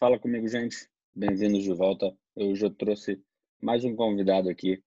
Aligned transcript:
Fala 0.00 0.18
comigo, 0.18 0.48
gente. 0.48 0.88
Bem-vindos 1.14 1.62
de 1.62 1.74
volta. 1.74 2.10
Eu 2.34 2.56
já 2.56 2.70
trouxe 2.70 3.22
mais 3.60 3.84
um 3.84 3.94
convidado 3.94 4.48
aqui, 4.48 4.82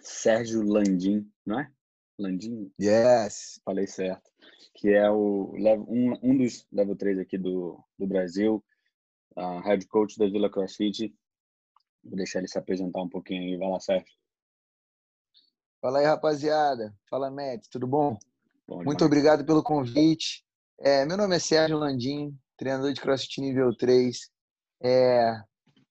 Sérgio 0.00 0.64
Landim, 0.64 1.30
não 1.46 1.60
é? 1.60 1.70
Landim? 2.18 2.72
Yes. 2.82 3.60
Falei 3.64 3.86
certo. 3.86 4.28
Que 4.74 4.88
é 4.88 5.08
o 5.08 5.54
um, 5.88 6.18
um 6.20 6.36
dos 6.36 6.66
level 6.72 6.96
3 6.96 7.20
aqui 7.20 7.38
do, 7.38 7.80
do 7.96 8.04
Brasil, 8.04 8.64
uh, 9.36 9.60
head 9.60 9.86
coach 9.86 10.18
da 10.18 10.26
Vila 10.26 10.50
CrossFit. 10.50 11.14
Vou 12.02 12.16
deixar 12.16 12.40
ele 12.40 12.48
se 12.48 12.58
apresentar 12.58 13.02
um 13.02 13.08
pouquinho 13.08 13.42
aí. 13.42 13.56
Vai 13.56 13.70
lá, 13.70 13.78
Sérgio. 13.78 14.12
Fala 15.80 16.00
aí, 16.00 16.04
rapaziada. 16.04 16.92
Fala, 17.08 17.30
Matt. 17.30 17.68
Tudo 17.70 17.86
bom? 17.86 18.18
bom 18.66 18.82
Muito 18.82 19.04
obrigado 19.04 19.46
pelo 19.46 19.62
convite. 19.62 20.44
É, 20.80 21.06
meu 21.06 21.16
nome 21.16 21.36
é 21.36 21.38
Sérgio 21.38 21.78
Landim, 21.78 22.36
treinador 22.56 22.92
de 22.92 23.00
CrossFit 23.00 23.40
nível 23.40 23.76
3. 23.76 24.18
É, 24.82 25.34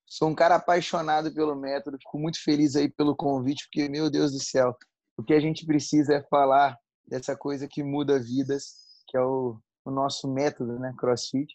sou 0.06 0.30
um 0.30 0.36
cara 0.36 0.56
apaixonado 0.56 1.34
pelo 1.34 1.56
método, 1.56 1.98
fico 1.98 2.20
muito 2.20 2.42
feliz 2.44 2.76
aí 2.76 2.90
pelo 2.90 3.16
convite, 3.16 3.66
porque, 3.66 3.90
meu 3.90 4.10
Deus 4.10 4.32
do 4.32 4.40
céu, 4.40 4.76
o 5.18 5.24
que 5.24 5.34
a 5.34 5.40
gente 5.40 5.66
precisa 5.66 6.16
é 6.16 6.24
falar 6.24 6.78
dessa 7.08 7.36
coisa 7.36 7.68
que 7.68 7.84
muda 7.84 8.20
vidas, 8.20 8.76
que 9.08 9.18
é 9.18 9.22
o, 9.22 9.60
o 9.84 9.92
nosso 9.92 10.32
método, 10.32 10.80
né, 10.80 10.94
CrossFit. 10.98 11.54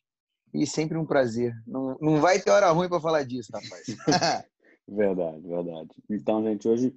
E 0.52 0.66
sempre 0.66 0.98
um 0.98 1.06
prazer. 1.06 1.54
Não, 1.64 1.96
não 2.00 2.20
vai 2.20 2.40
ter 2.40 2.50
hora 2.50 2.70
ruim 2.70 2.88
para 2.88 3.00
falar 3.00 3.22
disso, 3.22 3.52
rapaz. 3.52 3.86
verdade, 4.88 5.40
verdade. 5.46 5.90
Então, 6.10 6.42
gente, 6.42 6.68
hoje 6.68 6.88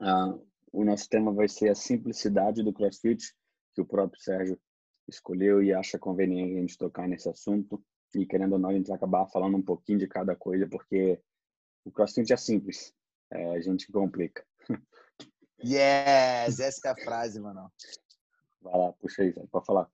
uh, 0.00 0.40
o 0.72 0.84
nosso 0.84 1.08
tema 1.08 1.32
vai 1.32 1.48
ser 1.48 1.70
a 1.70 1.74
simplicidade 1.74 2.62
do 2.62 2.72
CrossFit, 2.72 3.34
que 3.74 3.80
o 3.80 3.86
próprio 3.86 4.20
Sérgio 4.20 4.58
escolheu 5.14 5.62
e 5.62 5.72
acha 5.72 5.98
conveniente 5.98 6.56
a 6.56 6.60
gente 6.60 6.78
tocar 6.78 7.06
nesse 7.06 7.28
assunto. 7.28 7.82
E 8.14 8.26
querendo 8.26 8.54
ou 8.54 8.58
não, 8.58 8.70
a 8.70 8.74
gente 8.74 8.88
vai 8.88 8.96
acabar 8.96 9.26
falando 9.26 9.56
um 9.56 9.62
pouquinho 9.62 9.98
de 9.98 10.06
cada 10.06 10.36
coisa, 10.36 10.66
porque 10.66 11.20
o 11.84 11.90
CrossFit 11.90 12.32
é 12.32 12.36
simples, 12.36 12.94
é, 13.30 13.56
a 13.56 13.60
gente 13.60 13.90
complica. 13.90 14.44
Yes, 15.64 16.58
essa 16.58 16.88
é 16.88 16.90
a 16.90 16.96
frase, 16.96 17.40
mano. 17.40 17.72
Vai 18.60 18.76
lá, 18.76 18.92
puxa 18.94 19.22
aí, 19.22 19.32
pode 19.32 19.64
falar. 19.64 19.88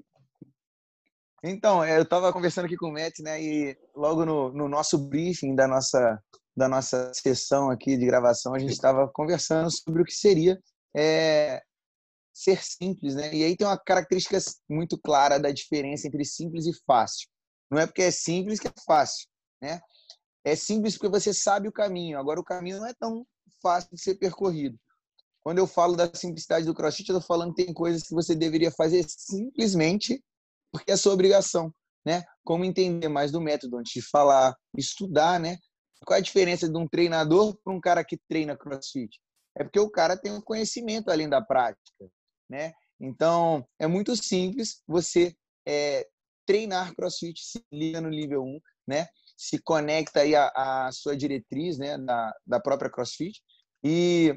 Então, 1.43 1.85
eu 1.85 2.03
estava 2.03 2.33
conversando 2.33 2.65
aqui 2.65 2.77
com 2.77 2.89
o 2.89 2.93
Matt, 2.93 3.21
né, 3.21 3.41
e 3.41 3.79
logo 3.95 4.25
no, 4.25 4.51
no 4.53 4.69
nosso 4.69 4.99
briefing 4.99 5.55
da 5.55 5.69
nossa, 5.69 6.21
da 6.57 6.69
nossa 6.69 7.13
sessão 7.15 7.71
aqui 7.71 7.97
de 7.97 8.07
gravação, 8.07 8.55
a 8.55 8.59
gente 8.59 8.73
estava 8.73 9.07
conversando 9.09 9.71
sobre 9.71 10.03
o 10.03 10.05
que 10.05 10.15
seria 10.15 10.59
é, 10.97 11.63
ser 12.39 12.63
simples, 12.63 13.17
né? 13.17 13.35
E 13.35 13.43
aí 13.43 13.57
tem 13.57 13.67
uma 13.67 13.77
característica 13.77 14.39
muito 14.69 14.97
clara 14.97 15.39
da 15.39 15.51
diferença 15.51 16.07
entre 16.07 16.25
simples 16.25 16.67
e 16.67 16.73
fácil. 16.87 17.29
Não 17.69 17.79
é 17.79 17.87
porque 17.87 18.03
é 18.03 18.11
simples 18.13 18.61
que 18.61 18.69
é 18.69 18.73
fácil, 18.87 19.27
né? 19.61 19.81
É 20.45 20.55
simples 20.55 20.97
porque 20.97 21.09
você 21.09 21.35
sabe 21.35 21.69
o 21.69 21.73
caminho. 21.73 22.17
Agora 22.17 22.39
o 22.39 22.45
caminho 22.45 22.79
não 22.79 22.87
é 22.87 22.95
tão 22.95 23.27
fácil 23.61 23.91
de 23.93 24.01
ser 24.01 24.15
percorrido. 24.15 24.79
Quando 25.43 25.59
eu 25.59 25.67
falo 25.67 25.97
da 25.97 26.09
simplicidade 26.15 26.65
do 26.65 26.75
CrossFit, 26.75 27.09
eu 27.11 27.19
estou 27.19 27.27
falando 27.27 27.55
que 27.55 27.65
tem 27.65 27.75
coisas 27.75 28.05
que 28.05 28.15
você 28.15 28.37
deveria 28.37 28.71
fazer 28.71 29.05
simplesmente 29.09 30.23
porque 30.71 30.93
é 30.93 30.97
sua 30.97 31.15
obrigação, 31.15 31.75
né? 32.07 32.23
Como 32.45 32.65
entender 32.65 33.09
mais 33.09 33.33
do 33.33 33.41
método 33.41 33.79
antes 33.79 33.93
de 33.93 34.03
falar, 34.03 34.55
estudar, 34.77 35.41
né? 35.41 35.57
Qual 36.07 36.17
é 36.17 36.21
a 36.21 36.23
diferença 36.23 36.69
de 36.69 36.79
um 36.79 36.87
treinador 36.87 37.59
para 37.65 37.73
um 37.73 37.81
cara 37.81 38.05
que 38.05 38.17
treina 38.29 38.57
CrossFit? 38.57 39.19
É 39.57 39.65
porque 39.65 39.81
o 39.81 39.91
cara 39.91 40.17
tem 40.17 40.31
um 40.31 40.41
conhecimento 40.41 41.11
além 41.11 41.29
da 41.29 41.43
prática, 41.43 42.09
né? 42.49 42.73
Então, 43.01 43.67
é 43.79 43.87
muito 43.87 44.17
simples 44.17 44.83
você 44.87 45.35
é, 45.67 46.07
treinar 46.47 46.95
CrossFit, 46.95 47.45
se 47.45 47.65
liga 47.73 48.01
no 48.01 48.09
nível 48.09 48.43
1, 48.43 48.61
né? 48.87 49.09
Se 49.37 49.61
conecta 49.63 50.21
aí 50.21 50.35
à, 50.35 50.91
sua 50.93 51.17
diretriz, 51.17 51.79
né? 51.79 51.97
Da, 51.99 52.35
da 52.47 52.61
própria 52.61 52.91
CrossFit. 52.91 53.41
E 53.85 54.35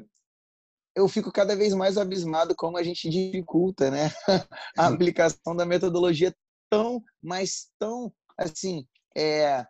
eu 0.96 1.08
fico 1.08 1.32
cada 1.32 1.56
vez 1.56 1.74
mais 1.74 1.98
abismado 1.98 2.56
como 2.56 2.78
a 2.78 2.84
gente 2.84 3.10
dificulta, 3.10 3.90
né? 3.90 4.12
a 4.78 4.88
aplicação 4.88 5.56
da 5.56 5.66
metodologia 5.66 6.36
tão, 6.70 7.02
mas 7.22 7.70
tão, 7.80 8.14
assim, 8.38 8.86
é, 9.16 9.66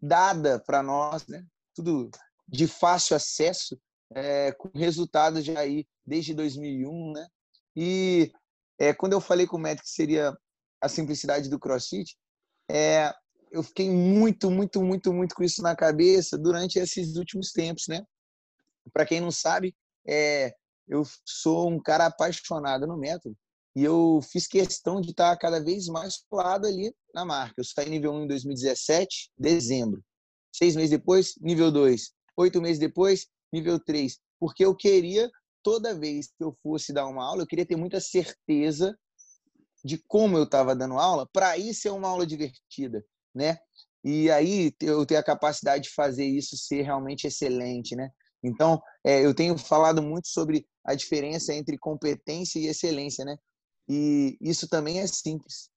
dada 0.00 0.58
para 0.58 0.82
nós, 0.82 1.26
né? 1.26 1.44
Tudo 1.74 2.10
de 2.48 2.66
fácil 2.66 3.14
acesso, 3.14 3.78
é, 4.14 4.52
com 4.52 4.70
resultados 4.74 5.44
já 5.44 5.60
aí 5.60 5.86
desde 6.06 6.34
2001, 6.34 7.12
né? 7.12 7.28
E 7.76 8.32
é, 8.78 8.92
quando 8.92 9.12
eu 9.12 9.20
falei 9.20 9.46
com 9.46 9.56
o 9.56 9.60
Matt 9.60 9.80
que 9.80 9.88
seria 9.88 10.36
a 10.80 10.88
simplicidade 10.88 11.48
do 11.48 11.58
CrossFit, 11.58 12.16
é, 12.70 13.12
eu 13.50 13.62
fiquei 13.62 13.90
muito, 13.90 14.50
muito, 14.50 14.82
muito, 14.82 15.12
muito 15.12 15.34
com 15.34 15.42
isso 15.42 15.62
na 15.62 15.74
cabeça 15.74 16.36
durante 16.36 16.78
esses 16.78 17.16
últimos 17.16 17.52
tempos, 17.52 17.84
né? 17.88 18.04
Para 18.92 19.06
quem 19.06 19.20
não 19.20 19.30
sabe, 19.30 19.74
é, 20.06 20.52
eu 20.86 21.02
sou 21.24 21.70
um 21.70 21.80
cara 21.80 22.06
apaixonado 22.06 22.86
no 22.86 22.96
método 22.96 23.36
e 23.76 23.84
eu 23.84 24.20
fiz 24.22 24.46
questão 24.46 25.00
de 25.00 25.10
estar 25.10 25.36
cada 25.36 25.62
vez 25.62 25.86
mais 25.86 26.16
colado 26.28 26.66
ali 26.66 26.92
na 27.14 27.24
marca. 27.24 27.54
Eu 27.58 27.64
saí 27.64 27.88
nível 27.88 28.12
1 28.12 28.24
em 28.24 28.26
2017, 28.26 29.30
dezembro. 29.38 30.02
Seis 30.52 30.74
meses 30.74 30.90
depois, 30.90 31.34
nível 31.40 31.70
2. 31.70 32.10
Oito 32.38 32.60
meses 32.60 32.78
depois, 32.78 33.26
nível 33.52 33.78
3. 33.78 34.18
Porque 34.40 34.64
eu 34.64 34.74
queria, 34.74 35.30
toda 35.68 35.94
vez 35.94 36.28
que 36.28 36.42
eu 36.42 36.56
fosse 36.62 36.94
dar 36.94 37.06
uma 37.06 37.22
aula, 37.22 37.42
eu 37.42 37.46
queria 37.46 37.66
ter 37.66 37.76
muita 37.76 38.00
certeza 38.00 38.98
de 39.84 40.02
como 40.08 40.38
eu 40.38 40.44
estava 40.44 40.74
dando 40.74 40.98
aula, 40.98 41.28
para 41.30 41.50
aí 41.50 41.74
ser 41.74 41.90
uma 41.90 42.08
aula 42.08 42.26
divertida, 42.26 43.04
né? 43.34 43.58
E 44.02 44.30
aí 44.30 44.72
eu 44.80 45.04
ter 45.04 45.16
a 45.16 45.22
capacidade 45.22 45.84
de 45.84 45.94
fazer 45.94 46.24
isso 46.24 46.56
ser 46.56 46.80
realmente 46.80 47.26
excelente, 47.26 47.94
né? 47.94 48.08
Então, 48.42 48.80
é, 49.04 49.22
eu 49.22 49.34
tenho 49.34 49.58
falado 49.58 50.02
muito 50.02 50.28
sobre 50.28 50.66
a 50.82 50.94
diferença 50.94 51.52
entre 51.52 51.76
competência 51.76 52.58
e 52.58 52.68
excelência, 52.68 53.22
né? 53.22 53.36
E 53.86 54.38
isso 54.40 54.66
também 54.68 55.00
é 55.00 55.06
simples, 55.06 55.68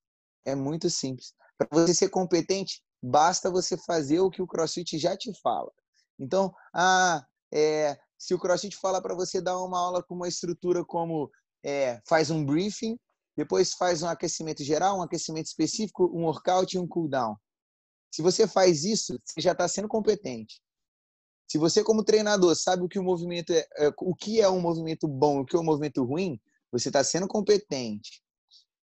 é 0.46 0.56
muito 0.56 0.90
simples. 0.90 1.34
Para 1.58 1.68
você 1.70 1.94
ser 1.94 2.08
competente, 2.08 2.82
basta 3.04 3.52
você 3.52 3.76
fazer 3.86 4.22
o 4.22 4.30
que 4.30 4.42
o 4.42 4.48
CrossFit 4.48 4.98
já 4.98 5.18
te 5.18 5.34
fala. 5.42 5.70
Então, 6.18 6.54
ah, 6.74 7.26
é, 7.54 8.00
se 8.22 8.36
o 8.36 8.40
CrossFit 8.40 8.78
fala 8.78 9.02
para 9.02 9.16
você 9.16 9.42
dar 9.42 9.58
uma 9.58 9.80
aula 9.80 10.04
com 10.04 10.14
uma 10.14 10.28
estrutura 10.28 10.86
como 10.86 11.32
é, 11.66 12.00
faz 12.08 12.30
um 12.30 12.46
briefing, 12.46 12.96
depois 13.36 13.74
faz 13.74 14.04
um 14.04 14.08
aquecimento 14.08 14.64
geral, 14.64 15.00
um 15.00 15.02
aquecimento 15.02 15.48
específico, 15.48 16.06
um 16.14 16.26
workout 16.26 16.76
e 16.76 16.80
um 16.80 16.88
cooldown. 16.88 17.36
Se 18.14 18.22
você 18.22 18.48
faz 18.48 18.84
isso, 18.84 19.18
você 19.26 19.42
já 19.42 19.54
está 19.54 19.68
sendo 19.68 19.88
competente. 19.88 20.62
Se 21.50 21.58
você, 21.58 21.84
como 21.84 22.04
treinador, 22.04 22.56
sabe 22.56 22.84
o 22.84 22.88
que 22.88 23.00
o 23.00 23.04
movimento 23.04 23.54
é, 23.54 23.66
é 23.78 23.92
o 23.98 24.14
que 24.14 24.40
é 24.40 24.48
um 24.48 24.62
movimento 24.62 25.08
bom, 25.08 25.40
o 25.40 25.46
que 25.46 25.56
é 25.56 25.60
um 25.60 25.64
movimento 25.64 26.04
ruim, 26.04 26.40
você 26.72 26.90
está 26.90 27.04
sendo 27.04 27.28
competente. 27.28 28.22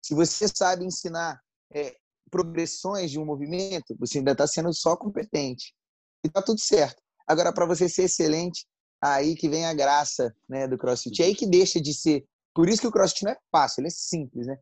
Se 0.01 0.15
você 0.15 0.47
sabe 0.47 0.85
ensinar 0.85 1.41
é, 1.73 1.93
progressões 2.31 3.11
de 3.11 3.19
um 3.19 3.25
movimento, 3.25 3.97
você 3.99 4.19
ainda 4.19 4.31
está 4.31 4.47
sendo 4.47 4.73
só 4.73 4.95
competente. 4.95 5.75
E 6.23 6.27
está 6.29 6.41
tudo 6.41 6.61
certo. 6.61 7.03
Agora, 7.27 7.51
para 7.51 7.65
você 7.65 7.89
ser 7.89 8.03
excelente, 8.03 8.65
aí 9.13 9.35
que 9.35 9.49
vem 9.49 9.65
a 9.65 9.73
graça 9.73 10.35
né, 10.47 10.67
do 10.67 10.77
CrossFit. 10.77 11.21
É 11.21 11.25
aí 11.25 11.35
que 11.35 11.47
deixa 11.47 11.79
de 11.79 11.93
ser. 11.93 12.25
Por 12.53 12.69
isso 12.69 12.81
que 12.81 12.87
o 12.87 12.91
CrossFit 12.91 13.23
não 13.23 13.31
é 13.31 13.37
fácil, 13.51 13.81
ele 13.81 13.87
é 13.87 13.91
simples, 13.91 14.47
né? 14.47 14.57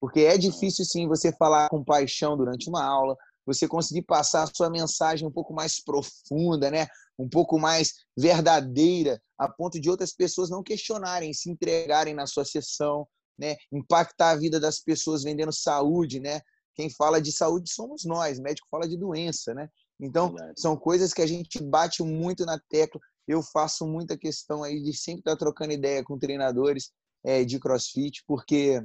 Porque 0.00 0.20
é 0.20 0.38
difícil, 0.38 0.84
sim, 0.84 1.08
você 1.08 1.32
falar 1.32 1.68
com 1.68 1.84
paixão 1.84 2.36
durante 2.36 2.68
uma 2.68 2.84
aula, 2.84 3.16
você 3.48 3.66
conseguir 3.66 4.02
passar 4.02 4.42
a 4.42 4.50
sua 4.54 4.68
mensagem 4.68 5.26
um 5.26 5.30
pouco 5.30 5.54
mais 5.54 5.82
profunda, 5.82 6.70
né? 6.70 6.86
um 7.18 7.28
pouco 7.28 7.58
mais 7.58 7.94
verdadeira, 8.16 9.20
a 9.36 9.48
ponto 9.48 9.80
de 9.80 9.90
outras 9.90 10.12
pessoas 10.12 10.50
não 10.50 10.62
questionarem, 10.62 11.32
se 11.32 11.50
entregarem 11.50 12.14
na 12.14 12.26
sua 12.26 12.44
sessão, 12.44 13.08
né? 13.38 13.56
impactar 13.72 14.30
a 14.30 14.36
vida 14.36 14.60
das 14.60 14.78
pessoas 14.78 15.24
vendendo 15.24 15.52
saúde. 15.52 16.20
Né? 16.20 16.40
Quem 16.74 16.90
fala 16.90 17.20
de 17.20 17.32
saúde 17.32 17.72
somos 17.72 18.04
nós, 18.04 18.38
o 18.38 18.42
médico 18.42 18.68
fala 18.70 18.86
de 18.86 18.96
doença. 18.96 19.54
Né? 19.54 19.68
Então, 19.98 20.34
são 20.56 20.76
coisas 20.76 21.12
que 21.12 21.22
a 21.22 21.26
gente 21.26 21.60
bate 21.62 22.02
muito 22.02 22.44
na 22.44 22.60
tecla. 22.68 23.00
Eu 23.28 23.42
faço 23.42 23.86
muita 23.86 24.16
questão 24.16 24.64
aí 24.64 24.82
de 24.82 24.96
sempre 24.96 25.20
estar 25.20 25.36
trocando 25.36 25.72
ideia 25.72 26.02
com 26.02 26.18
treinadores 26.18 26.90
é, 27.22 27.44
de 27.44 27.60
crossfit, 27.60 28.24
porque 28.26 28.82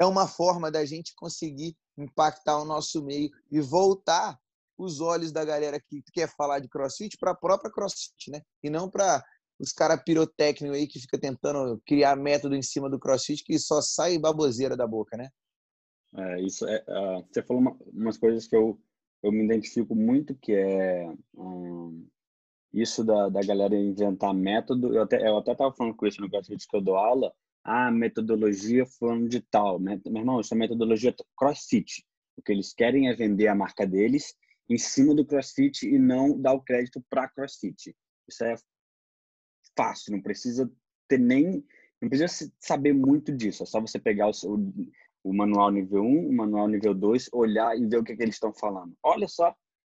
é 0.00 0.06
uma 0.06 0.28
forma 0.28 0.70
da 0.70 0.84
gente 0.84 1.12
conseguir 1.16 1.76
impactar 1.98 2.58
o 2.58 2.64
nosso 2.64 3.04
meio 3.04 3.28
e 3.50 3.60
voltar 3.60 4.38
os 4.78 5.00
olhos 5.00 5.32
da 5.32 5.44
galera 5.44 5.80
que 5.80 6.02
quer 6.12 6.28
falar 6.34 6.60
de 6.60 6.68
crossfit 6.68 7.16
para 7.18 7.32
a 7.32 7.36
própria 7.36 7.70
crossfit, 7.70 8.30
né? 8.30 8.40
E 8.62 8.70
não 8.70 8.88
para 8.88 9.22
os 9.58 9.72
caras 9.72 10.02
pirotécnicos 10.04 10.76
aí 10.76 10.86
que 10.86 11.00
fica 11.00 11.18
tentando 11.18 11.80
criar 11.86 12.16
método 12.16 12.54
em 12.54 12.62
cima 12.62 12.88
do 12.88 12.98
crossfit 12.98 13.44
que 13.44 13.58
só 13.58 13.80
sai 13.80 14.18
baboseira 14.18 14.76
da 14.76 14.86
boca, 14.86 15.16
né? 15.16 15.28
É, 16.14 16.42
isso 16.42 16.66
é, 16.66 16.84
uh, 16.88 17.26
você 17.30 17.42
falou 17.42 17.62
uma, 17.62 17.76
umas 17.92 18.18
coisas 18.18 18.46
que 18.46 18.54
eu, 18.54 18.78
eu 19.22 19.32
me 19.32 19.44
identifico 19.44 19.94
muito, 19.94 20.34
que 20.34 20.52
é 20.52 21.06
um, 21.34 22.06
isso 22.72 23.04
da, 23.04 23.28
da 23.28 23.40
galera 23.42 23.76
inventar 23.76 24.32
método. 24.34 24.94
Eu 24.94 25.02
até, 25.02 25.28
eu 25.28 25.36
até 25.36 25.54
tava 25.54 25.72
falando 25.72 25.94
com 25.94 26.06
isso 26.06 26.20
no 26.20 26.30
CrossFit 26.30 26.66
que 26.66 26.76
eu 26.76 26.80
dou 26.80 26.96
aula, 26.96 27.32
a 27.64 27.90
metodologia 27.90 28.86
falando 28.86 29.28
de 29.28 29.40
tal. 29.40 29.78
Meu 29.78 30.00
irmão, 30.06 30.40
isso 30.40 30.54
é 30.54 30.56
metodologia 30.56 31.14
crossfit. 31.36 32.04
O 32.36 32.42
que 32.42 32.52
eles 32.52 32.72
querem 32.72 33.08
é 33.08 33.14
vender 33.14 33.48
a 33.48 33.54
marca 33.54 33.86
deles 33.86 34.34
em 34.68 34.78
cima 34.78 35.14
do 35.14 35.24
CrossFit 35.24 35.86
e 35.86 35.98
não 35.98 36.40
dar 36.40 36.54
o 36.54 36.62
crédito 36.62 37.04
para 37.10 37.28
CrossFit. 37.28 37.94
Isso 38.28 38.44
é 38.44 38.54
fácil, 39.76 40.12
não 40.12 40.22
precisa 40.22 40.70
ter 41.08 41.18
nem, 41.18 41.64
não 42.00 42.08
precisa 42.08 42.52
saber 42.58 42.92
muito 42.92 43.32
disso. 43.32 43.62
É 43.62 43.66
só 43.66 43.80
você 43.80 43.98
pegar 43.98 44.28
o, 44.28 44.72
o 45.24 45.32
manual 45.32 45.70
nível 45.70 46.02
1, 46.02 46.28
o 46.28 46.32
manual 46.32 46.68
nível 46.68 46.94
2, 46.94 47.30
olhar 47.32 47.76
e 47.78 47.86
ver 47.86 47.98
o 47.98 48.04
que, 48.04 48.12
é 48.12 48.16
que 48.16 48.22
eles 48.22 48.36
estão 48.36 48.52
falando. 48.52 48.96
Olha 49.02 49.28
só, 49.28 49.54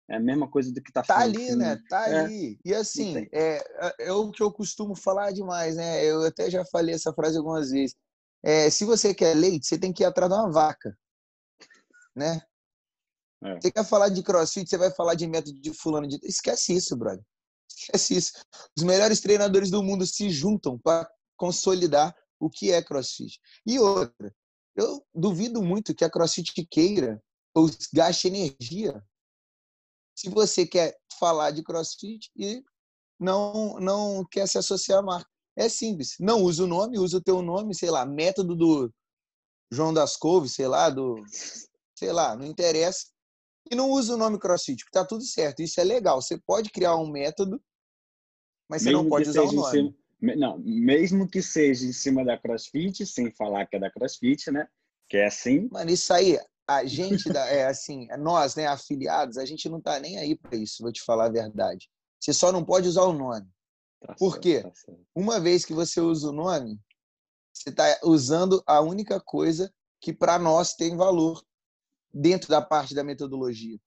é 0.09 0.17
a 0.17 0.21
mesma 0.21 0.49
coisa 0.49 0.73
do 0.73 0.81
que 0.81 0.93
tá. 0.93 1.03
Tá 1.03 1.19
ali, 1.19 1.55
né? 1.57 1.81
Tá 1.89 2.09
é. 2.09 2.19
ali. 2.21 2.61
E 2.65 2.73
assim, 2.73 3.27
é, 3.33 3.57
é, 3.57 3.95
é 4.07 4.13
o 4.13 4.31
que 4.31 4.43
eu 4.43 4.53
costumo 4.53 4.95
falar 4.95 5.33
demais, 5.33 5.77
né? 5.77 6.05
Eu 6.05 6.23
até 6.25 6.49
já 6.49 6.65
falei 6.65 6.95
essa 6.95 7.13
frase 7.13 7.37
algumas 7.37 7.71
vezes. 7.71 7.97
É, 8.43 8.71
se 8.71 8.85
você 8.85 9.13
quer 9.13 9.35
leite, 9.35 9.67
você 9.67 9.77
tem 9.77 9.93
que 9.93 10.05
ir 10.05 10.07
atrás 10.07 10.31
de 10.31 10.39
uma 10.39 10.51
vaca, 10.51 10.97
né? 12.15 12.41
É. 13.43 13.61
Você 13.61 13.71
quer 13.71 13.85
falar 13.85 14.09
de 14.09 14.23
crossfit, 14.23 14.69
você 14.69 14.79
vai 14.79 14.91
falar 14.93 15.15
de 15.15 15.27
método 15.27 15.61
de 15.61 15.75
fulano 15.75 16.07
de... 16.07 16.19
Esquece 16.23 16.75
isso, 16.75 16.97
brother. 16.97 17.25
Esquece 17.69 18.17
isso. 18.17 18.33
Os 18.77 18.85
melhores 18.85 19.21
treinadores 19.21 19.71
do 19.71 19.83
mundo 19.83 20.07
se 20.07 20.31
juntam 20.31 20.79
para 20.79 21.11
consolidar 21.37 22.15
o 22.39 22.49
que 22.49 22.71
é 22.71 22.83
crossfit. 22.83 23.41
E 23.67 23.79
outra, 23.79 24.33
eu 24.77 25.05
duvido 25.13 25.61
muito 25.63 25.95
que 25.95 26.05
a 26.05 26.11
crossfit 26.11 26.53
queira 26.71 27.21
ou 27.53 27.69
gaste 27.93 28.29
energia 28.29 29.03
se 30.17 30.31
você 30.31 30.67
quer 30.67 30.97
falar 31.21 31.51
de 31.51 31.63
crossfit 31.63 32.31
e 32.35 32.65
não, 33.21 33.79
não 33.79 34.25
quer 34.25 34.49
se 34.49 34.57
associar 34.57 35.01
à 35.01 35.03
marca. 35.03 35.31
É 35.55 35.69
simples. 35.69 36.17
Não 36.19 36.43
usa 36.43 36.65
o 36.65 36.67
nome, 36.67 36.99
usa 36.99 37.19
o 37.19 37.23
teu 37.23 37.43
nome, 37.43 37.75
sei 37.75 37.91
lá, 37.91 38.05
método 38.05 38.55
do 38.55 38.93
João 39.71 39.93
das 39.93 40.17
Couves, 40.17 40.55
sei 40.55 40.67
lá, 40.67 40.91
do. 40.91 41.23
Sei 41.99 42.13
lá, 42.13 42.37
não 42.37 42.45
interessa. 42.45 43.07
E 43.71 43.75
não 43.75 43.91
usa 43.91 44.15
o 44.15 44.19
nome 44.19 44.39
CrossFit, 44.39 44.85
porque 44.85 44.99
tá 44.99 45.05
tudo 45.05 45.25
certo. 45.25 45.61
Isso 45.61 45.81
é 45.81 45.85
legal. 45.85 46.21
Você 46.21 46.39
pode 46.39 46.71
criar 46.71 46.97
um 46.97 47.11
método, 47.11 47.61
mas 48.69 48.83
você 48.83 48.91
mesmo 48.91 49.03
não 49.03 49.11
pode 49.11 49.29
usar 49.29 49.43
o 49.43 49.53
nome. 49.53 49.71
Cima, 49.71 50.37
não, 50.37 50.59
mesmo 50.59 51.29
que 51.29 51.43
seja 51.43 51.87
em 51.87 51.93
cima 51.93 52.25
da 52.25 52.39
CrossFit, 52.39 53.05
sem 53.07 53.31
falar 53.31 53.67
que 53.67 53.77
é 53.77 53.79
da 53.79 53.91
CrossFit, 53.91 54.51
né? 54.51 54.69
Que 55.09 55.19
é 55.19 55.27
assim. 55.27 55.69
Mano, 55.71 55.91
isso 55.91 56.13
aí, 56.13 56.39
a 56.69 56.85
gente, 56.85 57.29
é 57.37 57.67
assim, 57.67 58.09
nós, 58.19 58.57
né, 58.57 58.67
afiliados, 58.67 59.39
a 59.39 59.45
gente 59.45 59.69
não 59.69 59.81
tá 59.81 59.99
nem 60.01 60.19
aí 60.19 60.37
para 60.37 60.57
isso, 60.57 60.83
vou 60.83 60.93
te 60.93 61.03
falar 61.03 61.27
a 61.27 61.31
verdade. 61.31 61.89
Você 62.21 62.33
só 62.33 62.51
não 62.51 62.65
pode 62.65 62.89
usar 62.89 63.03
o 63.03 63.13
nome. 63.13 63.47
Tá 64.01 64.15
Por 64.15 64.33
certo, 64.33 64.43
quê? 64.43 64.63
Tá 64.63 64.93
Uma 65.15 65.39
vez 65.39 65.65
que 65.65 65.73
você 65.73 66.01
usa 66.01 66.29
o 66.29 66.33
nome, 66.33 66.81
você 67.53 67.71
está 67.71 67.99
usando 68.03 68.63
a 68.67 68.81
única 68.81 69.21
coisa 69.21 69.73
que 70.01 70.13
para 70.13 70.39
nós 70.39 70.75
tem 70.75 70.97
valor 70.97 71.43
dentro 72.13 72.49
da 72.49 72.61
parte 72.61 72.95
da 72.95 73.05
metodologia. 73.05 73.79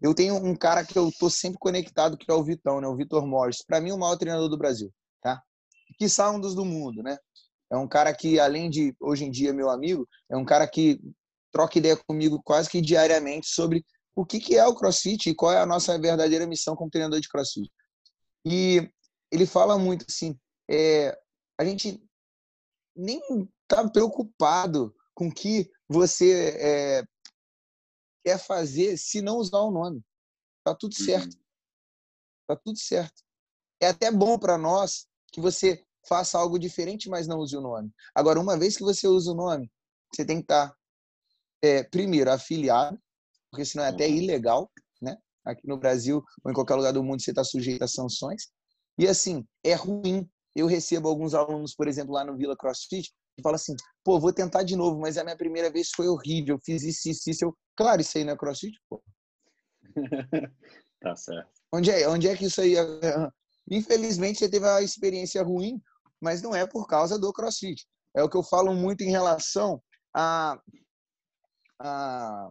Eu 0.00 0.14
tenho 0.14 0.36
um 0.36 0.54
cara 0.54 0.84
que 0.84 0.96
eu 0.98 1.10
tô 1.18 1.28
sempre 1.28 1.58
conectado, 1.58 2.16
que 2.16 2.30
é 2.30 2.34
o 2.34 2.44
Vitão, 2.44 2.80
né? 2.80 2.86
O 2.86 2.96
Vitor 2.96 3.26
Morris. 3.26 3.64
Para 3.64 3.80
mim, 3.80 3.90
o 3.90 3.98
maior 3.98 4.16
treinador 4.16 4.48
do 4.48 4.58
Brasil, 4.58 4.92
tá? 5.20 5.42
Que 5.98 6.06
um 6.22 6.40
dos 6.40 6.54
do 6.54 6.64
mundo, 6.64 7.02
né? 7.02 7.18
É 7.70 7.76
um 7.76 7.88
cara 7.88 8.14
que, 8.14 8.38
além 8.38 8.70
de 8.70 8.94
hoje 9.00 9.24
em 9.24 9.30
dia 9.30 9.52
meu 9.52 9.68
amigo, 9.68 10.08
é 10.30 10.36
um 10.36 10.44
cara 10.44 10.66
que 10.66 11.00
troca 11.52 11.78
ideia 11.78 11.96
comigo 11.96 12.40
quase 12.42 12.68
que 12.68 12.80
diariamente 12.80 13.48
sobre 13.48 13.84
o 14.14 14.24
que, 14.24 14.40
que 14.40 14.56
é 14.56 14.66
o 14.66 14.74
CrossFit 14.74 15.30
e 15.30 15.34
qual 15.34 15.52
é 15.52 15.60
a 15.60 15.66
nossa 15.66 15.98
verdadeira 15.98 16.46
missão 16.46 16.74
como 16.74 16.90
treinador 16.90 17.20
de 17.20 17.28
CrossFit. 17.28 17.70
E 18.44 18.90
ele 19.30 19.46
fala 19.46 19.78
muito 19.78 20.04
assim, 20.08 20.38
é, 20.70 21.18
a 21.58 21.64
gente 21.64 22.02
nem 22.96 23.20
está 23.62 23.88
preocupado 23.88 24.94
com 25.14 25.30
que 25.30 25.70
você 25.88 26.56
é, 26.58 27.04
quer 28.24 28.38
fazer 28.38 28.96
se 28.96 29.22
não 29.22 29.36
usar 29.36 29.60
o 29.60 29.70
nome. 29.70 30.02
Tá 30.64 30.74
tudo 30.74 30.94
certo. 30.94 31.34
Uhum. 31.34 31.42
Tá 32.48 32.56
tudo 32.56 32.78
certo. 32.78 33.22
É 33.80 33.88
até 33.88 34.10
bom 34.10 34.38
para 34.38 34.58
nós 34.58 35.06
que 35.32 35.40
você 35.40 35.84
faça 36.08 36.38
algo 36.38 36.58
diferente, 36.58 37.08
mas 37.08 37.26
não 37.26 37.38
use 37.38 37.56
o 37.56 37.60
nome. 37.60 37.92
Agora, 38.14 38.40
uma 38.40 38.58
vez 38.58 38.76
que 38.76 38.82
você 38.82 39.06
usa 39.06 39.32
o 39.32 39.34
nome, 39.34 39.70
você 40.12 40.24
tem 40.24 40.38
que 40.38 40.44
estar, 40.44 40.68
tá, 40.68 40.76
é, 41.62 41.82
primeiro, 41.82 42.30
afiliado, 42.30 42.98
porque 43.50 43.64
senão 43.64 43.84
é 43.84 43.88
até 43.88 44.06
uhum. 44.06 44.14
ilegal, 44.14 44.70
né? 45.00 45.16
Aqui 45.44 45.66
no 45.66 45.78
Brasil 45.78 46.22
ou 46.44 46.50
em 46.50 46.54
qualquer 46.54 46.74
lugar 46.74 46.92
do 46.92 47.02
mundo 47.02 47.22
você 47.22 47.30
está 47.30 47.44
sujeito 47.44 47.82
a 47.82 47.88
sanções. 47.88 48.48
E 48.98 49.06
assim, 49.06 49.44
é 49.64 49.74
ruim. 49.74 50.28
Eu 50.54 50.66
recebo 50.66 51.08
alguns 51.08 51.34
alunos, 51.34 51.74
por 51.74 51.86
exemplo, 51.86 52.14
lá 52.14 52.24
no 52.24 52.36
Vila 52.36 52.56
CrossFit, 52.56 53.12
que 53.36 53.42
falam 53.42 53.56
assim: 53.56 53.74
pô, 54.04 54.18
vou 54.18 54.32
tentar 54.32 54.64
de 54.64 54.76
novo, 54.76 54.98
mas 55.00 55.16
a 55.16 55.24
minha 55.24 55.36
primeira 55.36 55.70
vez 55.70 55.90
foi 55.94 56.08
horrível, 56.08 56.56
eu 56.56 56.60
fiz 56.64 56.82
isso, 56.82 57.08
isso, 57.08 57.30
isso. 57.30 57.44
Eu, 57.44 57.56
claro, 57.76 58.00
isso 58.00 58.18
aí 58.18 58.24
não 58.24 58.32
é 58.32 58.36
CrossFit, 58.36 58.76
pô. 58.88 59.02
tá 61.00 61.14
certo. 61.16 61.50
Onde 61.72 61.90
é, 61.90 62.08
onde 62.08 62.28
é 62.28 62.36
que 62.36 62.46
isso 62.46 62.60
aí. 62.60 62.76
É... 62.76 62.84
Infelizmente, 63.70 64.38
você 64.38 64.48
teve 64.48 64.66
uma 64.66 64.82
experiência 64.82 65.42
ruim, 65.42 65.80
mas 66.20 66.40
não 66.40 66.56
é 66.56 66.66
por 66.66 66.86
causa 66.86 67.18
do 67.18 67.32
CrossFit. 67.32 67.86
É 68.16 68.22
o 68.22 68.28
que 68.28 68.36
eu 68.36 68.42
falo 68.42 68.74
muito 68.74 69.02
em 69.02 69.10
relação 69.10 69.80
a, 70.16 70.58
a 71.78 72.50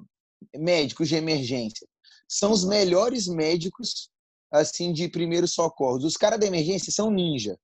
médicos 0.56 1.10
de 1.10 1.16
emergência. 1.16 1.88
São 2.28 2.52
os 2.52 2.66
melhores 2.66 3.28
médicos 3.28 4.10
assim 4.52 4.94
de 4.94 5.10
primeiros 5.10 5.54
socorros. 5.54 6.04
Os 6.04 6.16
caras 6.16 6.40
da 6.40 6.46
emergência 6.46 6.92
são 6.92 7.12
ninja. 7.12 7.58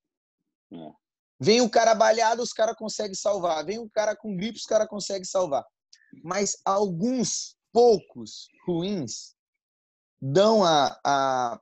É. 0.72 0.92
Vem 1.40 1.60
o 1.60 1.68
cara 1.68 1.94
balhado, 1.94 2.42
os 2.42 2.52
caras 2.52 2.76
conseguem 2.76 3.14
salvar. 3.14 3.64
Vem 3.64 3.78
o 3.78 3.90
cara 3.90 4.16
com 4.16 4.36
gripe, 4.36 4.58
os 4.58 4.66
caras 4.66 4.88
conseguem 4.88 5.24
salvar. 5.24 5.64
Mas 6.22 6.56
alguns, 6.64 7.56
poucos 7.72 8.48
ruins, 8.66 9.34
dão 10.20 10.64
a, 10.64 10.98
a, 11.04 11.60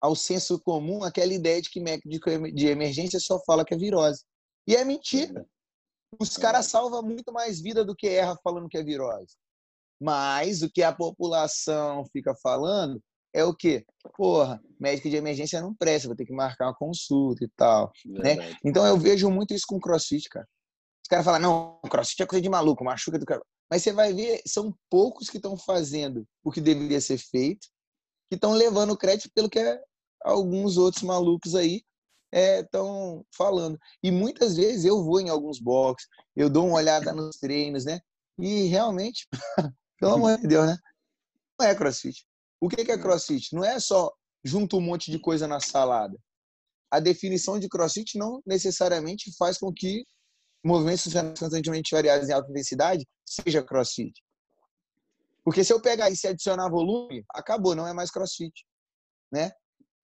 ao 0.00 0.14
senso 0.14 0.60
comum 0.60 1.02
aquela 1.02 1.34
ideia 1.34 1.60
de 1.60 1.68
que 1.68 1.80
médico 1.80 2.30
de 2.52 2.66
emergência 2.66 3.18
só 3.18 3.42
fala 3.44 3.64
que 3.64 3.74
é 3.74 3.78
virose. 3.78 4.24
E 4.66 4.76
é 4.76 4.84
mentira. 4.84 5.46
Os 6.18 6.36
caras 6.36 6.66
salvam 6.66 7.02
muito 7.02 7.32
mais 7.32 7.60
vida 7.60 7.84
do 7.84 7.94
que 7.94 8.08
erra 8.08 8.38
falando 8.42 8.68
que 8.68 8.78
é 8.78 8.82
virose. 8.82 9.36
Mas 10.00 10.62
o 10.62 10.70
que 10.70 10.82
a 10.82 10.92
população 10.92 12.04
fica 12.12 12.34
falando 12.42 13.02
é 13.32 13.44
o 13.44 13.54
quê? 13.54 13.84
Porra, 14.16 14.62
médico 14.80 15.10
de 15.10 15.16
emergência 15.16 15.60
não 15.60 15.74
presta, 15.74 16.08
vou 16.08 16.16
ter 16.16 16.24
que 16.24 16.32
marcar 16.32 16.66
uma 16.66 16.74
consulta 16.74 17.44
e 17.44 17.48
tal. 17.56 17.92
Né? 18.06 18.36
Então 18.64 18.86
eu 18.86 18.96
vejo 18.96 19.30
muito 19.30 19.52
isso 19.52 19.66
com 19.68 19.80
crossfit, 19.80 20.28
cara. 20.28 20.46
Os 21.02 21.08
caras 21.08 21.24
falam, 21.24 21.40
não, 21.40 21.90
crossfit 21.90 22.22
é 22.22 22.26
coisa 22.26 22.42
de 22.42 22.48
maluco, 22.48 22.84
machuca 22.84 23.18
do 23.18 23.26
cara. 23.26 23.42
Mas 23.70 23.82
você 23.82 23.92
vai 23.92 24.14
ver, 24.14 24.40
são 24.46 24.74
poucos 24.88 25.28
que 25.28 25.36
estão 25.36 25.56
fazendo 25.56 26.26
o 26.42 26.50
que 26.50 26.60
deveria 26.60 27.00
ser 27.00 27.18
feito, 27.18 27.68
que 28.28 28.34
estão 28.34 28.52
levando 28.52 28.96
crédito 28.96 29.30
pelo 29.34 29.48
que 29.48 29.58
é 29.58 29.80
alguns 30.22 30.76
outros 30.76 31.02
malucos 31.02 31.54
aí 31.54 31.82
estão 32.32 33.20
é, 33.20 33.36
falando. 33.36 33.78
E 34.02 34.10
muitas 34.10 34.56
vezes 34.56 34.84
eu 34.84 35.02
vou 35.04 35.20
em 35.20 35.28
alguns 35.28 35.58
boxes, 35.60 36.08
eu 36.36 36.48
dou 36.48 36.66
uma 36.66 36.76
olhada 36.76 37.12
nos 37.12 37.36
treinos, 37.36 37.84
né? 37.84 38.00
E 38.38 38.66
realmente, 38.66 39.26
pelo 39.98 40.14
amor 40.14 40.38
de 40.38 40.46
Deus, 40.46 40.66
né? 40.66 40.76
Não 41.58 41.66
é 41.66 41.74
crossfit. 41.74 42.24
O 42.60 42.68
que 42.68 42.90
é 42.90 42.98
crossfit? 42.98 43.54
Não 43.54 43.64
é 43.64 43.80
só 43.80 44.12
junto 44.44 44.76
um 44.76 44.80
monte 44.80 45.10
de 45.10 45.18
coisa 45.18 45.46
na 45.46 45.60
salada. 45.60 46.16
A 46.90 47.00
definição 47.00 47.58
de 47.58 47.68
crossfit 47.68 48.16
não 48.16 48.40
necessariamente 48.46 49.34
faz 49.36 49.58
com 49.58 49.72
que 49.72 50.04
movimentos 50.64 51.12
constantemente 51.38 51.94
variados 51.94 52.28
em 52.28 52.32
alta 52.32 52.50
intensidade 52.50 53.06
seja 53.24 53.62
crossfit. 53.62 54.12
Porque 55.44 55.64
se 55.64 55.72
eu 55.72 55.80
pegar 55.80 56.10
e 56.10 56.16
se 56.16 56.26
adicionar 56.26 56.68
volume, 56.68 57.24
acabou, 57.34 57.74
não 57.74 57.86
é 57.86 57.92
mais 57.92 58.10
crossfit. 58.10 58.66
Né? 59.32 59.50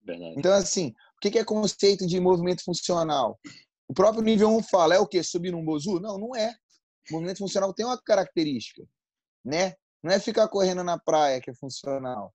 Verdade. 0.03 0.35
Então, 0.37 0.53
assim, 0.53 0.93
o 1.29 1.31
que 1.31 1.39
é 1.39 1.43
conceito 1.43 2.05
de 2.05 2.19
movimento 2.19 2.63
funcional? 2.63 3.39
O 3.87 3.93
próprio 3.93 4.23
nível 4.23 4.49
1 4.49 4.63
fala, 4.63 4.95
é 4.95 4.99
o 4.99 5.07
quê? 5.07 5.23
Subir 5.23 5.51
num 5.51 5.63
bozu? 5.63 5.99
Não, 5.99 6.17
não 6.17 6.35
é. 6.35 6.55
O 7.09 7.13
movimento 7.13 7.39
funcional 7.39 7.73
tem 7.73 7.85
uma 7.85 8.01
característica, 8.01 8.83
né? 9.43 9.75
Não 10.03 10.11
é 10.11 10.19
ficar 10.19 10.47
correndo 10.47 10.83
na 10.83 10.99
praia 10.99 11.41
que 11.41 11.49
é 11.49 11.55
funcional. 11.55 12.33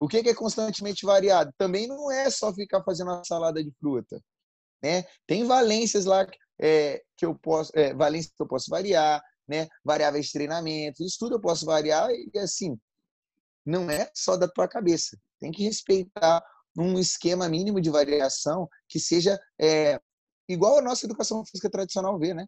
O 0.00 0.08
que 0.08 0.18
é 0.18 0.34
constantemente 0.34 1.06
variado? 1.06 1.52
Também 1.56 1.86
não 1.86 2.10
é 2.10 2.28
só 2.28 2.52
ficar 2.52 2.82
fazendo 2.82 3.10
uma 3.10 3.24
salada 3.24 3.62
de 3.62 3.72
fruta. 3.80 4.20
Né? 4.82 5.04
Tem 5.26 5.44
valências 5.44 6.04
lá 6.04 6.26
é, 6.60 7.02
que 7.16 7.24
eu 7.24 7.34
posso, 7.34 7.72
é, 7.74 7.94
valências 7.94 8.34
que 8.36 8.42
eu 8.42 8.46
posso 8.46 8.68
variar, 8.68 9.22
né? 9.48 9.68
variáveis 9.84 10.26
de 10.26 10.32
treinamento, 10.32 11.02
isso 11.02 11.16
tudo 11.18 11.36
eu 11.36 11.40
posso 11.40 11.64
variar 11.64 12.10
e 12.10 12.38
assim, 12.38 12.78
não 13.64 13.90
é 13.90 14.10
só 14.14 14.36
da 14.36 14.46
tua 14.46 14.68
cabeça. 14.68 15.16
Tem 15.40 15.50
que 15.50 15.64
respeitar 15.64 16.44
um 16.76 16.98
esquema 16.98 17.48
mínimo 17.48 17.80
de 17.80 17.90
variação 17.90 18.68
que 18.88 18.98
seja 18.98 19.38
é, 19.60 20.00
igual 20.48 20.78
a 20.78 20.82
nossa 20.82 21.06
educação 21.06 21.44
física 21.44 21.70
tradicional 21.70 22.18
vê, 22.18 22.34
né? 22.34 22.46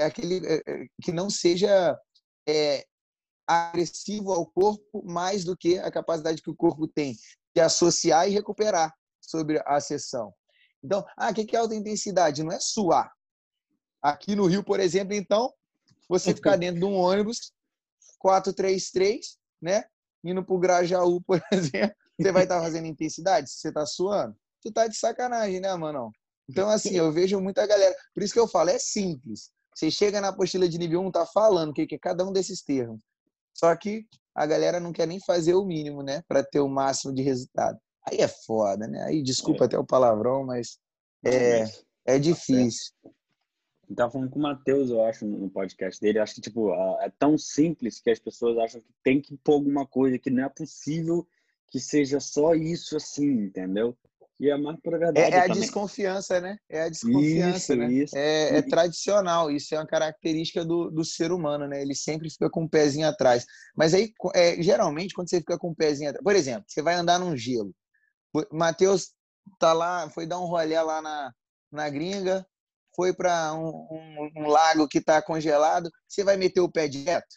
É 0.00 0.04
aquele 0.04 0.46
é, 0.46 0.62
é 0.66 0.86
que 1.02 1.12
não 1.12 1.28
seja 1.28 1.98
é, 2.48 2.84
agressivo 3.46 4.32
ao 4.32 4.46
corpo 4.46 5.02
mais 5.04 5.44
do 5.44 5.56
que 5.56 5.78
a 5.78 5.90
capacidade 5.90 6.42
que 6.42 6.50
o 6.50 6.56
corpo 6.56 6.86
tem 6.86 7.16
de 7.54 7.60
associar 7.60 8.28
e 8.28 8.32
recuperar 8.32 8.94
sobre 9.20 9.60
a 9.66 9.80
sessão. 9.80 10.32
Então, 10.82 11.04
ah, 11.16 11.30
o 11.30 11.34
que 11.34 11.56
é 11.56 11.58
alta 11.58 11.74
intensidade? 11.74 12.42
Não 12.42 12.52
é 12.52 12.60
suar. 12.60 13.12
Aqui 14.00 14.36
no 14.36 14.46
Rio, 14.46 14.62
por 14.62 14.78
exemplo, 14.78 15.14
então, 15.14 15.52
você 16.08 16.34
ficar 16.34 16.56
dentro 16.56 16.80
de 16.80 16.86
um 16.86 16.94
ônibus 16.94 17.52
433, 18.18 19.38
né? 19.60 19.84
Indo 20.24 20.44
pro 20.44 20.58
Grajaú, 20.58 21.20
por 21.26 21.42
exemplo, 21.50 21.96
você 22.18 22.32
vai 22.32 22.42
estar 22.42 22.56
tá 22.56 22.62
fazendo 22.62 22.86
intensidade? 22.86 23.50
Se 23.50 23.60
você 23.60 23.72
tá 23.72 23.86
suando, 23.86 24.36
tu 24.60 24.72
tá 24.72 24.86
de 24.86 24.96
sacanagem, 24.96 25.60
né, 25.60 25.74
mano? 25.76 26.10
Então, 26.48 26.68
assim, 26.68 26.96
eu 26.96 27.12
vejo 27.12 27.40
muita 27.40 27.66
galera. 27.66 27.94
Por 28.14 28.22
isso 28.22 28.32
que 28.32 28.40
eu 28.40 28.48
falo, 28.48 28.70
é 28.70 28.78
simples. 28.78 29.50
Você 29.74 29.90
chega 29.90 30.20
na 30.20 30.28
apostila 30.28 30.68
de 30.68 30.78
nível 30.78 31.02
1, 31.02 31.10
tá 31.12 31.26
falando 31.26 31.70
o 31.70 31.72
que 31.72 31.94
é 31.94 31.98
cada 31.98 32.26
um 32.26 32.32
desses 32.32 32.62
termos. 32.62 32.98
Só 33.54 33.74
que 33.76 34.06
a 34.34 34.46
galera 34.46 34.80
não 34.80 34.92
quer 34.92 35.06
nem 35.06 35.20
fazer 35.20 35.54
o 35.54 35.64
mínimo, 35.64 36.02
né? 36.02 36.22
Para 36.26 36.42
ter 36.42 36.60
o 36.60 36.68
máximo 36.68 37.14
de 37.14 37.22
resultado. 37.22 37.78
Aí 38.04 38.18
é 38.18 38.28
foda, 38.28 38.86
né? 38.88 39.02
Aí, 39.04 39.22
desculpa 39.22 39.64
é. 39.64 39.66
até 39.66 39.78
o 39.78 39.86
palavrão, 39.86 40.44
mas 40.44 40.78
é, 41.24 41.60
é 41.60 41.66
tá 42.04 42.18
difícil. 42.18 42.92
Eu 43.88 43.96
tava 43.96 44.12
falando 44.12 44.30
com 44.30 44.38
o 44.38 44.42
Matheus, 44.42 44.90
eu 44.90 45.04
acho, 45.04 45.26
no 45.26 45.50
podcast 45.50 46.00
dele. 46.00 46.18
Eu 46.18 46.22
acho 46.22 46.34
que, 46.34 46.40
tipo, 46.40 46.72
é 47.00 47.10
tão 47.18 47.38
simples 47.38 48.00
que 48.00 48.10
as 48.10 48.18
pessoas 48.18 48.58
acham 48.58 48.80
que 48.80 48.92
tem 49.02 49.20
que 49.20 49.36
pôr 49.38 49.54
alguma 49.54 49.86
coisa, 49.86 50.18
que 50.18 50.30
não 50.30 50.44
é 50.44 50.48
possível 50.48 51.26
que 51.70 51.78
seja 51.80 52.20
só 52.20 52.54
isso 52.54 52.96
assim, 52.96 53.30
entendeu? 53.44 53.96
E 54.40 54.48
é 54.48 54.56
mais 54.56 54.78
por 54.80 54.96
verdade. 54.96 55.18
É, 55.18 55.36
é 55.36 55.40
a 55.40 55.48
desconfiança, 55.48 56.40
né? 56.40 56.58
É 56.68 56.82
a 56.82 56.88
desconfiança, 56.88 57.56
isso, 57.56 57.76
né? 57.76 57.92
Isso. 57.92 58.16
É, 58.16 58.58
é, 58.58 58.62
tradicional, 58.62 59.50
isso 59.50 59.74
é 59.74 59.78
uma 59.78 59.86
característica 59.86 60.64
do, 60.64 60.90
do 60.90 61.04
ser 61.04 61.32
humano, 61.32 61.66
né? 61.66 61.82
Ele 61.82 61.94
sempre 61.94 62.30
fica 62.30 62.48
com 62.48 62.60
o 62.60 62.64
um 62.64 62.68
pezinho 62.68 63.08
atrás. 63.08 63.44
Mas 63.76 63.94
aí, 63.94 64.12
é, 64.34 64.62
geralmente, 64.62 65.12
quando 65.12 65.28
você 65.28 65.40
fica 65.40 65.58
com 65.58 65.68
o 65.68 65.70
um 65.72 65.74
pezinho 65.74 66.10
atrás. 66.10 66.22
Por 66.22 66.36
exemplo, 66.36 66.64
você 66.68 66.80
vai 66.80 66.94
andar 66.94 67.18
num 67.18 67.36
gelo. 67.36 67.74
Matheus 68.52 69.12
tá 69.58 69.72
lá, 69.72 70.08
foi 70.10 70.24
dar 70.24 70.38
um 70.38 70.46
rolê 70.46 70.80
lá 70.80 71.02
na, 71.02 71.32
na 71.72 71.90
gringa, 71.90 72.46
foi 72.94 73.12
para 73.12 73.54
um, 73.54 73.68
um, 73.68 74.30
um, 74.36 74.46
lago 74.46 74.86
que 74.86 74.98
está 74.98 75.20
congelado. 75.20 75.90
Você 76.06 76.22
vai 76.22 76.36
meter 76.36 76.60
o 76.60 76.70
pé 76.70 76.86
direto? 76.86 77.36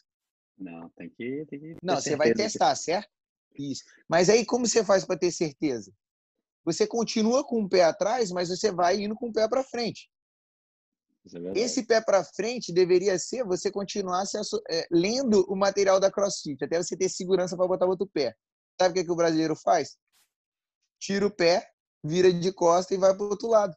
Não, 0.55 0.87
tem 0.95 1.09
que. 1.09 1.45
Tem 1.49 1.59
que 1.59 1.75
Não, 1.81 1.95
você 1.95 2.15
vai 2.15 2.31
testar, 2.31 2.75
certo? 2.75 3.09
Isso. 3.57 3.83
Mas 4.07 4.29
aí, 4.29 4.45
como 4.45 4.65
você 4.65 4.83
faz 4.83 5.05
para 5.05 5.19
ter 5.19 5.31
certeza? 5.31 5.91
Você 6.63 6.85
continua 6.85 7.43
com 7.43 7.63
o 7.63 7.69
pé 7.69 7.83
atrás, 7.83 8.31
mas 8.31 8.49
você 8.49 8.71
vai 8.71 8.99
indo 9.01 9.15
com 9.15 9.29
o 9.29 9.33
pé 9.33 9.47
para 9.47 9.63
frente. 9.63 10.09
É 11.25 11.59
Esse 11.59 11.85
pé 11.85 12.01
para 12.01 12.23
frente 12.23 12.73
deveria 12.73 13.17
ser 13.19 13.43
você 13.43 13.71
continuar 13.71 14.25
se, 14.25 14.37
é, 14.69 14.87
lendo 14.91 15.45
o 15.47 15.55
material 15.55 15.99
da 15.99 16.11
CrossFit, 16.11 16.63
até 16.63 16.81
você 16.81 16.97
ter 16.97 17.09
segurança 17.09 17.55
para 17.55 17.67
botar 17.67 17.85
o 17.85 17.89
outro 17.89 18.07
pé. 18.07 18.35
Sabe 18.79 18.91
o 18.91 18.93
que, 18.95 19.05
que 19.05 19.11
o 19.11 19.15
brasileiro 19.15 19.55
faz? 19.55 19.97
Tira 20.99 21.25
o 21.25 21.31
pé, 21.31 21.69
vira 22.03 22.31
de 22.31 22.51
costa 22.51 22.93
e 22.93 22.97
vai 22.97 23.15
para 23.15 23.23
o 23.23 23.29
outro 23.29 23.47
lado. 23.47 23.75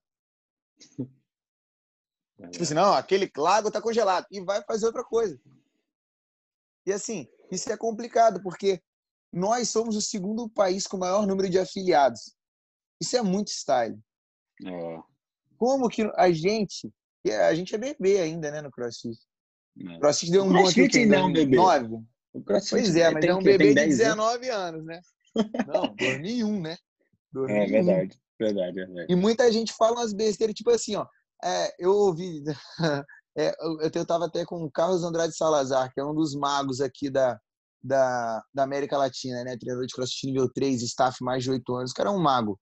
É 2.36 2.48
tipo 2.48 2.64
assim, 2.64 2.74
não, 2.74 2.92
aquele 2.92 3.30
lago 3.36 3.68
está 3.68 3.80
congelado. 3.80 4.26
E 4.28 4.40
vai 4.40 4.60
fazer 4.64 4.86
outra 4.86 5.04
coisa. 5.04 5.40
E 6.84 6.92
assim, 6.92 7.28
isso 7.48 7.70
é 7.70 7.76
complicado, 7.76 8.42
porque 8.42 8.82
nós 9.34 9.68
somos 9.68 9.96
o 9.96 10.00
segundo 10.00 10.48
país 10.48 10.86
com 10.86 10.96
o 10.96 11.00
maior 11.00 11.26
número 11.26 11.50
de 11.50 11.58
afiliados. 11.58 12.34
Isso 13.00 13.16
é 13.16 13.22
muito 13.22 13.50
style. 13.50 13.98
É. 14.64 14.98
Como 15.58 15.88
que 15.88 16.08
a 16.16 16.30
gente. 16.30 16.90
A 17.48 17.54
gente 17.54 17.74
é 17.74 17.78
bebê 17.78 18.20
ainda, 18.20 18.50
né, 18.50 18.62
no 18.62 18.70
CrossFit. 18.70 19.18
É. 19.80 19.98
CrossFit 19.98 20.30
deu 20.30 20.44
um 20.44 20.52
bom 20.52 20.68
aqui 20.68 21.06
não, 21.06 21.32
bebê. 21.32 21.56
Pois 22.70 22.94
é, 22.96 23.10
mas 23.10 23.24
é 23.24 23.34
um 23.34 23.42
bebê 23.42 23.74
de 23.74 23.86
19 23.86 24.48
anos, 24.50 24.84
né? 24.84 25.00
Não, 25.66 25.94
2001, 25.96 26.60
né? 26.60 26.76
2001. 27.32 27.62
É 27.62 27.66
verdade, 27.66 28.20
verdade, 28.38 28.74
verdade. 28.74 29.12
E 29.12 29.16
muita 29.16 29.50
gente 29.50 29.72
fala 29.72 30.00
umas 30.00 30.12
besteiras, 30.12 30.54
tipo 30.54 30.70
assim, 30.70 30.94
ó. 30.94 31.06
É, 31.42 31.74
eu 31.78 31.92
ouvi. 31.92 32.42
É, 33.36 33.52
eu, 33.60 33.90
eu 33.92 34.06
tava 34.06 34.26
até 34.26 34.44
com 34.44 34.62
o 34.62 34.70
Carlos 34.70 35.02
Andrade 35.02 35.36
Salazar, 35.36 35.92
que 35.92 35.98
é 35.98 36.04
um 36.04 36.14
dos 36.14 36.36
magos 36.36 36.80
aqui 36.80 37.10
da, 37.10 37.36
da, 37.84 38.42
da 38.52 38.62
América 38.62 38.96
Latina, 38.96 39.44
né? 39.44 39.58
Treinador 39.58 39.86
de 39.86 39.94
CrossFit 39.94 40.26
nível 40.26 40.50
3, 40.50 40.82
staff 40.82 41.22
mais 41.22 41.44
de 41.44 41.50
8 41.50 41.74
anos, 41.76 41.92
que 41.92 42.00
era 42.00 42.10
um 42.10 42.18
mago. 42.18 42.58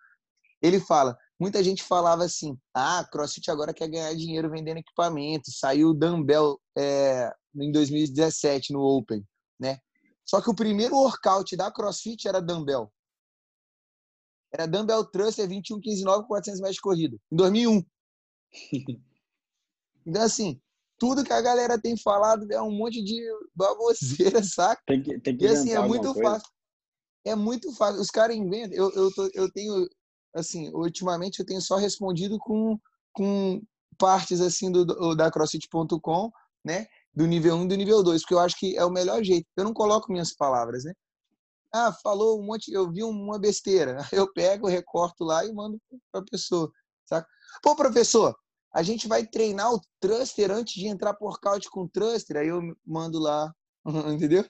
Ele 0.60 0.80
fala, 0.80 1.16
muita 1.38 1.62
gente 1.62 1.82
falava 1.82 2.24
assim, 2.24 2.58
ah, 2.74 3.06
CrossFit 3.10 3.50
agora 3.50 3.72
quer 3.72 3.88
ganhar 3.88 4.14
dinheiro 4.14 4.50
vendendo 4.50 4.78
equipamento, 4.78 5.50
saiu 5.50 5.90
o 5.90 5.94
Dumbbell 5.94 6.60
é, 6.76 7.32
em 7.54 7.70
2017 7.70 8.72
no 8.72 8.80
Open, 8.80 9.24
né? 9.60 9.78
Só 10.24 10.40
que 10.40 10.50
o 10.50 10.54
primeiro 10.54 10.96
workout 10.96 11.56
da 11.56 11.70
CrossFit 11.70 12.26
era 12.26 12.40
Dumbbell. 12.40 12.92
Era 14.52 14.66
Dumbbell 14.66 15.04
Thruster 15.06 15.48
21, 15.48 15.80
15, 15.80 16.04
9, 16.04 16.26
400 16.26 16.60
metros 16.60 16.76
de 16.76 16.82
corrida, 16.82 17.16
em 17.30 17.36
2001. 17.36 17.84
então, 20.06 20.22
assim, 20.22 20.60
tudo 21.02 21.24
que 21.24 21.32
a 21.32 21.40
galera 21.40 21.76
tem 21.80 21.96
falado 21.96 22.46
é 22.52 22.62
um 22.62 22.70
monte 22.70 23.02
de 23.02 23.20
baboseira, 23.56 24.40
saca? 24.46 24.80
Tem 24.86 25.02
que, 25.02 25.18
tem 25.18 25.36
que 25.36 25.44
e 25.44 25.48
assim, 25.48 25.72
é 25.72 25.80
muito 25.80 26.14
fácil. 26.14 26.48
É 27.24 27.34
muito 27.34 27.72
fácil. 27.72 28.00
Os 28.00 28.08
caras 28.08 28.36
inventam. 28.36 28.78
Eu, 28.78 28.92
eu, 28.92 29.12
tô, 29.12 29.28
eu 29.34 29.50
tenho 29.50 29.88
assim, 30.32 30.70
ultimamente 30.72 31.40
eu 31.40 31.44
tenho 31.44 31.60
só 31.60 31.74
respondido 31.74 32.38
com, 32.38 32.78
com 33.12 33.60
partes 33.98 34.40
assim 34.40 34.70
do, 34.70 34.84
do 34.84 35.16
da 35.16 35.28
crossfit.com, 35.28 36.30
né? 36.64 36.86
Do 37.12 37.26
nível 37.26 37.56
1 37.56 37.64
e 37.64 37.68
do 37.68 37.74
nível 37.74 38.00
2, 38.04 38.22
porque 38.22 38.34
eu 38.34 38.38
acho 38.38 38.56
que 38.56 38.76
é 38.76 38.84
o 38.84 38.92
melhor 38.92 39.24
jeito. 39.24 39.44
Eu 39.56 39.64
não 39.64 39.74
coloco 39.74 40.12
minhas 40.12 40.32
palavras, 40.32 40.84
né? 40.84 40.92
Ah, 41.74 41.92
falou 42.00 42.40
um 42.40 42.44
monte, 42.44 42.72
eu 42.72 42.88
vi 42.88 43.02
uma 43.02 43.40
besteira. 43.40 43.96
Eu 44.12 44.32
pego, 44.32 44.68
recorto 44.68 45.24
lá 45.24 45.44
e 45.44 45.52
mando 45.52 45.80
para 46.12 46.20
a 46.20 46.24
pessoa, 46.24 46.70
saca? 47.06 47.26
Pô, 47.60 47.74
professor, 47.74 48.36
a 48.72 48.82
gente 48.82 49.06
vai 49.06 49.26
treinar 49.26 49.72
o 49.72 49.80
thruster 50.00 50.50
antes 50.50 50.74
de 50.74 50.86
entrar 50.86 51.14
por 51.14 51.38
couch 51.40 51.68
com 51.70 51.86
thruster, 51.86 52.38
aí 52.38 52.48
eu 52.48 52.60
mando 52.86 53.18
lá, 53.18 53.52
entendeu? 54.12 54.44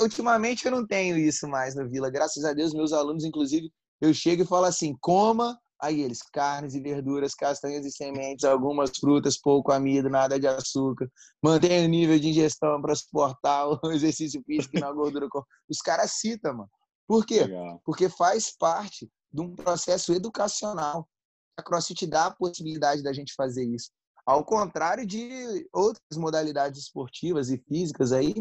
Ultimamente 0.00 0.64
eu 0.64 0.72
não 0.72 0.86
tenho 0.86 1.16
isso 1.16 1.46
mais 1.46 1.74
na 1.74 1.84
Vila, 1.84 2.10
graças 2.10 2.44
a 2.44 2.52
Deus, 2.52 2.74
meus 2.74 2.92
alunos, 2.92 3.24
inclusive, 3.24 3.70
eu 4.00 4.12
chego 4.12 4.42
e 4.42 4.46
falo 4.46 4.66
assim: 4.66 4.96
coma. 5.00 5.58
Aí 5.78 6.00
eles, 6.00 6.22
carnes 6.32 6.74
e 6.74 6.80
verduras, 6.80 7.34
castanhas 7.34 7.84
e 7.84 7.90
sementes, 7.90 8.46
algumas 8.46 8.90
frutas, 8.98 9.38
pouco 9.38 9.70
amido, 9.70 10.08
nada 10.08 10.40
de 10.40 10.46
açúcar. 10.46 11.06
Mantenha 11.42 11.84
o 11.84 11.88
nível 11.88 12.18
de 12.18 12.30
ingestão 12.30 12.80
para 12.80 12.94
suportar 12.94 13.68
o 13.68 13.78
exercício 13.92 14.42
físico 14.46 14.78
e 14.78 14.80
na 14.80 14.90
gordura. 14.90 15.28
Os 15.68 15.76
caras 15.84 16.12
citam, 16.12 16.54
mano. 16.54 16.70
Por 17.06 17.26
quê? 17.26 17.40
Legal. 17.44 17.78
Porque 17.84 18.08
faz 18.08 18.56
parte 18.56 19.06
de 19.30 19.42
um 19.42 19.54
processo 19.54 20.14
educacional. 20.14 21.06
A 21.56 21.62
CrossFit 21.62 22.06
dá 22.06 22.26
a 22.26 22.34
possibilidade 22.34 23.02
da 23.02 23.12
gente 23.12 23.34
fazer 23.34 23.64
isso. 23.64 23.90
Ao 24.24 24.44
contrário 24.44 25.06
de 25.06 25.68
outras 25.72 26.16
modalidades 26.16 26.82
esportivas 26.82 27.48
e 27.50 27.58
físicas 27.58 28.12
aí, 28.12 28.34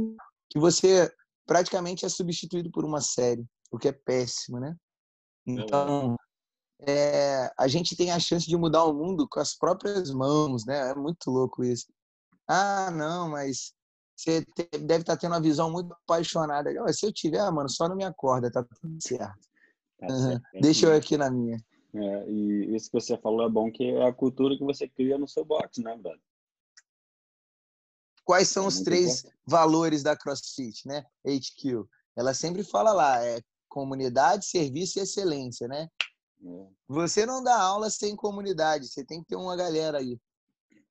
que 0.50 0.60
você 0.60 1.12
praticamente 1.46 2.06
é 2.06 2.10
substituído 2.10 2.72
por 2.72 2.84
uma 2.84 3.02
série, 3.02 3.46
o 3.72 3.78
que 3.78 3.88
é 3.88 3.92
péssimo, 3.92 4.60
né? 4.60 4.76
Então, 5.46 6.16
é, 6.80 7.52
a 7.58 7.68
gente 7.68 7.96
tem 7.96 8.12
a 8.12 8.20
chance 8.20 8.48
de 8.48 8.58
mudar 8.58 8.84
o 8.86 8.94
mundo 8.94 9.28
com 9.30 9.40
as 9.40 9.56
próprias 9.56 10.10
mãos, 10.12 10.66
né? 10.66 10.90
É 10.90 10.96
muito 10.96 11.30
louco 11.30 11.64
isso. 11.64 11.86
Ah, 12.48 12.90
não, 12.92 13.30
mas 13.30 13.74
você 14.16 14.46
deve 14.72 15.02
estar 15.02 15.16
tá 15.16 15.18
tendo 15.18 15.34
uma 15.34 15.42
visão 15.42 15.72
muito 15.72 15.94
apaixonada. 15.94 16.72
Se 16.94 17.06
eu 17.06 17.14
tiver, 17.14 17.50
mano, 17.52 17.70
só 17.70 17.88
não 17.88 17.96
me 17.96 18.04
acorda, 18.04 18.52
tá 18.52 18.64
tudo 18.64 18.98
certo. 19.02 19.48
Tá 20.00 20.08
uhum. 20.08 20.22
certo. 20.22 20.44
Deixa 20.62 20.88
eu 20.88 20.96
aqui 20.96 21.18
na 21.18 21.30
minha. 21.30 21.58
É, 21.96 22.30
e 22.30 22.76
isso 22.76 22.92
que 22.92 23.00
você 23.00 23.18
falou 23.18 23.46
é 23.46 23.50
bom, 23.50 23.72
que 23.72 23.86
é 23.86 24.06
a 24.06 24.14
cultura 24.14 24.58
que 24.58 24.64
você 24.64 24.88
cria 24.88 25.18
no 25.18 25.28
seu 25.28 25.46
box, 25.46 25.82
né, 25.82 25.96
brother? 25.96 26.20
Quais 28.26 28.50
são 28.50 28.66
é 28.66 28.68
os 28.68 28.82
três 28.82 29.20
importante. 29.20 29.40
valores 29.46 30.04
da 30.04 30.18
CrossFit, 30.18 30.88
né? 30.88 31.06
HQ. 31.26 31.86
Ela 32.16 32.34
sempre 32.34 32.64
fala 32.64 32.92
lá, 32.92 33.24
é 33.24 33.40
comunidade, 33.70 34.46
serviço 34.46 35.00
e 35.00 35.04
excelência, 35.04 35.68
né? 35.68 35.88
É. 36.44 36.68
Você 36.88 37.26
não 37.26 37.42
dá 37.42 37.58
aula 37.58 37.90
sem 37.90 38.16
comunidade, 38.16 38.88
você 38.88 39.06
tem 39.06 39.22
que 39.22 39.28
ter 39.28 39.36
uma 39.36 39.56
galera 39.56 40.00
aí. 40.00 40.20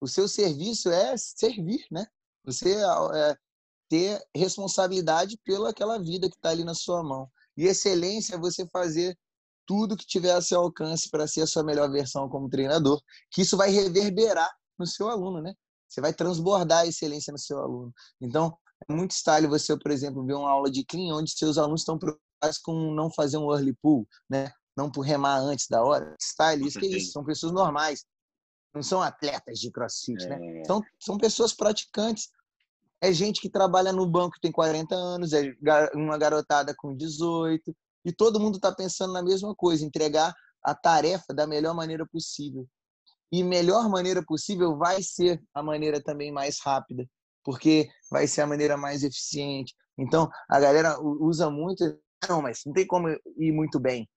O 0.00 0.08
seu 0.08 0.26
serviço 0.26 0.90
é 0.90 1.16
servir, 1.16 1.84
né? 1.90 2.06
Você 2.44 2.76
é, 2.76 3.36
ter 3.88 4.22
responsabilidade 4.34 5.38
pela 5.44 5.70
aquela 5.70 5.98
vida 5.98 6.30
que 6.30 6.36
está 6.36 6.50
ali 6.50 6.64
na 6.64 6.74
sua 6.74 7.02
mão. 7.02 7.30
E 7.56 7.64
excelência 7.64 8.36
é 8.36 8.38
você 8.38 8.66
fazer 8.68 9.18
tudo 9.66 9.96
que 9.96 10.06
tiver 10.06 10.32
a 10.32 10.40
seu 10.40 10.60
alcance 10.60 11.10
para 11.10 11.26
ser 11.26 11.42
a 11.42 11.46
sua 11.46 11.62
melhor 11.62 11.90
versão 11.90 12.28
como 12.28 12.48
treinador, 12.48 13.00
que 13.30 13.42
isso 13.42 13.56
vai 13.56 13.70
reverberar 13.70 14.50
no 14.78 14.86
seu 14.86 15.08
aluno, 15.08 15.40
né? 15.40 15.54
Você 15.88 16.00
vai 16.00 16.12
transbordar 16.12 16.80
a 16.80 16.86
excelência 16.86 17.32
no 17.32 17.38
seu 17.38 17.58
aluno. 17.60 17.92
Então, 18.20 18.56
é 18.88 18.92
muito 18.92 19.14
style 19.14 19.46
você, 19.46 19.76
por 19.78 19.90
exemplo, 19.90 20.24
ver 20.24 20.34
uma 20.34 20.50
aula 20.50 20.70
de 20.70 20.84
clean 20.84 21.14
onde 21.14 21.30
seus 21.30 21.56
alunos 21.56 21.82
estão 21.82 21.98
faz 22.42 22.58
com 22.58 22.92
não 22.92 23.10
fazer 23.10 23.38
um 23.38 23.50
early 23.52 23.74
pull, 23.74 24.06
né? 24.28 24.52
Não 24.76 24.90
por 24.90 25.02
remar 25.02 25.38
antes 25.38 25.66
da 25.68 25.82
hora. 25.82 26.14
Style, 26.20 26.66
isso 26.66 26.78
que 26.78 26.86
é 26.86 26.98
isso. 26.98 27.12
São 27.12 27.24
pessoas 27.24 27.52
normais. 27.52 28.04
Não 28.74 28.82
são 28.82 29.00
atletas 29.00 29.60
de 29.60 29.70
crossfit, 29.70 30.26
né? 30.26 30.34
é. 30.34 30.38
né? 30.38 30.62
São, 30.66 30.82
são 30.98 31.16
pessoas 31.16 31.54
praticantes. 31.54 32.28
É 33.00 33.12
gente 33.12 33.40
que 33.40 33.48
trabalha 33.48 33.92
no 33.92 34.06
banco 34.06 34.40
tem 34.40 34.50
40 34.50 34.94
anos, 34.94 35.32
é 35.32 35.54
uma 35.94 36.18
garotada 36.18 36.74
com 36.76 36.96
18. 36.96 37.74
E 38.04 38.12
todo 38.12 38.40
mundo 38.40 38.56
está 38.56 38.72
pensando 38.72 39.12
na 39.12 39.22
mesma 39.22 39.54
coisa, 39.54 39.84
entregar 39.84 40.34
a 40.62 40.74
tarefa 40.74 41.32
da 41.34 41.46
melhor 41.46 41.74
maneira 41.74 42.06
possível. 42.06 42.66
E 43.32 43.42
melhor 43.42 43.88
maneira 43.88 44.22
possível 44.24 44.76
vai 44.76 45.02
ser 45.02 45.42
a 45.52 45.62
maneira 45.62 46.02
também 46.02 46.30
mais 46.30 46.60
rápida, 46.60 47.08
porque 47.42 47.88
vai 48.10 48.26
ser 48.26 48.42
a 48.42 48.46
maneira 48.46 48.76
mais 48.76 49.02
eficiente, 49.02 49.74
Então, 49.96 50.28
a 50.48 50.58
galera 50.58 51.00
usa 51.00 51.48
muito, 51.50 51.98
não, 52.28 52.42
mas 52.42 52.62
não 52.66 52.72
tem 52.72 52.86
como 52.86 53.08
ir 53.08 53.52
muito 53.52 53.78
bem. 53.78 54.08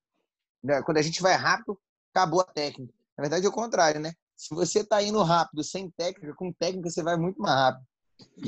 Né? 0.64 0.82
Quando 0.82 0.98
a 0.98 1.02
gente 1.02 1.22
vai 1.22 1.36
rápido, 1.36 1.80
acabou 2.14 2.42
a 2.42 2.46
técnica. 2.46 2.94
Na 3.18 3.22
verdade, 3.22 3.46
é 3.46 3.50
o 3.50 3.54
contrário, 3.54 4.00
né? 4.00 4.14
Se 4.36 4.54
você 4.54 4.80
está 4.80 5.02
indo 5.02 5.22
rápido 5.24 5.64
sem 5.64 5.90
técnica, 5.92 6.36
com 6.36 6.54
técnica 6.54 6.90
você 6.90 7.04
vai 7.04 7.18
muito 7.18 7.40
mais 7.42 7.56
rápido. 7.56 7.86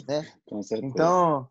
Né? 0.07 0.31
Com 0.45 0.61
certeza. 0.61 0.91
Então, 0.91 1.49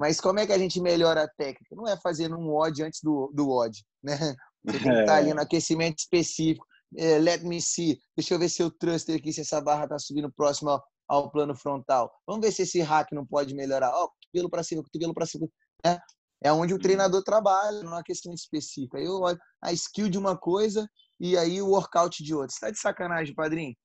mas 0.00 0.18
como 0.18 0.40
é 0.40 0.46
que 0.46 0.52
a 0.52 0.58
gente 0.58 0.80
melhora 0.80 1.24
a 1.24 1.28
técnica? 1.28 1.76
Não 1.76 1.86
é 1.86 1.94
fazendo 1.94 2.34
um 2.38 2.56
odd 2.56 2.82
antes 2.82 3.00
do, 3.02 3.30
do 3.34 3.50
odd, 3.50 3.84
né? 4.02 4.16
Você 4.64 4.78
tem 4.78 4.80
que 4.80 4.88
estar 4.88 5.04
tá 5.04 5.16
ali 5.16 5.34
no 5.34 5.42
aquecimento 5.42 5.98
específico. 5.98 6.66
É, 6.96 7.18
let 7.18 7.42
me 7.42 7.60
see. 7.60 7.98
Deixa 8.16 8.32
eu 8.32 8.38
ver 8.38 8.48
se 8.48 8.62
eu 8.62 8.70
thruster 8.70 9.14
aqui, 9.16 9.30
se 9.30 9.42
essa 9.42 9.60
barra 9.60 9.84
está 9.84 9.98
subindo 9.98 10.32
próximo 10.32 10.70
ao, 10.70 10.82
ao, 11.06 11.30
plano 11.30 11.54
frontal. 11.54 12.10
Vamos 12.26 12.40
ver 12.40 12.50
se 12.50 12.62
esse 12.62 12.80
hack 12.80 13.12
não 13.12 13.26
pode 13.26 13.54
melhorar. 13.54 13.90
Ó, 13.94 14.04
oh, 14.04 14.08
cotovelo 14.08 14.48
para 14.48 14.62
cima, 14.62 14.82
cotovelo 14.82 15.12
para 15.12 15.26
cima. 15.26 15.46
Né? 15.84 15.98
É 16.42 16.50
onde 16.50 16.72
o 16.72 16.76
uhum. 16.76 16.82
treinador 16.82 17.22
trabalha, 17.22 17.82
não 17.82 17.98
é 17.98 18.02
questão 18.02 18.32
específica. 18.32 18.96
Aí 18.96 19.04
eu 19.04 19.20
olho 19.20 19.38
a 19.62 19.70
skill 19.70 20.08
de 20.08 20.16
uma 20.16 20.34
coisa 20.34 20.88
e 21.20 21.36
aí 21.36 21.60
o 21.60 21.68
workout 21.68 22.24
de 22.24 22.34
outra. 22.34 22.50
Você 22.50 22.60
tá 22.60 22.70
de 22.70 22.78
sacanagem, 22.78 23.34
padrinho? 23.34 23.76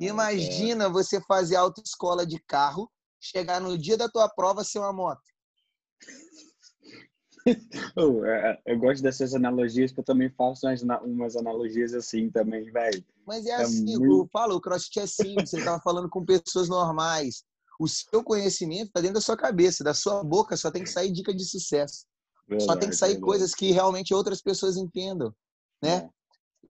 Imagina 0.00 0.84
é. 0.84 0.88
você 0.88 1.20
fazer 1.22 1.56
autoescola 1.56 2.24
de 2.24 2.38
carro, 2.46 2.88
chegar 3.20 3.60
no 3.60 3.76
dia 3.76 3.96
da 3.96 4.08
tua 4.08 4.28
prova 4.28 4.62
ser 4.62 4.78
uma 4.78 4.92
moto. 4.92 5.22
oh, 7.96 8.24
eu 8.66 8.78
gosto 8.78 9.02
dessas 9.02 9.34
analogias, 9.34 9.90
porque 9.90 10.00
eu 10.00 10.04
também 10.04 10.30
faço 10.30 10.66
umas, 10.66 10.82
umas 10.82 11.36
analogias 11.36 11.94
assim 11.94 12.30
também, 12.30 12.70
velho. 12.70 13.04
Mas 13.26 13.46
é, 13.46 13.50
é 13.50 13.54
assim, 13.56 13.84
muito... 13.84 14.22
eu 14.22 14.28
falo, 14.32 14.56
o 14.56 14.60
crossfit 14.60 15.00
é 15.00 15.06
simples, 15.06 15.50
você 15.50 15.58
estava 15.58 15.80
falando 15.80 16.08
com 16.08 16.24
pessoas 16.24 16.68
normais. 16.68 17.44
O 17.80 17.86
seu 17.86 18.24
conhecimento 18.24 18.88
está 18.88 19.00
dentro 19.00 19.14
da 19.14 19.20
sua 19.20 19.36
cabeça, 19.36 19.84
da 19.84 19.94
sua 19.94 20.24
boca 20.24 20.56
só 20.56 20.70
tem 20.70 20.82
que 20.82 20.90
sair 20.90 21.12
dica 21.12 21.32
de 21.32 21.44
sucesso. 21.44 22.06
Verdade, 22.48 22.70
só 22.70 22.76
tem 22.76 22.88
que 22.88 22.96
sair 22.96 23.12
verdade. 23.12 23.26
coisas 23.26 23.54
que 23.54 23.70
realmente 23.70 24.12
outras 24.12 24.42
pessoas 24.42 24.76
entendam, 24.76 25.32
né? 25.82 26.08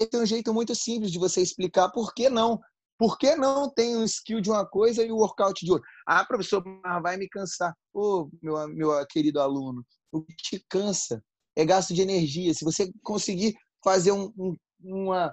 É. 0.00 0.04
Esse 0.04 0.14
é 0.14 0.18
um 0.18 0.26
jeito 0.26 0.52
muito 0.52 0.74
simples 0.74 1.10
de 1.10 1.18
você 1.18 1.40
explicar 1.40 1.90
por 1.90 2.12
que 2.12 2.28
não. 2.28 2.60
Por 2.98 3.16
que 3.16 3.36
não 3.36 3.70
tem 3.70 3.96
um 3.96 4.04
skill 4.04 4.40
de 4.40 4.50
uma 4.50 4.66
coisa 4.66 5.04
e 5.04 5.12
o 5.12 5.16
workout 5.16 5.64
de 5.64 5.70
outra? 5.70 5.88
Ah, 6.06 6.24
professor, 6.24 6.62
vai 7.02 7.16
me 7.16 7.28
cansar. 7.28 7.72
Ô, 7.94 8.22
oh, 8.22 8.30
meu, 8.42 8.68
meu 8.68 9.06
querido 9.06 9.40
aluno, 9.40 9.84
o 10.10 10.22
que 10.22 10.34
te 10.36 10.66
cansa 10.68 11.22
é 11.56 11.64
gasto 11.64 11.94
de 11.94 12.02
energia. 12.02 12.52
Se 12.52 12.64
você 12.64 12.90
conseguir 13.02 13.54
fazer 13.84 14.10
um, 14.10 14.32
um, 14.36 14.56
uma, 14.82 15.32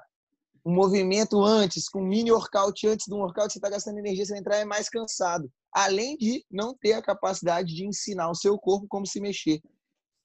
um 0.64 0.74
movimento 0.74 1.44
antes, 1.44 1.90
com 1.90 2.02
um 2.02 2.08
mini 2.08 2.32
workout 2.32 2.88
antes 2.88 3.08
do 3.08 3.18
workout, 3.18 3.52
você 3.52 3.58
está 3.58 3.70
gastando 3.70 3.98
energia, 3.98 4.26
você 4.26 4.34
vai 4.34 4.40
entrar 4.40 4.58
é 4.58 4.66
mais 4.66 4.88
cansado 4.88 5.52
além 5.76 6.16
de 6.16 6.44
não 6.50 6.74
ter 6.74 6.94
a 6.94 7.02
capacidade 7.02 7.76
de 7.76 7.86
ensinar 7.86 8.30
o 8.30 8.36
seu 8.36 8.58
corpo 8.58 8.88
como 8.88 9.06
se 9.06 9.20
mexer. 9.20 9.60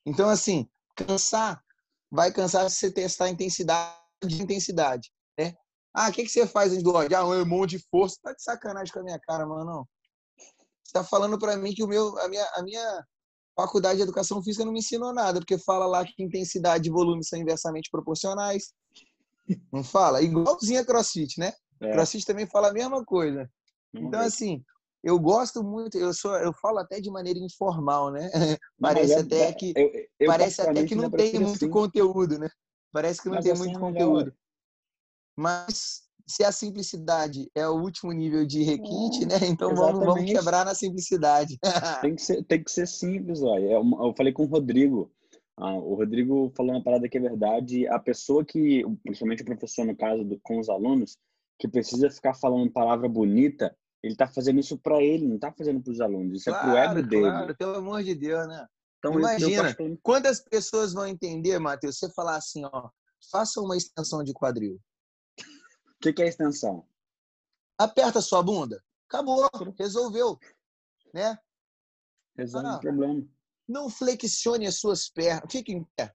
Então, 0.06 0.28
assim, 0.28 0.68
cansar, 0.94 1.60
vai 2.08 2.32
cansar 2.32 2.70
se 2.70 2.76
você 2.76 2.92
testar 2.92 3.24
a 3.24 3.30
intensidade 3.30 3.98
de 4.24 4.40
intensidade? 4.40 5.10
Ah, 5.94 6.08
o 6.08 6.12
que, 6.12 6.22
que 6.22 6.28
você 6.30 6.46
faz 6.46 6.72
antes 6.72 6.84
do 6.84 6.94
ódio? 6.94 7.16
Ah, 7.16 7.24
um 7.24 7.44
monte 7.44 7.70
de 7.70 7.84
força. 7.90 8.16
Tá 8.22 8.32
de 8.32 8.42
sacanagem 8.42 8.92
com 8.92 9.00
a 9.00 9.04
minha 9.04 9.18
cara, 9.18 9.46
mano, 9.46 9.64
não. 9.64 9.88
Você 10.84 10.92
tá 10.92 11.04
falando 11.04 11.38
para 11.38 11.56
mim 11.56 11.72
que 11.74 11.82
o 11.82 11.88
meu, 11.88 12.18
a 12.18 12.28
minha, 12.28 12.44
a 12.54 12.62
minha 12.62 13.04
faculdade 13.56 13.96
de 13.96 14.02
educação 14.02 14.42
física 14.42 14.64
não 14.64 14.72
me 14.72 14.78
ensinou 14.78 15.12
nada, 15.12 15.40
porque 15.40 15.58
fala 15.58 15.86
lá 15.86 16.04
que 16.04 16.22
intensidade 16.22 16.88
e 16.88 16.92
volume 16.92 17.24
são 17.24 17.38
inversamente 17.38 17.90
proporcionais. 17.90 18.72
Não 19.72 19.82
fala? 19.82 20.22
Igualzinho 20.22 20.80
a 20.80 20.84
CrossFit, 20.84 21.38
né? 21.38 21.52
É. 21.80 21.92
CrossFit 21.92 22.24
também 22.24 22.46
fala 22.46 22.68
a 22.68 22.72
mesma 22.72 23.04
coisa. 23.04 23.48
Então, 23.92 24.20
assim, 24.20 24.62
eu 25.02 25.18
gosto 25.18 25.62
muito, 25.62 25.98
eu 25.98 26.12
sou, 26.12 26.36
eu 26.36 26.52
falo 26.52 26.78
até 26.78 27.00
de 27.00 27.10
maneira 27.10 27.38
informal, 27.38 28.10
né? 28.10 28.30
parece 28.80 29.14
é, 29.14 29.20
até 29.20 29.52
que 29.52 29.72
eu, 29.76 29.90
eu 30.20 30.26
parece 30.26 30.62
até 30.62 30.84
que 30.84 30.94
não 30.94 31.10
tem 31.10 31.38
muito 31.38 31.64
assim. 31.64 31.70
conteúdo, 31.70 32.38
né? 32.38 32.48
Parece 32.92 33.22
que 33.22 33.28
não 33.28 33.36
Mas 33.36 33.44
tem 33.44 33.52
assim 33.52 33.62
muito 33.62 33.76
é 33.76 33.80
conteúdo. 33.80 34.34
Mas 35.40 36.02
se 36.26 36.44
a 36.44 36.52
simplicidade 36.52 37.50
é 37.54 37.66
o 37.66 37.80
último 37.80 38.12
nível 38.12 38.46
de 38.46 38.62
requinte, 38.62 39.24
é, 39.24 39.26
né? 39.26 39.38
Então 39.48 39.74
vamos, 39.74 40.04
vamos, 40.04 40.30
quebrar 40.30 40.66
na 40.66 40.74
simplicidade. 40.74 41.58
tem, 42.02 42.14
que 42.14 42.22
ser, 42.22 42.44
tem 42.44 42.62
que 42.62 42.70
ser 42.70 42.86
simples, 42.86 43.42
olha. 43.42 43.66
É 43.66 43.74
eu 43.74 44.14
falei 44.14 44.34
com 44.34 44.44
o 44.44 44.46
Rodrigo. 44.46 45.10
Ah, 45.56 45.74
o 45.74 45.94
Rodrigo 45.94 46.52
falou 46.54 46.72
uma 46.72 46.82
parada 46.82 47.08
que 47.08 47.16
é 47.16 47.20
verdade. 47.20 47.88
A 47.88 47.98
pessoa 47.98 48.44
que, 48.44 48.84
principalmente 49.02 49.42
o 49.42 49.46
professor 49.46 49.86
no 49.86 49.96
caso 49.96 50.22
do, 50.22 50.38
com 50.42 50.58
os 50.58 50.68
alunos, 50.68 51.16
que 51.58 51.66
precisa 51.66 52.10
ficar 52.10 52.34
falando 52.34 52.70
palavra 52.70 53.08
bonita, 53.08 53.74
ele 54.02 54.12
está 54.12 54.28
fazendo 54.28 54.60
isso 54.60 54.76
para 54.76 55.02
ele, 55.02 55.26
não 55.26 55.36
está 55.36 55.50
fazendo 55.50 55.82
para 55.82 55.90
os 55.90 56.00
alunos. 56.02 56.40
Isso 56.40 56.50
claro, 56.50 56.68
é 56.68 56.84
para 56.84 56.94
o 56.94 56.98
ego 56.98 57.08
dele. 57.08 57.22
Claro, 57.22 57.56
pelo 57.56 57.74
amor 57.76 58.02
de 58.02 58.14
Deus, 58.14 58.46
né? 58.46 58.66
Então, 58.98 59.18
Imagina, 59.18 59.74
quantas 60.02 60.40
pessoas 60.40 60.92
vão 60.92 61.06
entender, 61.06 61.58
Matheus, 61.58 61.98
você 61.98 62.10
falar 62.10 62.36
assim, 62.36 62.62
ó, 62.66 62.90
faça 63.32 63.60
uma 63.60 63.76
extensão 63.76 64.22
de 64.22 64.34
quadril. 64.34 64.78
O 66.00 66.02
que, 66.02 66.14
que 66.14 66.22
é 66.22 66.28
extensão? 66.28 66.86
Aperta 67.76 68.22
sua 68.22 68.42
bunda. 68.42 68.82
Acabou, 69.06 69.46
resolveu. 69.78 70.38
Né? 71.12 71.38
Resolve 72.34 72.68
ah, 72.68 72.76
o 72.76 72.80
problema. 72.80 73.28
Não 73.68 73.90
flexione 73.90 74.66
as 74.66 74.76
suas 74.76 75.10
pernas. 75.10 75.52
Fique 75.52 75.72
em 75.72 75.84
pé. 75.94 76.14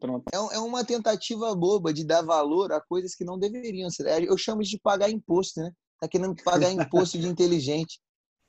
Pronto. 0.00 0.24
É, 0.32 0.56
é 0.56 0.58
uma 0.58 0.82
tentativa 0.82 1.54
boba 1.54 1.92
de 1.92 2.02
dar 2.02 2.22
valor 2.22 2.72
a 2.72 2.80
coisas 2.80 3.14
que 3.14 3.22
não 3.22 3.38
deveriam 3.38 3.90
ser. 3.90 4.24
Eu 4.24 4.38
chamo 4.38 4.62
de 4.62 4.78
pagar 4.78 5.10
imposto, 5.10 5.60
né? 5.60 5.70
Tá 6.00 6.08
querendo 6.08 6.34
pagar 6.42 6.72
imposto 6.72 7.18
de 7.18 7.26
inteligente. 7.28 8.00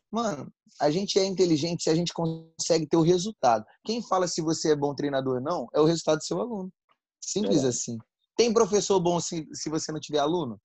Mano, 0.09 0.49
a 0.79 0.89
gente 0.89 1.19
é 1.19 1.25
inteligente 1.25 1.83
se 1.83 1.89
a 1.89 1.95
gente 1.95 2.13
consegue 2.13 2.87
ter 2.87 2.95
o 2.95 3.01
resultado. 3.01 3.65
Quem 3.83 4.01
fala 4.01 4.29
se 4.29 4.41
você 4.41 4.71
é 4.71 4.75
bom 4.77 4.95
treinador 4.95 5.35
ou 5.35 5.41
não 5.41 5.67
é 5.73 5.81
o 5.81 5.85
resultado 5.85 6.19
do 6.19 6.23
seu 6.23 6.39
aluno. 6.39 6.71
Simples 7.19 7.65
é. 7.65 7.67
assim. 7.67 7.97
Tem 8.41 8.51
professor 8.51 8.99
bom 8.99 9.19
se, 9.19 9.47
se 9.53 9.69
você 9.69 9.91
não 9.91 9.99
tiver 9.99 10.17
aluno? 10.17 10.59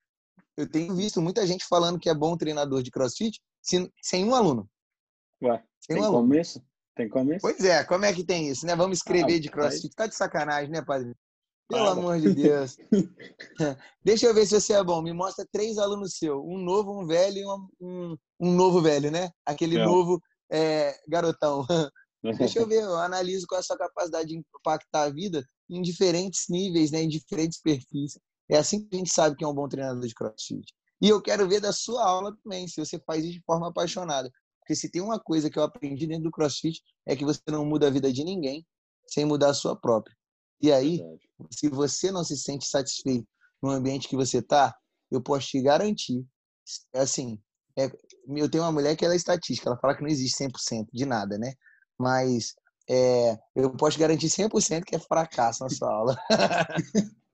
Eu 0.57 0.67
tenho 0.67 0.95
visto 0.95 1.21
muita 1.21 1.47
gente 1.47 1.67
falando 1.69 1.99
que 1.99 2.09
é 2.09 2.15
bom 2.15 2.35
treinador 2.35 2.83
de 2.83 2.91
crossfit 2.91 3.39
sem, 3.61 3.93
sem 4.01 4.25
um 4.25 4.35
aluno. 4.35 4.67
Ué, 5.43 5.63
sem 5.79 5.97
tem 5.97 6.03
um 6.03 6.07
aluno. 6.07 6.23
começo? 6.23 6.65
Tem 6.95 7.07
começo? 7.07 7.43
Pois 7.43 7.63
é, 7.63 7.85
como 7.85 8.07
é 8.07 8.15
que 8.15 8.25
tem 8.25 8.49
isso, 8.49 8.65
né? 8.65 8.75
Vamos 8.75 8.97
escrever 8.97 9.35
ah, 9.35 9.41
de 9.41 9.51
crossfit. 9.51 9.95
Tá 9.95 10.07
de 10.07 10.15
sacanagem, 10.15 10.71
né, 10.71 10.81
padre? 10.81 11.15
Pelo 11.69 11.87
amor 11.87 12.19
de 12.19 12.33
Deus. 12.33 12.79
Deixa 14.03 14.25
eu 14.25 14.33
ver 14.33 14.47
se 14.47 14.59
você 14.59 14.73
é 14.73 14.83
bom. 14.83 15.03
Me 15.03 15.13
mostra 15.13 15.47
três 15.53 15.77
alunos 15.77 16.17
seus. 16.17 16.43
Um 16.43 16.57
novo, 16.57 16.99
um 16.99 17.07
velho 17.07 17.37
e 17.37 17.47
um, 17.47 17.69
um, 17.79 18.17
um 18.41 18.53
novo 18.53 18.81
velho, 18.81 19.11
né? 19.11 19.29
Aquele 19.45 19.77
é. 19.77 19.85
novo 19.85 20.19
é, 20.51 20.99
garotão. 21.07 21.67
Deixa 22.39 22.59
eu 22.59 22.67
ver, 22.67 22.85
eu 22.85 22.97
analiso 22.97 23.47
qual 23.47 23.59
é 23.59 23.61
a 23.61 23.63
sua 23.63 23.77
capacidade 23.77 24.29
de 24.29 24.39
impactar 24.39 25.03
a 25.03 25.11
vida 25.11 25.45
em 25.69 25.83
diferentes 25.83 26.47
níveis, 26.49 26.91
né? 26.91 27.03
em 27.03 27.09
diferentes 27.09 27.61
perfis. 27.61 28.19
É 28.49 28.57
assim 28.57 28.87
que 28.87 28.95
a 28.95 28.99
gente 28.99 29.13
sabe 29.13 29.37
que 29.37 29.45
é 29.45 29.49
um 29.49 29.55
bom 29.55 29.69
treinador 29.69 30.07
de 30.07 30.15
crossfit. 30.15 30.73
E 31.01 31.09
eu 31.09 31.21
quero 31.21 31.49
ver 31.49 31.61
da 31.61 31.73
sua 31.73 32.05
aula 32.05 32.37
também, 32.43 32.67
se 32.67 32.79
você 32.79 32.99
faz 33.01 33.25
isso 33.25 33.35
de 33.35 33.43
forma 33.45 33.69
apaixonada. 33.69 34.31
Porque 34.61 34.75
se 34.75 34.91
tem 34.91 35.01
uma 35.01 35.21
coisa 35.21 35.49
que 35.49 35.59
eu 35.59 35.63
aprendi 35.63 36.07
dentro 36.09 36.25
do 36.25 36.31
CrossFit 36.31 36.83
é 37.07 37.15
que 37.15 37.25
você 37.25 37.41
não 37.49 37.65
muda 37.65 37.87
a 37.87 37.91
vida 37.91 38.13
de 38.13 38.25
ninguém 38.25 38.67
sem 39.07 39.25
mudar 39.25 39.51
a 39.51 39.55
sua 39.55 39.77
própria. 39.77 40.17
E 40.61 40.73
aí, 40.73 41.01
se 41.53 41.69
você 41.69 42.11
não 42.11 42.25
se 42.25 42.37
sente 42.37 42.67
satisfeito 42.67 43.29
no 43.63 43.71
ambiente 43.71 44.09
que 44.09 44.17
você 44.17 44.39
está, 44.39 44.75
eu 45.09 45.23
posso 45.23 45.47
te 45.49 45.63
garantir, 45.63 46.25
assim, 46.93 47.39
é, 47.79 47.93
eu 48.29 48.51
tenho 48.51 48.65
uma 48.65 48.73
mulher 48.73 48.97
que 48.97 49.05
ela 49.05 49.15
é 49.15 49.17
estatística, 49.17 49.69
ela 49.69 49.79
fala 49.79 49.95
que 49.95 50.03
não 50.03 50.09
existe 50.09 50.43
100% 50.43 50.89
de 50.93 51.07
nada, 51.07 51.39
né? 51.39 51.53
Mas 51.97 52.55
é, 52.89 53.39
eu 53.55 53.71
posso 53.71 53.99
garantir 53.99 54.29
100% 54.29 54.85
que 54.85 54.95
é 54.95 54.99
fracasso 54.99 55.65
na 55.65 55.71
sua 55.71 55.93
aula. 55.93 56.17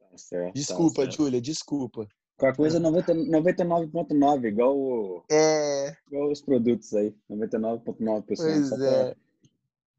Tá 0.00 0.16
certo, 0.16 0.54
desculpa, 0.54 1.04
tá 1.04 1.10
Júlia, 1.10 1.40
desculpa. 1.40 2.08
Qualquer 2.36 2.56
coisa 2.56 2.80
99,9, 2.80 4.44
igual, 4.46 4.76
o, 4.76 5.24
é... 5.30 5.96
igual 6.08 6.30
os 6.30 6.40
produtos 6.40 6.92
aí. 6.94 7.14
99,9%. 7.30 8.24
Pois 8.26 8.68
só 8.68 8.76
é. 8.76 9.04
Pra... 9.04 9.16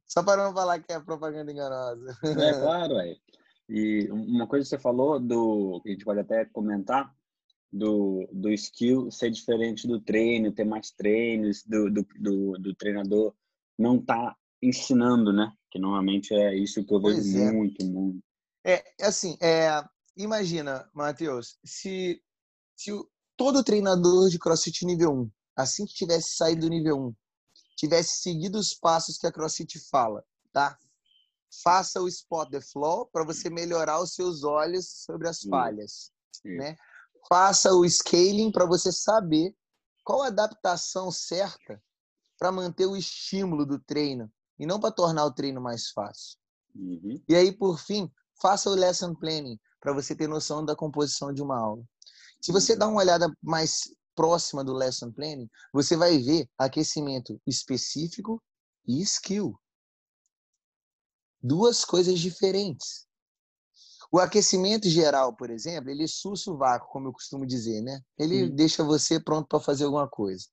Só 0.05 0.23
para 0.23 0.43
não 0.43 0.53
falar 0.53 0.79
que 0.79 0.91
é 0.91 0.99
propaganda 0.99 1.51
enganosa. 1.51 2.17
É 2.23 2.53
claro, 2.59 2.97
é. 2.99 3.15
E 3.69 4.09
uma 4.11 4.47
coisa 4.47 4.63
que 4.63 4.69
você 4.69 4.79
falou, 4.79 5.19
do, 5.19 5.79
que 5.81 5.89
a 5.89 5.91
gente 5.91 6.03
pode 6.05 6.19
até 6.19 6.43
comentar, 6.45 7.13
do, 7.71 8.27
do 8.31 8.49
skill 8.51 9.11
ser 9.11 9.29
diferente 9.29 9.87
do 9.87 10.01
treino, 10.01 10.51
ter 10.51 10.65
mais 10.65 10.91
treinos, 10.91 11.63
do, 11.63 11.89
do, 11.89 12.07
do, 12.19 12.53
do 12.53 12.75
treinador 12.75 13.33
não 13.77 13.97
tá 14.01 14.35
ensinando, 14.61 15.31
né? 15.31 15.51
Que 15.71 15.79
normalmente 15.79 16.33
é 16.33 16.55
isso 16.55 16.83
que 16.83 16.93
eu 16.93 17.01
vejo 17.01 17.37
é. 17.37 17.51
muito, 17.51 17.85
muito. 17.85 18.19
É, 18.63 18.83
assim, 19.01 19.37
é, 19.41 19.83
imagina, 20.17 20.89
Matheus, 20.93 21.57
se 21.63 22.21
se 22.75 22.91
todo 23.35 23.63
treinador 23.63 24.29
de 24.29 24.39
CrossFit 24.39 24.85
nível 24.85 25.11
1, 25.11 25.31
assim 25.55 25.85
que 25.85 25.93
tivesse 25.93 26.35
saído 26.35 26.61
do 26.61 26.69
nível 26.69 26.97
1, 26.97 27.15
tivesse 27.75 28.21
seguido 28.21 28.57
os 28.57 28.73
passos 28.73 29.17
que 29.17 29.27
a 29.27 29.31
CrossFit 29.31 29.79
fala, 29.89 30.23
tá? 30.53 30.77
Faça 31.61 32.01
o 32.01 32.07
spot 32.07 32.49
the 32.49 32.61
flow 32.61 33.05
para 33.07 33.25
você 33.25 33.49
melhorar 33.49 34.01
os 34.01 34.13
seus 34.13 34.43
olhos 34.43 35.03
sobre 35.03 35.27
as 35.27 35.41
falhas, 35.41 36.11
né? 36.45 36.77
Faça 37.27 37.73
o 37.73 37.85
scaling 37.85 38.51
para 38.51 38.65
você 38.65 38.93
saber 38.93 39.53
qual 40.05 40.23
a 40.23 40.27
adaptação 40.27 41.11
certa 41.11 41.83
para 42.37 42.51
manter 42.51 42.85
o 42.85 42.95
estímulo 42.95 43.65
do 43.65 43.77
treino 43.77 44.31
e 44.59 44.65
não 44.65 44.79
para 44.79 44.91
tornar 44.91 45.25
o 45.25 45.33
treino 45.33 45.61
mais 45.61 45.89
fácil. 45.89 46.37
Uhum. 46.75 47.21
E 47.27 47.35
aí, 47.35 47.51
por 47.51 47.79
fim, 47.79 48.11
faça 48.41 48.69
o 48.69 48.75
lesson 48.75 49.15
planning 49.15 49.59
para 49.79 49.93
você 49.93 50.15
ter 50.15 50.27
noção 50.27 50.63
da 50.63 50.75
composição 50.75 51.33
de 51.33 51.41
uma 51.41 51.57
aula. 51.57 51.83
Se 52.41 52.51
você 52.51 52.75
dá 52.75 52.87
uma 52.87 52.99
olhada 52.99 53.31
mais 53.41 53.89
próxima 54.15 54.63
do 54.63 54.73
lesson 54.73 55.11
planning, 55.11 55.49
você 55.73 55.95
vai 55.95 56.17
ver 56.17 56.49
aquecimento 56.57 57.41
específico 57.47 58.41
e 58.85 59.01
skill. 59.01 59.57
Duas 61.41 61.85
coisas 61.85 62.19
diferentes. 62.19 63.07
O 64.11 64.19
aquecimento 64.19 64.89
geral, 64.89 65.35
por 65.35 65.49
exemplo, 65.49 65.89
ele 65.89 66.07
sussa 66.07 66.51
o 66.51 66.57
vácuo, 66.57 66.89
como 66.89 67.07
eu 67.07 67.13
costumo 67.13 67.45
dizer, 67.45 67.81
né? 67.81 68.01
Ele 68.17 68.47
Sim. 68.47 68.55
deixa 68.55 68.83
você 68.83 69.19
pronto 69.19 69.47
para 69.47 69.59
fazer 69.59 69.85
alguma 69.85 70.09
coisa. 70.09 70.47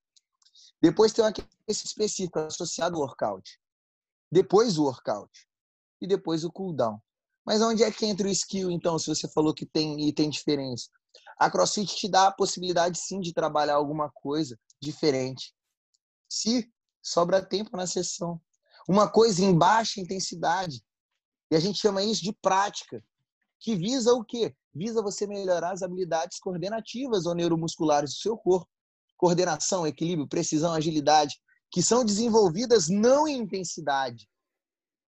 Depois 0.81 1.13
tem 1.13 1.25
um 1.25 1.29
aquecimento 1.29 1.57
específico 1.69 2.39
associado 2.39 2.97
ao 2.97 3.03
workout. 3.03 3.59
Depois 4.31 4.79
o 4.79 4.85
workout. 4.85 5.31
E 6.01 6.07
depois 6.07 6.45
o 6.45 6.53
cooldown. 6.53 7.01
Mas 7.45 7.63
onde 7.63 7.85
é 7.85 7.91
que 7.91 8.05
entra 8.05 8.27
o 8.27 8.31
skill, 8.31 8.71
então, 8.71 8.99
se 8.99 9.07
você 9.07 9.29
falou 9.29 9.55
que 9.55 9.65
tem 9.65 10.09
e 10.09 10.13
tem 10.13 10.29
diferença? 10.29 10.89
A 11.39 11.51
CrossFit 11.51 11.95
te 11.95 12.09
dá 12.09 12.27
a 12.27 12.33
possibilidade, 12.33 12.99
sim, 12.99 13.21
de 13.21 13.33
trabalhar 13.33 13.75
alguma 13.75 14.11
coisa 14.11 14.59
diferente. 14.81 15.55
Se 16.29 16.71
sobra 17.03 17.45
tempo 17.45 17.77
na 17.77 17.87
sessão. 17.87 18.41
Uma 18.89 19.09
coisa 19.09 19.45
em 19.45 19.57
baixa 19.57 20.01
intensidade. 20.01 20.83
E 21.51 21.57
a 21.57 21.61
gente 21.61 21.79
chama 21.79 22.03
isso 22.03 22.23
de 22.23 22.33
prática. 22.33 23.03
Que 23.61 23.77
visa 23.77 24.13
o 24.13 24.25
quê? 24.25 24.55
Visa 24.75 25.01
você 25.03 25.27
melhorar 25.27 25.73
as 25.73 25.83
habilidades 25.83 26.39
coordenativas 26.39 27.27
ou 27.27 27.35
neuromusculares 27.35 28.11
do 28.11 28.17
seu 28.17 28.37
corpo. 28.37 28.69
Coordenação, 29.17 29.87
equilíbrio, 29.87 30.29
precisão, 30.29 30.75
agilidade, 30.75 31.41
que 31.71 31.83
são 31.83 32.05
desenvolvidas 32.05 32.89
não 32.89 33.27
em 33.27 33.39
intensidade, 33.39 34.29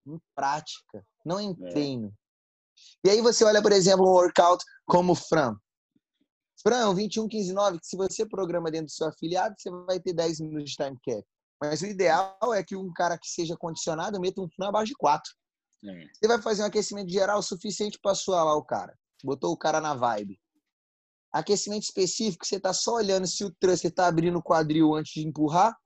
em 0.07 0.19
prática, 0.35 1.05
não 1.25 1.41
em 1.41 1.51
É. 1.51 1.71
treino. 1.71 2.13
E 3.05 3.11
aí 3.11 3.21
você 3.21 3.45
olha, 3.45 3.63
por 3.63 3.73
exemplo, 3.73 4.07
um 4.07 4.11
workout 4.11 4.65
como 4.87 5.13
o 5.13 5.17
Fran. 5.17 5.57
Fran, 6.63 6.91
um 6.91 6.95
21, 6.95 7.29
15, 7.29 7.53
9, 7.53 7.79
que 7.79 7.87
se 7.87 7.97
você 7.97 8.27
programa 8.27 8.71
dentro 8.71 8.87
do 8.87 8.93
seu 8.93 9.07
afiliado, 9.07 9.55
você 9.57 9.71
vai 9.71 10.01
ter 10.01 10.13
10 10.13 10.41
minutos 10.41 10.71
de 10.71 10.77
time 10.77 10.99
cap. 11.05 11.25
Mas 11.61 11.83
o 11.83 11.87
ideal 11.87 12.55
é 12.55 12.63
que 12.63 12.77
um 12.77 12.93
cara 12.93 13.19
que 13.19 13.29
seja 13.29 13.57
condicionado 13.57 14.21
meta 14.21 14.41
um 14.41 14.49
Fran 14.49 14.69
abaixo 14.69 14.89
de 14.93 14.97
4. 14.97 15.33
É. 15.85 16.07
Você 16.13 16.29
vai 16.29 16.43
fazer 16.43 16.63
um 16.63 16.67
aquecimento 16.67 17.11
geral 17.11 17.43
suficiente 17.43 17.99
para 18.03 18.15
suar 18.15 18.45
lá 18.45 18.55
o 18.55 18.65
cara. 18.65 18.97
Botou 19.23 19.53
o 19.53 19.57
cara 19.57 19.81
na 19.81 19.95
vibe. 19.95 20.39
Aquecimento 21.33 21.83
específico, 21.83 22.47
você 22.47 22.57
está 22.57 22.73
só 22.73 22.95
olhando 22.95 23.27
se 23.27 23.45
o 23.45 23.55
thruster 23.61 23.91
está 23.91 24.07
abrindo 24.07 24.39
o 24.39 24.43
quadril 24.43 24.95
antes 24.95 25.13
de 25.13 25.27
empurrar, 25.27 25.77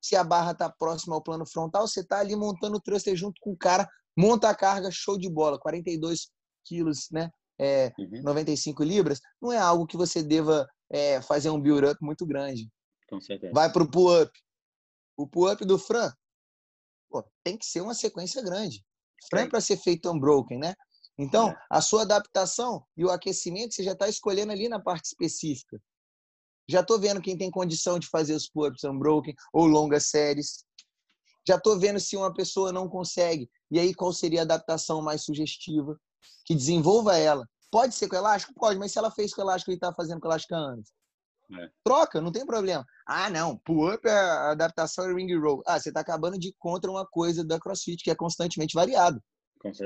se 0.00 0.16
a 0.16 0.24
barra 0.24 0.52
está 0.52 0.70
próxima 0.70 1.14
ao 1.14 1.22
plano 1.22 1.46
frontal, 1.46 1.86
você 1.86 2.00
está 2.00 2.20
ali 2.20 2.36
montando 2.36 2.76
o 2.76 2.80
thruster 2.80 3.16
junto 3.16 3.40
com 3.40 3.52
o 3.52 3.56
cara, 3.56 3.88
monta 4.16 4.48
a 4.48 4.54
carga, 4.54 4.90
show 4.90 5.18
de 5.18 5.28
bola, 5.28 5.58
42 5.58 6.28
quilos, 6.64 7.08
né? 7.10 7.30
É, 7.60 7.92
Uhum. 7.98 8.22
95 8.22 8.84
libras, 8.84 9.20
não 9.42 9.52
é 9.52 9.58
algo 9.58 9.86
que 9.86 9.96
você 9.96 10.22
deva 10.22 10.68
é, 10.90 11.20
fazer 11.22 11.50
um 11.50 11.60
build-up 11.60 11.98
muito 12.00 12.24
grande. 12.24 12.70
Com 13.10 13.20
certeza. 13.20 13.52
Vai 13.52 13.72
para 13.72 13.82
o 13.82 13.90
pull-up. 13.90 14.30
O 15.16 15.26
pull-up 15.26 15.64
do 15.64 15.76
Fran, 15.78 16.12
pô, 17.10 17.24
tem 17.42 17.56
que 17.58 17.66
ser 17.66 17.80
uma 17.80 17.94
sequência 17.94 18.40
grande. 18.42 18.84
Fran 19.28 19.40
é 19.42 19.48
para 19.48 19.60
ser 19.60 19.76
feito 19.76 20.08
unbroken, 20.10 20.58
né? 20.58 20.74
Então, 21.18 21.48
É. 21.48 21.56
a 21.68 21.80
sua 21.80 22.02
adaptação 22.02 22.86
e 22.96 23.04
o 23.04 23.10
aquecimento 23.10 23.74
você 23.74 23.82
já 23.82 23.92
está 23.92 24.08
escolhendo 24.08 24.52
ali 24.52 24.68
na 24.68 24.78
parte 24.80 25.06
específica. 25.06 25.80
Já 26.68 26.80
estou 26.80 27.00
vendo 27.00 27.22
quem 27.22 27.36
tem 27.36 27.50
condição 27.50 27.98
de 27.98 28.06
fazer 28.08 28.34
os 28.34 28.48
pull-ups 28.48 28.84
unbroken 28.84 29.34
ou 29.52 29.66
longas 29.66 30.10
séries. 30.10 30.64
Já 31.46 31.56
estou 31.56 31.78
vendo 31.78 31.98
se 31.98 32.16
uma 32.16 32.32
pessoa 32.32 32.70
não 32.72 32.88
consegue. 32.88 33.48
E 33.70 33.78
aí, 33.78 33.94
qual 33.94 34.12
seria 34.12 34.40
a 34.40 34.42
adaptação 34.42 35.00
mais 35.00 35.22
sugestiva? 35.22 35.98
Que 36.44 36.54
desenvolva 36.54 37.16
ela. 37.16 37.48
Pode 37.70 37.94
ser 37.94 38.08
com 38.08 38.16
elástico? 38.16 38.52
Pode, 38.54 38.78
mas 38.78 38.92
se 38.92 38.98
ela 38.98 39.10
fez 39.10 39.32
com 39.32 39.40
elástico 39.40 39.70
e 39.70 39.74
está 39.74 39.92
fazendo 39.94 40.20
com 40.20 40.28
elástico 40.28 40.54
anos. 40.54 40.92
É. 41.50 41.70
Troca, 41.82 42.20
não 42.20 42.30
tem 42.30 42.44
problema. 42.44 42.84
Ah, 43.06 43.30
não, 43.30 43.56
pull-up 43.58 44.06
é 44.06 44.12
adaptação 44.12 45.10
é 45.10 45.14
ring 45.14 45.34
roll. 45.38 45.62
Ah, 45.66 45.80
você 45.80 45.88
está 45.88 46.00
acabando 46.00 46.38
de 46.38 46.48
ir 46.48 46.54
contra 46.58 46.90
uma 46.90 47.06
coisa 47.06 47.42
da 47.42 47.58
CrossFit 47.58 48.04
que 48.04 48.10
é 48.10 48.14
constantemente 48.14 48.74
variado. 48.74 49.22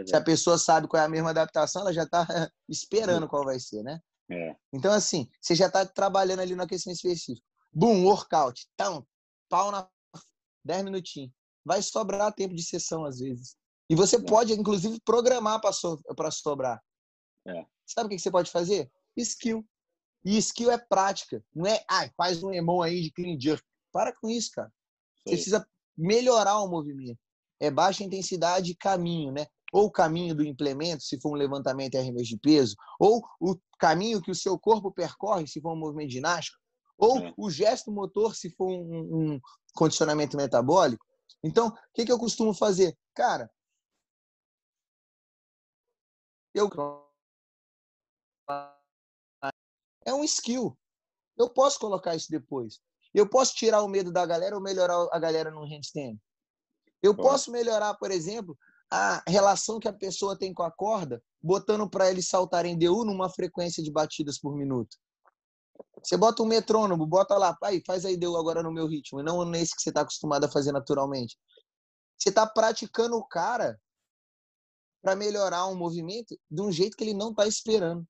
Se 0.07 0.15
a 0.15 0.21
pessoa 0.21 0.59
sabe 0.59 0.89
qual 0.89 1.03
é 1.03 1.07
a 1.07 1.09
mesma 1.09 1.31
adaptação, 1.31 1.83
ela 1.83 1.93
já 1.93 2.03
está 2.03 2.27
esperando 2.69 3.29
qual 3.29 3.45
vai 3.45 3.59
ser, 3.59 3.83
né? 3.83 4.01
É. 4.31 4.57
Então, 4.73 4.93
assim, 4.93 5.29
você 5.41 5.55
já 5.55 5.67
está 5.67 5.85
trabalhando 5.85 6.41
ali 6.41 6.55
no 6.55 6.63
aquecimento 6.63 6.97
específico. 6.97 7.47
Boom, 7.73 8.05
workout. 8.05 8.67
Então, 8.75 9.07
pau 9.49 9.71
na 9.71 9.89
10 10.65 10.85
minutinhos. 10.85 11.31
Vai 11.65 11.83
sobrar 11.83 12.33
tempo 12.33 12.55
de 12.55 12.63
sessão, 12.63 13.05
às 13.05 13.19
vezes. 13.19 13.57
E 13.89 13.95
você 13.95 14.17
É. 14.17 14.23
pode, 14.23 14.53
inclusive, 14.53 15.01
programar 15.05 15.61
para 15.61 15.73
so 15.73 16.01
sobrar. 16.31 16.83
É. 17.47 17.67
Sabe 17.87 18.07
o 18.07 18.09
que 18.11 18.19
você 18.19 18.31
pode 18.31 18.51
fazer? 18.51 18.91
Skill. 19.17 19.67
E 20.25 20.39
skill 20.39 20.71
é 20.71 20.79
prática. 20.79 21.45
Não 21.55 21.67
é, 21.67 21.85
ai, 21.91 22.11
faz 22.17 22.43
um 22.43 22.53
emon 22.53 22.81
aí 22.83 23.03
de 23.03 23.13
clean 23.13 23.39
jerk. 23.39 23.63
Para 23.93 24.15
com 24.15 24.29
isso, 24.31 24.51
cara. 24.53 24.73
Você 25.25 25.35
precisa 25.35 25.69
melhorar 25.97 26.61
o 26.61 26.69
movimento. 26.69 27.19
É 27.61 27.71
baixa 27.71 28.03
intensidade 28.05 28.71
e 28.73 28.77
caminho, 28.77 29.33
né? 29.33 29.47
Ou 29.73 29.87
o 29.87 29.91
caminho 29.91 30.35
do 30.35 30.45
implemento, 30.45 31.03
se 31.03 31.19
for 31.21 31.31
um 31.31 31.37
levantamento 31.37 31.95
e 31.95 31.99
arremesso 31.99 32.29
de 32.29 32.39
peso, 32.39 32.77
ou 33.01 33.27
o 33.41 33.57
caminho 33.79 34.21
que 34.21 34.31
o 34.31 34.35
seu 34.35 34.59
corpo 34.59 34.93
percorre, 34.93 35.47
se 35.47 35.61
for 35.61 35.73
um 35.73 35.79
movimento 35.79 36.13
ginástico, 36.13 36.59
ou 36.99 37.19
É. 37.19 37.35
o 37.37 37.51
gesto 37.51 37.91
motor, 37.91 38.37
se 38.37 38.51
for 38.51 38.69
um, 38.69 39.33
um 39.35 39.41
condicionamento 39.75 40.37
metabólico. 40.37 41.05
Então, 41.43 41.69
o 41.69 41.75
que, 41.95 42.05
que 42.05 42.13
eu 42.13 42.19
costumo 42.19 42.55
fazer? 42.55 42.97
Cara, 43.15 43.51
eu 46.55 46.69
é 50.05 50.13
um 50.13 50.23
skill. 50.25 50.77
Eu 51.37 51.49
posso 51.49 51.79
colocar 51.79 52.15
isso 52.15 52.31
depois. 52.31 52.81
Eu 53.15 53.29
posso 53.29 53.55
tirar 53.55 53.83
o 53.83 53.89
medo 53.89 54.13
da 54.13 54.25
galera 54.27 54.55
ou 54.55 54.63
melhorar 54.63 55.09
a 55.11 55.19
galera 55.19 55.51
no 55.51 55.65
handstand. 55.65 56.19
Eu 57.03 57.17
posso 57.17 57.51
melhorar, 57.51 57.95
por 57.95 58.11
exemplo, 58.11 58.57
a 58.95 59.23
relação 59.27 59.81
que 59.81 59.89
a 59.89 59.93
pessoa 59.93 60.39
tem 60.39 60.53
com 60.53 60.63
a 60.63 60.71
corda, 60.71 61.23
botando 61.43 61.89
para 61.89 62.11
eles 62.11 62.29
saltarem 62.29 62.79
DU 62.79 63.07
numa 63.07 63.31
frequência 63.31 63.83
de 63.83 63.91
batidas 63.91 64.39
por 64.39 64.55
minuto. 64.55 64.99
Você 66.03 66.15
bota 66.15 66.43
um 66.43 66.47
metrônomo, 66.47 67.07
bota 67.07 67.39
lá, 67.39 67.57
pai, 67.57 67.83
faz 67.87 68.05
aí 68.05 68.19
DU 68.19 68.37
agora 68.37 68.63
no 68.63 68.71
meu 68.71 68.87
ritmo, 68.87 69.21
e 69.21 69.23
não 69.23 69.43
nesse 69.47 69.75
que 69.75 69.81
você 69.81 69.89
está 69.89 70.03
acostumado 70.03 70.45
a 70.45 70.51
fazer 70.51 70.73
naturalmente. 70.73 71.39
Você 72.19 72.29
está 72.29 72.47
praticando 72.47 73.17
o 73.17 73.27
cara 73.27 73.81
para 75.01 75.17
melhorar 75.17 75.67
um 75.69 75.75
movimento 75.75 76.39
de 76.51 76.61
um 76.61 76.71
jeito 76.71 76.95
que 76.95 77.03
ele 77.03 77.15
não 77.15 77.31
está 77.31 77.47
esperando. 77.47 78.07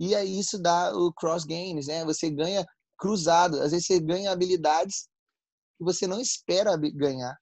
E 0.00 0.14
aí 0.14 0.38
isso 0.38 0.58
dá 0.58 0.96
o 0.96 1.12
cross 1.12 1.44
gains, 1.44 1.86
né? 1.86 2.02
Você 2.06 2.30
ganha 2.30 2.66
cruzado. 2.96 3.60
Às 3.60 3.72
vezes 3.72 3.86
você 3.86 4.00
ganha 4.00 4.32
habilidades 4.32 5.06
que 5.76 5.84
você 5.84 6.06
não 6.06 6.18
espera 6.18 6.78
ganhar. 6.78 7.36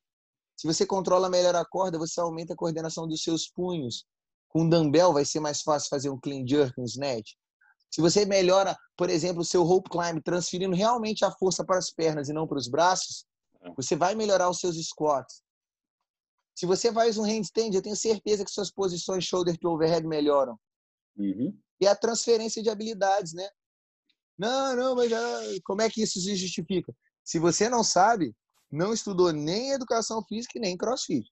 Se 0.57 0.67
você 0.67 0.87
controla 0.87 1.29
melhor 1.29 1.55
a 1.55 1.65
corda, 1.65 1.99
você 1.99 2.19
aumenta 2.21 2.55
a 2.55 2.57
coordenação 2.57 3.07
dos 3.07 3.23
seus 3.23 3.49
punhos. 3.49 4.07
Com 4.49 4.69
dumbbell 4.69 5.13
vai 5.13 5.25
ser 5.25 5.39
mais 5.41 5.61
fácil 5.61 5.89
fazer 5.91 6.09
um 6.09 6.19
clean 6.19 6.47
jerk, 6.47 6.73
um 6.81 6.85
snatch. 6.85 7.33
Se 7.91 8.01
você 8.01 8.25
melhora, 8.25 8.77
por 8.97 9.11
exemplo, 9.11 9.43
o 9.43 9.45
seu 9.45 9.63
rope 9.63 9.91
climb, 9.91 10.21
transferindo 10.23 10.75
realmente 10.75 11.25
a 11.25 11.31
força 11.31 11.65
para 11.65 11.79
as 11.79 11.91
pernas 11.91 12.29
e 12.29 12.33
não 12.33 12.47
para 12.47 12.59
os 12.59 12.69
braços, 12.69 13.25
É. 13.63 13.73
você 13.75 13.95
vai 13.97 14.15
melhorar 14.15 14.49
os 14.49 14.59
seus 14.59 14.77
squats. 14.87 15.43
Se 16.55 16.65
você 16.65 16.91
faz 16.93 17.19
um 17.19 17.23
handstand, 17.25 17.75
eu 17.75 17.83
tenho 17.83 17.97
certeza 17.97 18.45
que 18.45 18.51
suas 18.51 18.71
posições 18.71 19.25
shoulder 19.25 19.59
to 19.59 19.69
overhead 19.69 20.07
melhoram 20.07 20.59
Uhum. 21.17 21.59
e 21.81 21.87
a 21.87 21.95
transferência 21.95 22.63
de 22.63 22.71
habilidades, 22.71 23.35
né? 23.35 23.49
Não, 24.39 24.75
não, 24.77 24.95
mas 24.97 25.13
ah, 25.13 25.41
como 25.65 25.83
é 25.83 25.91
que 25.91 26.03
isso 26.03 26.21
se 26.21 26.35
justifica? 26.35 26.95
Se 27.25 27.39
você 27.39 27.69
não 27.69 27.83
sabe, 27.83 28.35
não 28.71 28.93
estudou 28.93 29.33
nem 29.33 29.73
educação 29.73 30.23
física 30.25 30.59
e 30.59 30.61
nem 30.61 30.77
crossfit. 30.77 31.29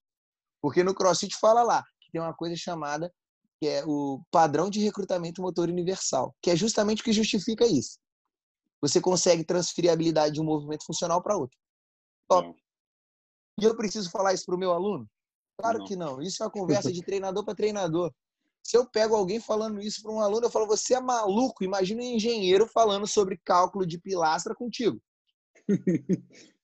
Porque 0.61 0.83
no 0.83 0.95
crossfit 0.95 1.35
fala 1.39 1.63
lá 1.63 1.83
que 2.01 2.11
tem 2.11 2.21
uma 2.21 2.33
coisa 2.33 2.55
chamada 2.55 3.11
que 3.59 3.67
é 3.67 3.83
o 3.85 4.21
padrão 4.31 4.69
de 4.69 4.81
recrutamento 4.81 5.41
motor 5.41 5.69
universal, 5.69 6.35
que 6.41 6.49
é 6.49 6.55
justamente 6.55 7.01
o 7.01 7.05
que 7.05 7.13
justifica 7.13 7.65
isso. 7.65 7.97
Você 8.81 8.99
consegue 8.99 9.45
transferir 9.45 9.89
a 9.89 9.93
habilidade 9.93 10.35
de 10.35 10.41
um 10.41 10.43
movimento 10.43 10.85
funcional 10.85 11.21
para 11.21 11.37
outro. 11.37 11.57
Top. 12.27 12.47
Não. 12.47 12.55
E 13.59 13.63
eu 13.65 13.75
preciso 13.75 14.11
falar 14.11 14.33
isso 14.33 14.45
para 14.45 14.55
o 14.55 14.59
meu 14.59 14.71
aluno? 14.71 15.09
Claro 15.57 15.79
Não. 15.79 15.85
que 15.85 15.95
não. 15.95 16.21
Isso 16.21 16.43
é 16.43 16.45
uma 16.45 16.51
conversa 16.51 16.91
de 16.91 17.01
treinador 17.05 17.45
para 17.45 17.55
treinador. 17.55 18.13
Se 18.61 18.75
eu 18.75 18.89
pego 18.89 19.15
alguém 19.15 19.39
falando 19.39 19.79
isso 19.79 20.01
para 20.01 20.11
um 20.11 20.19
aluno, 20.19 20.47
eu 20.47 20.51
falo: 20.51 20.67
você 20.67 20.95
é 20.95 20.99
maluco? 20.99 21.63
Imagina 21.63 22.01
um 22.01 22.05
engenheiro 22.05 22.67
falando 22.67 23.07
sobre 23.07 23.39
cálculo 23.45 23.85
de 23.85 23.99
pilastra 23.99 24.53
contigo. 24.53 25.01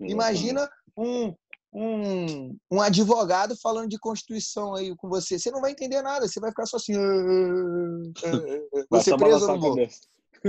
Imagina 0.00 0.68
um, 0.96 1.34
um, 1.72 2.56
um 2.70 2.80
advogado 2.80 3.56
falando 3.60 3.88
de 3.88 3.98
Constituição 3.98 4.74
aí 4.74 4.94
com 4.96 5.08
você. 5.08 5.38
Você 5.38 5.50
não 5.50 5.60
vai 5.60 5.72
entender 5.72 6.02
nada, 6.02 6.26
você 6.26 6.40
vai 6.40 6.50
ficar 6.50 6.66
só 6.66 6.76
assim. 6.76 6.94
"Ah, 6.94 7.00
ah, 7.00 8.26
ah, 8.26 8.80
ah." 8.80 8.86
Vai 8.90 9.02
Você 9.02 9.16
preso 9.16 9.42
ou 9.42 9.48
não 9.48 9.60
vou? 9.60 9.76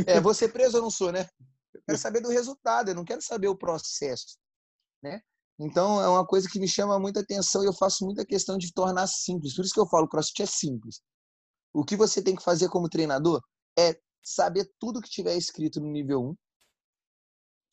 É, 0.08 0.22
você 0.22 0.48
preso 0.48 0.78
ou 0.78 0.84
não 0.84 0.92
sou, 0.92 1.12
né? 1.12 1.28
Eu 1.74 1.82
quero 1.88 1.98
saber 1.98 2.22
do 2.22 2.30
resultado, 2.30 2.90
eu 2.90 2.96
não 2.96 3.06
quero 3.06 3.22
saber 3.22 3.48
o 3.48 3.58
processo. 3.58 4.38
né? 5.02 5.22
Então, 5.60 6.02
é 6.02 6.08
uma 6.08 6.26
coisa 6.26 6.48
que 6.50 6.60
me 6.60 6.68
chama 6.68 6.98
muita 7.00 7.20
atenção 7.20 7.64
e 7.64 7.66
eu 7.66 7.74
faço 7.74 8.06
muita 8.06 8.26
questão 8.26 8.58
de 8.58 8.72
tornar 8.72 9.08
simples. 9.08 9.56
Por 9.56 9.66
isso 9.66 9.74
que 9.74 9.80
eu 9.80 9.88
falo, 9.88 10.08
CrossFit 10.08 10.44
é 10.44 10.46
simples. 10.46 11.02
O 11.74 11.84
que 11.84 11.98
você 11.98 12.22
tem 12.22 12.36
que 12.36 12.44
fazer 12.44 12.70
como 12.70 12.88
treinador 12.88 13.42
é 13.78 14.00
saber 14.24 14.70
tudo 14.80 15.02
que 15.02 15.10
tiver 15.10 15.36
escrito 15.36 15.82
no 15.82 15.92
nível 15.92 16.22
1 16.22 16.36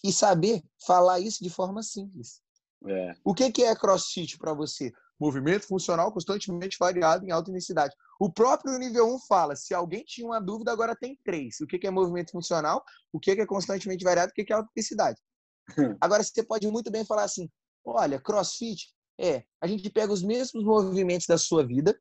e 0.05 0.13
saber 0.13 0.63
falar 0.87 1.21
isso 1.21 1.43
de 1.43 1.51
forma 1.51 1.83
simples. 1.83 2.41
É. 2.87 3.15
O 3.25 3.35
que, 3.35 3.51
que 3.51 3.65
é 3.65 3.75
CrossFit 3.75 4.39
para 4.39 4.53
você? 4.53 4.93
Movimento 5.19 5.67
funcional 5.67 6.13
constantemente 6.13 6.77
variado 6.79 7.25
em 7.25 7.31
alta 7.31 7.51
intensidade. 7.51 7.95
O 8.21 8.31
próprio 8.31 8.79
nível 8.79 9.15
1 9.15 9.21
fala, 9.21 9.57
se 9.57 9.75
alguém 9.75 10.05
tinha 10.05 10.27
uma 10.27 10.41
dúvida, 10.41 10.71
agora 10.71 10.95
tem 10.95 11.19
três. 11.25 11.61
O 11.61 11.67
que, 11.67 11.79
que 11.79 11.87
é 11.87 11.91
movimento 11.91 12.33
funcional, 12.33 12.85
o 13.13 13.19
que, 13.19 13.35
que 13.35 13.41
é 13.41 13.47
constantemente 13.47 14.05
variado, 14.05 14.31
o 14.31 14.35
que, 14.35 14.45
que 14.45 14.53
é 14.53 14.57
alta 14.57 14.69
intensidade. 14.71 15.21
Agora, 16.01 16.23
você 16.23 16.45
pode 16.45 16.69
muito 16.71 16.93
bem 16.93 17.05
falar 17.05 17.25
assim, 17.25 17.51
olha, 17.85 18.21
CrossFit 18.21 18.95
é, 19.19 19.45
a 19.61 19.67
gente 19.67 19.89
pega 19.91 20.13
os 20.13 20.23
mesmos 20.23 20.63
movimentos 20.63 21.27
da 21.27 21.39
sua 21.39 21.67
vida, 21.67 21.99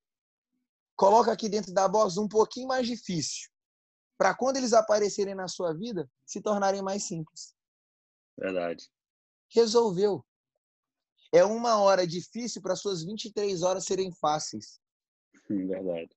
coloca 0.96 1.32
aqui 1.32 1.48
dentro 1.48 1.74
da 1.74 1.88
box 1.88 2.18
um 2.18 2.28
pouquinho 2.28 2.68
mais 2.68 2.86
difícil, 2.86 3.50
para 4.18 4.36
quando 4.36 4.58
eles 4.58 4.74
aparecerem 4.74 5.34
na 5.34 5.48
sua 5.48 5.74
vida, 5.74 6.10
se 6.26 6.42
tornarem 6.42 6.82
mais 6.82 7.04
simples. 7.04 7.55
Verdade. 8.38 8.90
Resolveu. 9.50 10.24
É 11.34 11.44
uma 11.44 11.80
hora 11.80 12.06
difícil 12.08 12.62
para 12.62 12.76
suas 12.76 13.04
23 13.04 13.62
horas 13.62 13.86
serem 13.86 14.12
fáceis. 14.12 14.80
Verdade. 15.50 16.10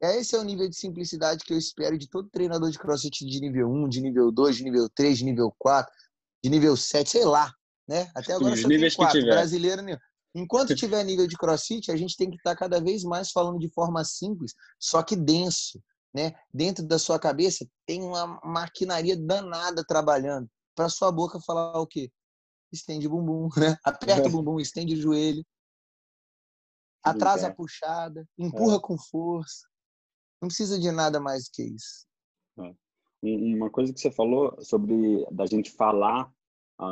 Esse 0.00 0.36
é 0.36 0.38
o 0.38 0.44
nível 0.44 0.68
de 0.68 0.76
simplicidade 0.76 1.44
que 1.44 1.52
eu 1.52 1.58
espero 1.58 1.96
de 1.96 2.08
todo 2.08 2.28
treinador 2.28 2.70
de 2.70 2.78
crossfit 2.78 3.24
de 3.24 3.40
nível 3.40 3.70
1, 3.70 3.88
de 3.88 4.00
nível 4.00 4.30
2, 4.30 4.56
de 4.56 4.64
nível 4.64 4.88
3, 4.94 5.18
de 5.18 5.24
nível 5.24 5.54
4, 5.58 5.92
de 6.44 6.50
nível 6.50 6.76
7, 6.76 7.08
sei 7.08 7.24
lá. 7.24 7.52
Né? 7.88 8.10
Até 8.14 8.34
agora 8.34 8.54
Os 8.54 8.60
só 8.60 8.68
tem 8.68 8.76
níveis 8.76 8.94
que 8.94 8.98
4. 8.98 9.20
tiver. 9.20 9.32
Brasileiro 9.32 9.82
nenhum. 9.82 9.98
Enquanto 10.34 10.74
tiver 10.76 11.02
nível 11.04 11.26
de 11.26 11.36
crossfit, 11.36 11.90
a 11.90 11.96
gente 11.96 12.16
tem 12.16 12.30
que 12.30 12.36
estar 12.36 12.54
cada 12.54 12.80
vez 12.80 13.04
mais 13.04 13.30
falando 13.30 13.58
de 13.58 13.70
forma 13.70 14.04
simples, 14.04 14.54
só 14.78 15.02
que 15.02 15.16
denso. 15.16 15.80
Né? 16.14 16.34
Dentro 16.52 16.84
da 16.86 16.98
sua 16.98 17.18
cabeça 17.18 17.66
tem 17.86 18.02
uma 18.02 18.40
maquinaria 18.42 19.16
danada 19.16 19.84
trabalhando. 19.86 20.48
Para 20.76 20.88
sua 20.90 21.10
boca 21.10 21.40
falar 21.40 21.80
o 21.80 21.86
quê? 21.86 22.12
Estende 22.70 23.08
o 23.08 23.10
bumbum, 23.10 23.48
né? 23.58 23.76
Aperta 23.82 24.28
o 24.28 24.30
bumbum, 24.30 24.60
estende 24.60 24.94
o 24.94 25.00
joelho, 25.00 25.44
atrasa 27.02 27.46
a 27.48 27.50
É. 27.50 27.52
puxada, 27.54 28.28
empurra 28.38 28.78
com 28.80 28.96
força. 28.98 29.66
Não 30.40 30.48
precisa 30.48 30.78
de 30.78 30.90
nada 30.92 31.18
mais 31.18 31.44
do 31.44 31.50
que 31.52 31.62
isso. 31.62 32.06
Um- 32.58 33.56
Uma 33.56 33.70
coisa 33.70 33.92
que 33.92 33.98
você 33.98 34.10
falou 34.10 34.62
sobre 34.62 35.24
da 35.32 35.46
gente 35.46 35.70
falar, 35.70 36.30
ah, 36.78 36.90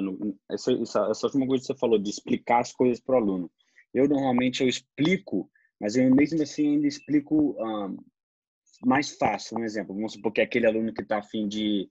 essa, 0.51 0.73
essa, 0.73 1.01
essa 1.11 1.27
última 1.27 1.47
coisa 1.47 1.61
que 1.63 1.67
você 1.67 1.79
falou, 1.79 1.99
de 1.99 2.09
explicar 2.11 2.61
as 2.61 2.73
coisas 2.73 2.99
para 2.99 3.17
o 3.17 3.19
aluno. 3.19 3.51
Eu, 3.93 4.09
normalmente, 4.09 4.63
eu 4.63 4.69
explico, 4.69 5.51
mas 5.79 5.95
eu 5.95 6.13
mesmo 6.15 6.43
assim 6.43 6.77
ainda 6.77 6.87
explico 6.87 7.55
ah, 7.61 7.95
mais 8.85 9.11
fácil. 9.11 9.59
Um 9.59 9.65
exemplo, 9.65 9.95
vamos 9.95 10.15
supor 10.15 10.33
que 10.33 10.41
é 10.41 10.45
aquele 10.45 10.67
aluno 10.67 10.93
que 10.95 11.03
está 11.03 11.19
afim 11.19 11.47
de, 11.47 11.91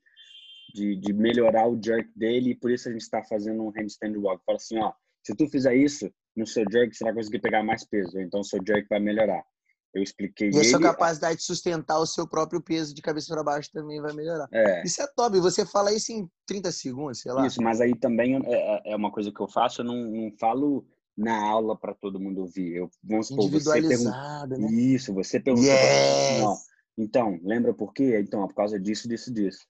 de, 0.73 0.95
de 0.95 1.13
melhorar 1.13 1.67
o 1.69 1.79
jerk 1.81 2.09
dele 2.15 2.51
e 2.51 2.55
por 2.55 2.71
isso 2.71 2.89
a 2.89 2.91
gente 2.91 3.01
está 3.01 3.23
fazendo 3.23 3.63
um 3.63 3.69
handstand 3.69 4.17
walk. 4.17 4.43
Fala 4.45 4.57
assim, 4.57 4.79
ó, 4.79 4.91
se 5.23 5.35
tu 5.35 5.47
fizer 5.47 5.75
isso, 5.75 6.11
no 6.35 6.47
seu 6.47 6.65
jerk 6.69 6.95
você 6.95 7.03
vai 7.03 7.13
conseguir 7.13 7.39
pegar 7.39 7.63
mais 7.63 7.85
peso, 7.85 8.19
então 8.19 8.39
o 8.39 8.43
seu 8.43 8.59
jerk 8.65 8.87
vai 8.89 8.99
melhorar. 8.99 9.43
Eu 9.93 10.01
expliquei 10.01 10.49
E 10.49 10.59
a 10.59 10.63
sua 10.63 10.81
capacidade 10.81 11.37
de 11.37 11.43
sustentar 11.43 11.99
o 11.99 12.07
seu 12.07 12.27
próprio 12.27 12.59
peso 12.59 12.95
de 12.95 13.01
cabeça 13.01 13.31
para 13.31 13.43
baixo 13.43 13.69
também 13.71 14.01
vai 14.01 14.11
melhorar. 14.13 14.49
é, 14.51 14.81
Isso 14.83 14.99
é 15.03 15.07
top. 15.15 15.39
Você 15.39 15.67
fala 15.67 15.93
isso 15.93 16.11
em 16.11 16.27
30 16.47 16.71
segundos, 16.71 17.21
sei 17.21 17.31
lá. 17.31 17.45
Isso, 17.45 17.61
mas 17.61 17.79
aí 17.79 17.95
também 17.95 18.35
é, 18.35 18.39
é- 18.53 18.91
é 18.93 18.95
uma 18.95 19.11
coisa 19.11 19.31
que 19.31 19.39
eu 19.39 19.47
faço, 19.47 19.81
eu 19.81 19.85
não, 19.85 19.95
não 20.09 20.31
falo 20.39 20.83
na 21.15 21.39
aula 21.39 21.77
para 21.77 21.93
todo 21.93 22.19
mundo 22.19 22.41
ouvir. 22.41 22.75
Eu, 22.75 22.89
vamos 23.03 23.27
supor, 23.27 23.51
você 23.51 23.79
pergunta, 23.83 24.47
né? 24.47 24.67
isso, 24.71 25.13
você 25.13 25.39
pra 25.39 25.53
ó, 25.53 25.57
Yes! 25.59 26.59
então, 26.97 27.39
lembra 27.43 27.71
por 27.71 27.93
quê? 27.93 28.19
Então, 28.19 28.43
é 28.43 28.47
por 28.47 28.55
causa 28.55 28.79
disso, 28.79 29.07
disso, 29.07 29.31
disso. 29.31 29.67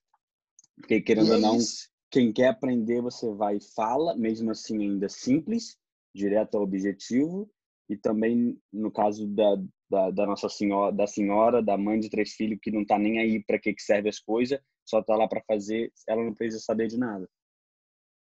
Porque, 0.76 1.02
querendo 1.02 1.32
ou 1.32 1.38
é 1.38 1.40
não, 1.40 1.58
isso. 1.58 1.90
quem 2.10 2.32
quer 2.32 2.48
aprender, 2.48 3.02
você 3.02 3.32
vai 3.34 3.58
e 3.58 3.74
fala, 3.76 4.16
mesmo 4.16 4.52
assim 4.52 4.82
ainda 4.82 5.08
simples, 5.10 5.78
direto 6.14 6.56
ao 6.56 6.64
objetivo, 6.64 7.50
e 7.90 7.98
também 7.98 8.60
no 8.72 8.92
caso 8.92 9.28
da, 9.28 9.56
da, 9.90 10.12
da 10.12 10.26
nossa 10.26 10.50
senhora, 10.50 10.92
da 10.92 11.08
senhora, 11.08 11.62
da 11.62 11.78
mãe 11.78 12.00
de 12.00 12.10
três 12.10 12.34
filhos, 12.34 12.60
que 12.62 12.72
não 12.72 12.86
tá 12.86 12.98
nem 12.98 13.20
aí 13.20 13.44
para 13.44 13.60
que 13.60 13.74
que 13.74 13.82
serve 13.82 14.10
as 14.10 14.20
coisas, 14.20 14.60
só 14.86 15.02
tá 15.02 15.16
lá 15.16 15.28
para 15.28 15.44
fazer, 15.48 15.92
ela 16.08 16.24
não 16.24 16.34
precisa 16.34 16.64
saber 16.64 16.88
de 16.88 16.98
nada. 16.98 17.30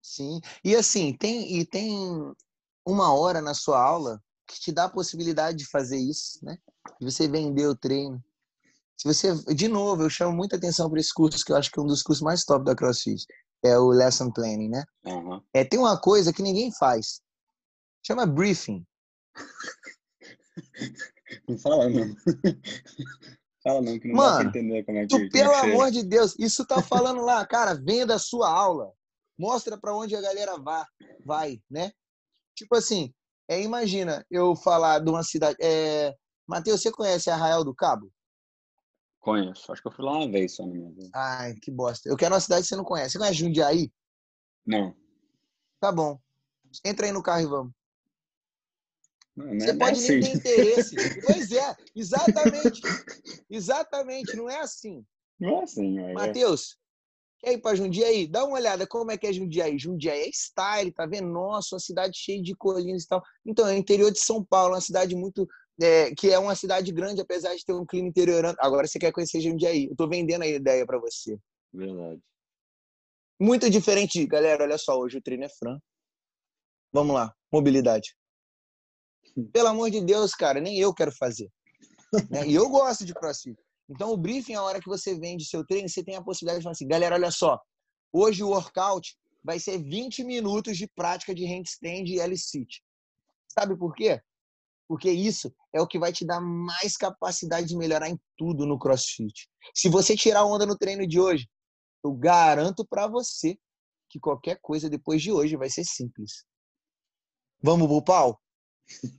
Sim. 0.02 0.40
E 0.64 0.76
assim, 0.76 1.14
tem, 1.14 1.60
e 1.60 1.66
tem 1.66 1.92
uma 2.86 3.14
hora 3.14 3.42
na 3.42 3.54
sua 3.54 3.82
aula 3.82 4.22
que 4.48 4.60
te 4.60 4.72
dá 4.72 4.86
a 4.86 4.90
possibilidade 4.90 5.60
de 5.60 5.68
fazer 5.68 5.98
isso, 5.98 6.44
né? 6.44 6.58
De 7.00 7.06
você 7.06 7.28
vender 7.28 7.68
o 7.68 7.76
treino. 7.76 8.24
Se 9.00 9.08
você, 9.08 9.34
de 9.56 9.70
novo, 9.70 10.04
eu 10.04 10.10
chamo 10.10 10.36
muita 10.36 10.58
atenção 10.58 10.90
para 10.90 11.00
esse 11.00 11.14
curso, 11.14 11.46
que 11.46 11.54
eu 11.54 11.56
acho 11.56 11.72
que 11.72 11.80
é 11.80 11.82
um 11.82 11.86
dos 11.86 12.04
cursos 12.04 12.22
mais 12.22 12.44
top 12.44 12.66
da 12.66 12.76
CrossFit, 12.76 13.26
é 13.64 13.78
o 13.78 13.92
Lesson 13.92 14.30
Planning, 14.30 14.68
né? 14.68 14.84
Aham. 15.06 15.42
É, 15.54 15.64
tem 15.64 15.80
uma 15.80 15.98
coisa 15.98 16.34
que 16.34 16.42
ninguém 16.42 16.70
faz. 16.78 17.22
Chama 18.06 18.26
briefing. 18.26 18.86
Não 21.48 21.58
fala 21.60 21.88
não. 21.88 22.16
fala 23.64 23.82
não, 23.84 24.00
que 24.00 24.08
não 24.08 24.16
dá 24.16 24.24
pra 24.24 24.32
Mano, 24.38 24.50
entender 24.50 24.84
como 24.84 24.98
é 24.98 25.02
que, 25.02 25.08
Tu, 25.08 25.16
como 25.16 25.26
é 25.26 25.30
pelo 25.30 25.50
que 25.52 25.56
é. 25.56 25.60
amor 25.60 25.92
de 25.92 26.04
Deus, 26.04 26.36
isso 26.40 26.66
tá 26.66 26.82
falando 26.82 27.22
lá, 27.22 27.46
cara, 27.46 27.76
venda 27.76 28.16
a 28.16 28.20
sua 28.20 28.50
aula. 28.50 28.92
Mostra 29.38 29.78
para 29.78 29.96
onde 29.96 30.16
a 30.16 30.22
galera 30.22 30.58
vai, 30.58 30.84
vai, 31.24 31.62
né? 31.70 31.92
Tipo 32.56 32.76
assim, 32.76 33.14
é, 33.48 33.62
imagina 33.62 34.26
eu 34.30 34.56
falar 34.56 35.00
de 35.00 35.10
uma 35.10 35.24
cidade. 35.24 35.56
É, 35.62 36.16
Matheus, 36.48 36.82
você 36.82 36.92
conhece 36.92 37.30
Arraial 37.30 37.64
do 37.64 37.76
Cabo? 37.76 38.12
Conheço. 39.20 39.72
Acho 39.72 39.82
que 39.82 39.88
eu 39.88 39.92
fui 39.92 40.06
lá 40.06 40.18
uma 40.18 40.32
vez 40.32 40.56
só 40.56 40.66
na 40.66 40.74
minha 40.74 40.90
vida. 40.92 41.10
Ai, 41.14 41.54
que 41.56 41.70
bosta. 41.70 42.08
Eu 42.08 42.16
quero 42.16 42.34
uma 42.34 42.40
cidade 42.42 42.64
que 42.64 42.70
você 42.70 42.76
não 42.76 42.86
conhece. 42.86 43.12
Você 43.12 43.18
conhece 43.18 43.38
Jundiaí? 43.40 43.92
Não. 44.66 44.96
Tá 45.80 45.92
bom. 45.92 46.20
Entra 46.86 47.06
aí 47.06 47.12
no 47.12 47.24
carro 47.24 47.42
e 47.42 47.46
vamos. 47.46 47.74
Não, 49.36 49.46
não 49.48 49.60
Você 49.60 49.70
é 49.70 49.78
pode 49.78 50.00
assim. 50.00 50.20
nem 50.20 50.22
ter 50.22 50.36
interesse. 50.36 50.96
Pois 51.26 51.52
é, 51.52 51.76
exatamente. 51.96 52.82
Exatamente, 53.50 54.36
não 54.36 54.50
é 54.50 54.60
assim. 54.60 55.06
Não 55.40 55.60
é 55.60 55.64
assim, 55.64 56.00
é. 56.00 56.14
Matheus, 56.14 56.78
quer 57.40 57.54
ir 57.54 57.62
para 57.62 57.76
Jundiaí? 57.76 58.28
Dá 58.28 58.44
uma 58.44 58.58
olhada 58.58 58.86
como 58.86 59.12
é 59.12 59.18
que 59.18 59.28
é 59.28 59.34
Jundiaí. 59.34 59.80
Jundiaí 59.80 60.28
é 60.28 60.30
style, 60.32 60.92
tá 60.92 61.06
vendo? 61.06 61.30
Nossa, 61.30 61.76
uma 61.76 61.80
cidade 61.80 62.18
cheia 62.18 62.42
de 62.42 62.54
colinas 62.56 63.04
e 63.04 63.08
tal. 63.08 63.24
Então, 63.46 63.68
é 63.68 63.74
o 63.74 63.78
interior 63.78 64.12
de 64.12 64.20
São 64.20 64.44
Paulo, 64.44 64.74
uma 64.74 64.82
cidade 64.82 65.16
muito. 65.16 65.48
É, 65.82 66.14
que 66.14 66.30
é 66.30 66.38
uma 66.38 66.56
cidade 66.56 66.92
grande, 66.92 67.22
apesar 67.22 67.56
de 67.56 67.64
ter 67.64 67.74
um 67.74 67.86
clima 67.86 68.08
interiorano. 68.08 68.58
Agora 68.60 68.88
você 68.88 69.00
quer 69.00 69.12
conhecer 69.12 69.42
Jundiaí. 69.42 69.88
Eu 69.90 69.96
tô 69.96 70.08
vendendo 70.08 70.44
a 70.44 70.48
ideia 70.48 70.86
para 70.86 71.00
você. 71.00 71.38
Verdade. 71.74 72.22
Muito 73.40 73.70
diferente, 73.70 74.26
galera. 74.26 74.64
Olha 74.64 74.78
só, 74.78 74.98
hoje 75.00 75.18
o 75.18 75.22
treino 75.22 75.46
é 75.46 75.50
franco. 75.50 75.84
Vamos 76.92 77.16
lá, 77.16 77.34
mobilidade. 77.52 78.16
Pelo 79.54 79.70
amor 79.70 79.90
de 79.90 80.02
Deus, 80.02 80.32
cara, 80.32 80.60
nem 80.60 80.78
eu 80.78 80.94
quero 80.94 81.12
fazer. 81.12 81.50
né? 82.30 82.48
E 82.48 82.56
eu 82.56 82.68
gosto 82.70 83.06
de 83.06 83.14
crossfit. 83.14 83.58
Então, 83.90 84.12
o 84.12 84.18
briefing, 84.18 84.56
a 84.56 84.64
hora 84.64 84.80
que 84.80 84.88
você 84.88 85.18
vende 85.18 85.46
seu 85.46 85.66
treino, 85.66 85.90
você 85.90 86.04
tem 86.04 86.16
a 86.16 86.22
possibilidade 86.22 86.60
de 86.60 86.64
falar 86.64 86.74
assim, 86.74 86.88
galera, 86.88 87.16
olha 87.16 87.32
só, 87.32 87.60
hoje 88.12 88.44
o 88.44 88.50
workout 88.50 89.18
vai 89.44 89.60
ser 89.60 89.82
20 89.82 90.24
minutos 90.24 90.78
de 90.78 90.88
prática 90.88 91.34
de 91.34 91.46
handstand 91.46 92.04
e 92.06 92.20
L-sit. 92.20 92.84
Sabe 93.48 93.76
por 93.78 93.96
quê? 93.96 94.22
Porque 94.90 95.12
isso 95.12 95.54
é 95.72 95.80
o 95.80 95.86
que 95.86 96.00
vai 96.00 96.12
te 96.12 96.26
dar 96.26 96.42
mais 96.42 96.98
capacidade 96.98 97.68
de 97.68 97.78
melhorar 97.78 98.10
em 98.10 98.20
tudo 98.36 98.66
no 98.66 98.80
crossfit. 98.80 99.48
Se 99.76 99.88
você 99.88 100.16
tirar 100.18 100.44
onda 100.46 100.66
no 100.66 100.76
treino 100.76 101.08
de 101.08 101.20
hoje, 101.20 101.48
eu 102.04 102.12
garanto 102.12 102.84
para 102.84 103.06
você 103.06 103.56
que 104.10 104.20
qualquer 104.20 104.58
coisa 104.60 104.90
depois 104.90 105.22
de 105.22 105.32
hoje 105.32 105.56
vai 105.56 105.70
ser 105.70 105.84
simples. 105.84 106.44
Vamos 107.62 107.88
pro 107.88 108.04
pau? 108.04 108.42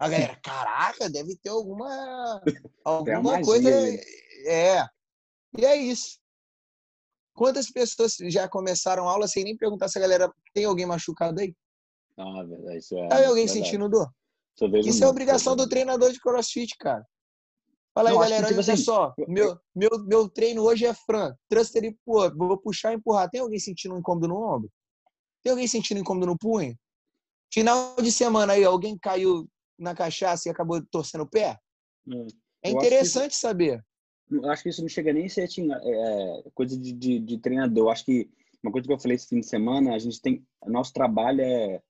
A 0.00 0.08
galera, 0.08 0.34
caraca, 0.42 1.08
deve 1.08 1.36
ter 1.36 1.50
alguma 1.50 2.42
alguma 2.84 3.22
magia 3.22 3.44
coisa. 3.44 3.68
ali. 3.68 4.00
É. 4.46 4.84
E 5.56 5.64
é 5.64 5.76
isso. 5.76 6.18
Quantas 7.32 7.70
pessoas 7.70 8.16
já 8.22 8.48
começaram 8.48 9.08
a 9.08 9.12
aula 9.12 9.28
sem 9.28 9.44
nem 9.44 9.56
perguntar 9.56 9.88
se 9.88 9.98
a 9.98 10.02
galera 10.02 10.34
tem 10.52 10.64
alguém 10.64 10.84
machucado 10.84 11.40
aí? 11.40 11.54
Ah, 12.16 12.42
verdade. 12.42 12.78
Isso 12.78 12.98
é. 12.98 13.06
Tá 13.06 13.16
alguém 13.18 13.46
verdade. 13.46 13.52
sentindo 13.52 13.88
dor? 13.88 14.12
Isso 14.66 14.88
Isso 14.90 15.04
é 15.04 15.08
obrigação 15.08 15.52
eu 15.52 15.56
do 15.56 15.68
treinador 15.68 16.12
de 16.12 16.20
crossfit, 16.20 16.76
cara. 16.78 17.04
Fala 17.94 18.10
aí, 18.10 18.14
Não, 18.14 18.20
galera, 18.22 18.46
tipo 18.46 18.60
olha 18.60 18.72
assim, 18.72 18.84
só. 18.84 19.14
eu- 19.18 19.28
Meu, 19.28 19.58
meu, 19.74 19.90
meu 20.06 20.28
treino 20.28 20.62
hoje 20.62 20.86
é 20.86 20.94
Fran. 20.94 21.34
Thruster 21.48 21.84
e 21.84 21.96
pô, 22.04 22.30
vou 22.34 22.56
puxar 22.58 22.92
e 22.92 22.96
empurrar. 22.96 23.28
Tem 23.28 23.40
alguém 23.40 23.58
sentindo 23.58 23.94
um 23.94 23.98
incômodo 23.98 24.28
no 24.28 24.36
ombro? 24.36 24.70
Tem 25.42 25.50
alguém 25.50 25.66
sentindo 25.66 25.98
incômodo 26.00 26.26
no 26.26 26.38
punho? 26.38 26.76
Final 27.52 27.96
de 27.96 28.12
semana 28.12 28.52
aí, 28.52 28.64
alguém 28.64 28.96
caiu 28.98 29.48
na 29.78 29.94
cachaça 29.94 30.48
e 30.48 30.52
acabou 30.52 30.80
torcendo 30.90 31.22
o 31.22 31.28
pé? 31.28 31.58
muito. 32.06 32.34
É 32.62 32.70
Eu 32.70 32.78
que 32.78 32.86
interessante 32.86 33.34
saber. 33.34 33.82
Eu 34.30 34.48
acho 34.50 34.62
que 34.62 34.68
isso 34.68 34.82
não 34.82 34.88
chega 34.88 35.12
nem 35.12 35.26
a 35.26 35.28
ser 35.28 35.42
assim, 35.42 35.68
é, 35.72 36.42
coisa 36.54 36.78
de, 36.78 36.92
de, 36.92 37.18
de 37.18 37.38
treinador. 37.38 37.86
Eu 37.86 37.90
acho 37.90 38.04
que 38.04 38.30
uma 38.62 38.70
coisa 38.70 38.86
que 38.86 38.92
eu 38.92 38.98
falei 39.00 39.16
esse 39.16 39.26
fim 39.26 39.40
de 39.40 39.46
semana, 39.46 39.94
a 39.94 39.98
gente 39.98 40.20
tem. 40.20 40.46
Nosso 40.66 40.92
trabalho 40.92 41.40
é 41.40 41.82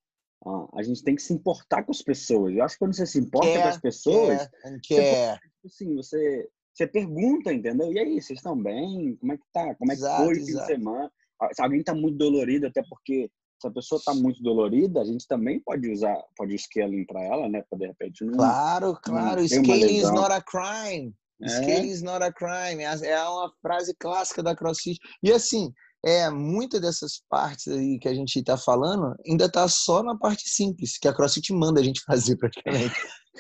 a 0.74 0.83
gente 0.83 1.03
tem 1.03 1.14
que 1.14 1.22
se 1.22 1.33
importar 1.33 1.83
com 1.83 1.92
as 1.92 2.03
pessoas. 2.03 2.55
Eu 2.55 2.64
acho 2.64 2.74
que 2.74 2.79
quando 2.79 2.94
você 2.94 3.07
se 3.07 3.18
importa 3.18 3.61
com 3.61 3.68
as 3.68 3.79
pessoas, 3.79 4.48
quer, 4.83 5.35
você, 5.35 5.40
tipo 5.40 5.66
assim, 5.66 5.96
você, 5.96 6.48
você 6.72 6.87
pergunta, 6.87 7.53
entendeu? 7.53 7.92
E 7.92 7.98
aí, 7.98 8.20
vocês 8.20 8.38
estão 8.38 8.61
bem? 8.61 9.16
Como 9.16 9.33
é 9.33 9.37
que 9.37 9.44
tá? 9.53 9.74
Como 9.74 9.92
é 9.92 9.94
que 9.94 10.00
exato, 10.00 10.24
foi 10.24 10.33
o 10.33 10.37
fim 10.37 10.44
de 10.44 10.66
semana? 10.66 11.12
Se 11.53 11.62
alguém 11.62 11.81
está 11.81 11.94
muito 11.94 12.16
dolorido, 12.16 12.66
até 12.66 12.83
porque 12.88 13.31
se 13.61 13.68
a 13.68 13.70
pessoa 13.70 13.98
está 13.98 14.14
muito 14.14 14.42
dolorida, 14.42 15.03
a 15.03 15.05
gente 15.05 15.26
também 15.29 15.61
pode 15.61 15.90
usar, 15.90 16.16
pode 16.37 16.57
scaling 16.57 17.05
para 17.05 17.22
ela, 17.22 17.48
né? 17.48 17.62
Para 17.68 17.79
de 17.79 17.87
repente 17.87 18.24
não. 18.24 18.33
Claro, 18.33 18.98
claro. 19.03 19.46
Scaling 19.46 19.96
is 19.98 20.11
not 20.11 20.33
a 20.33 20.40
crime. 20.40 21.14
É. 21.42 21.48
Scaling 21.48 21.90
is 21.90 22.03
not 22.03 22.24
a 22.24 22.33
crime. 22.33 22.83
É, 22.83 23.11
é 23.11 23.22
uma 23.24 23.53
frase 23.61 23.94
clássica 23.98 24.42
da 24.42 24.57
CrossFit. 24.57 24.98
E 25.22 25.31
assim, 25.31 25.70
é 26.05 26.31
muita 26.31 26.81
dessas 26.81 27.23
partes 27.29 27.69
aí 27.69 27.99
que 27.99 28.09
a 28.09 28.15
gente 28.15 28.39
está 28.39 28.57
falando 28.57 29.15
ainda 29.27 29.45
está 29.45 29.69
só 29.69 30.03
na 30.03 30.17
parte 30.17 30.49
simples 30.49 30.99
que 30.99 31.07
a 31.07 31.15
CrossFit 31.15 31.53
manda 31.53 31.81
a 31.81 31.85
gente 31.85 32.03
fazer 32.07 32.37
praticamente. 32.37 32.95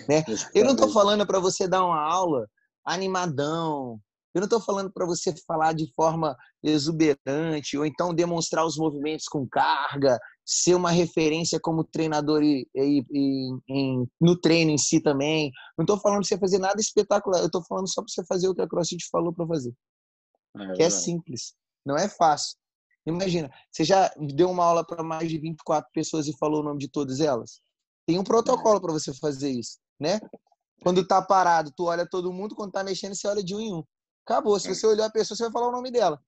né? 0.08 0.24
Eu 0.54 0.64
não 0.64 0.72
estou 0.72 0.90
falando 0.90 1.26
para 1.26 1.38
você 1.40 1.66
dar 1.66 1.84
uma 1.84 2.00
aula 2.00 2.46
animadão. 2.84 4.00
Eu 4.32 4.40
não 4.40 4.46
estou 4.46 4.60
falando 4.60 4.92
para 4.92 5.04
você 5.06 5.34
falar 5.44 5.72
de 5.72 5.92
forma 5.92 6.36
exuberante 6.62 7.76
ou 7.76 7.84
então 7.84 8.14
demonstrar 8.14 8.64
os 8.64 8.76
movimentos 8.76 9.26
com 9.26 9.48
carga, 9.48 10.20
ser 10.44 10.74
uma 10.74 10.90
referência 10.90 11.58
como 11.60 11.82
treinador 11.82 12.42
e, 12.42 12.68
e, 12.74 13.04
e, 13.68 14.06
no 14.20 14.40
treino 14.40 14.70
em 14.70 14.78
si 14.78 15.00
também. 15.00 15.50
Não 15.76 15.82
estou 15.82 15.98
falando 15.98 16.20
para 16.20 16.28
você 16.28 16.38
fazer 16.38 16.58
nada 16.58 16.80
espetacular. 16.80 17.40
Eu 17.40 17.46
estou 17.46 17.64
falando 17.64 17.88
só 17.88 18.02
para 18.02 18.12
você 18.12 18.24
fazer 18.24 18.48
o 18.48 18.54
que 18.54 18.62
a 18.62 18.68
CrossFit 18.68 19.08
falou 19.10 19.32
para 19.32 19.46
fazer. 19.46 19.72
É, 20.56 20.72
que 20.74 20.82
é 20.82 20.90
simples. 20.90 21.54
Não 21.90 21.98
é 21.98 22.08
fácil. 22.08 22.56
Imagina, 23.04 23.50
você 23.70 23.82
já 23.82 24.08
deu 24.16 24.48
uma 24.48 24.64
aula 24.64 24.86
para 24.86 25.02
mais 25.02 25.28
de 25.28 25.38
24 25.38 25.90
pessoas 25.92 26.28
e 26.28 26.36
falou 26.36 26.60
o 26.60 26.62
nome 26.62 26.78
de 26.78 26.88
todas 26.88 27.18
elas? 27.18 27.60
Tem 28.06 28.16
um 28.16 28.22
protocolo 28.22 28.80
para 28.80 28.92
você 28.92 29.12
fazer 29.12 29.50
isso, 29.50 29.78
né? 29.98 30.20
Quando 30.82 31.04
tá 31.04 31.20
parado, 31.20 31.72
tu 31.76 31.86
olha 31.86 32.08
todo 32.08 32.32
mundo, 32.32 32.54
quando 32.54 32.70
tá 32.70 32.84
mexendo, 32.84 33.14
você 33.14 33.26
olha 33.26 33.42
de 33.42 33.54
um 33.54 33.60
em 33.60 33.74
um. 33.74 33.84
Acabou. 34.24 34.58
Se 34.60 34.70
é. 34.70 34.74
você 34.74 34.86
olhou 34.86 35.04
a 35.04 35.10
pessoa, 35.10 35.36
você 35.36 35.42
vai 35.42 35.52
falar 35.52 35.68
o 35.68 35.72
nome 35.72 35.90
dela. 35.90 36.22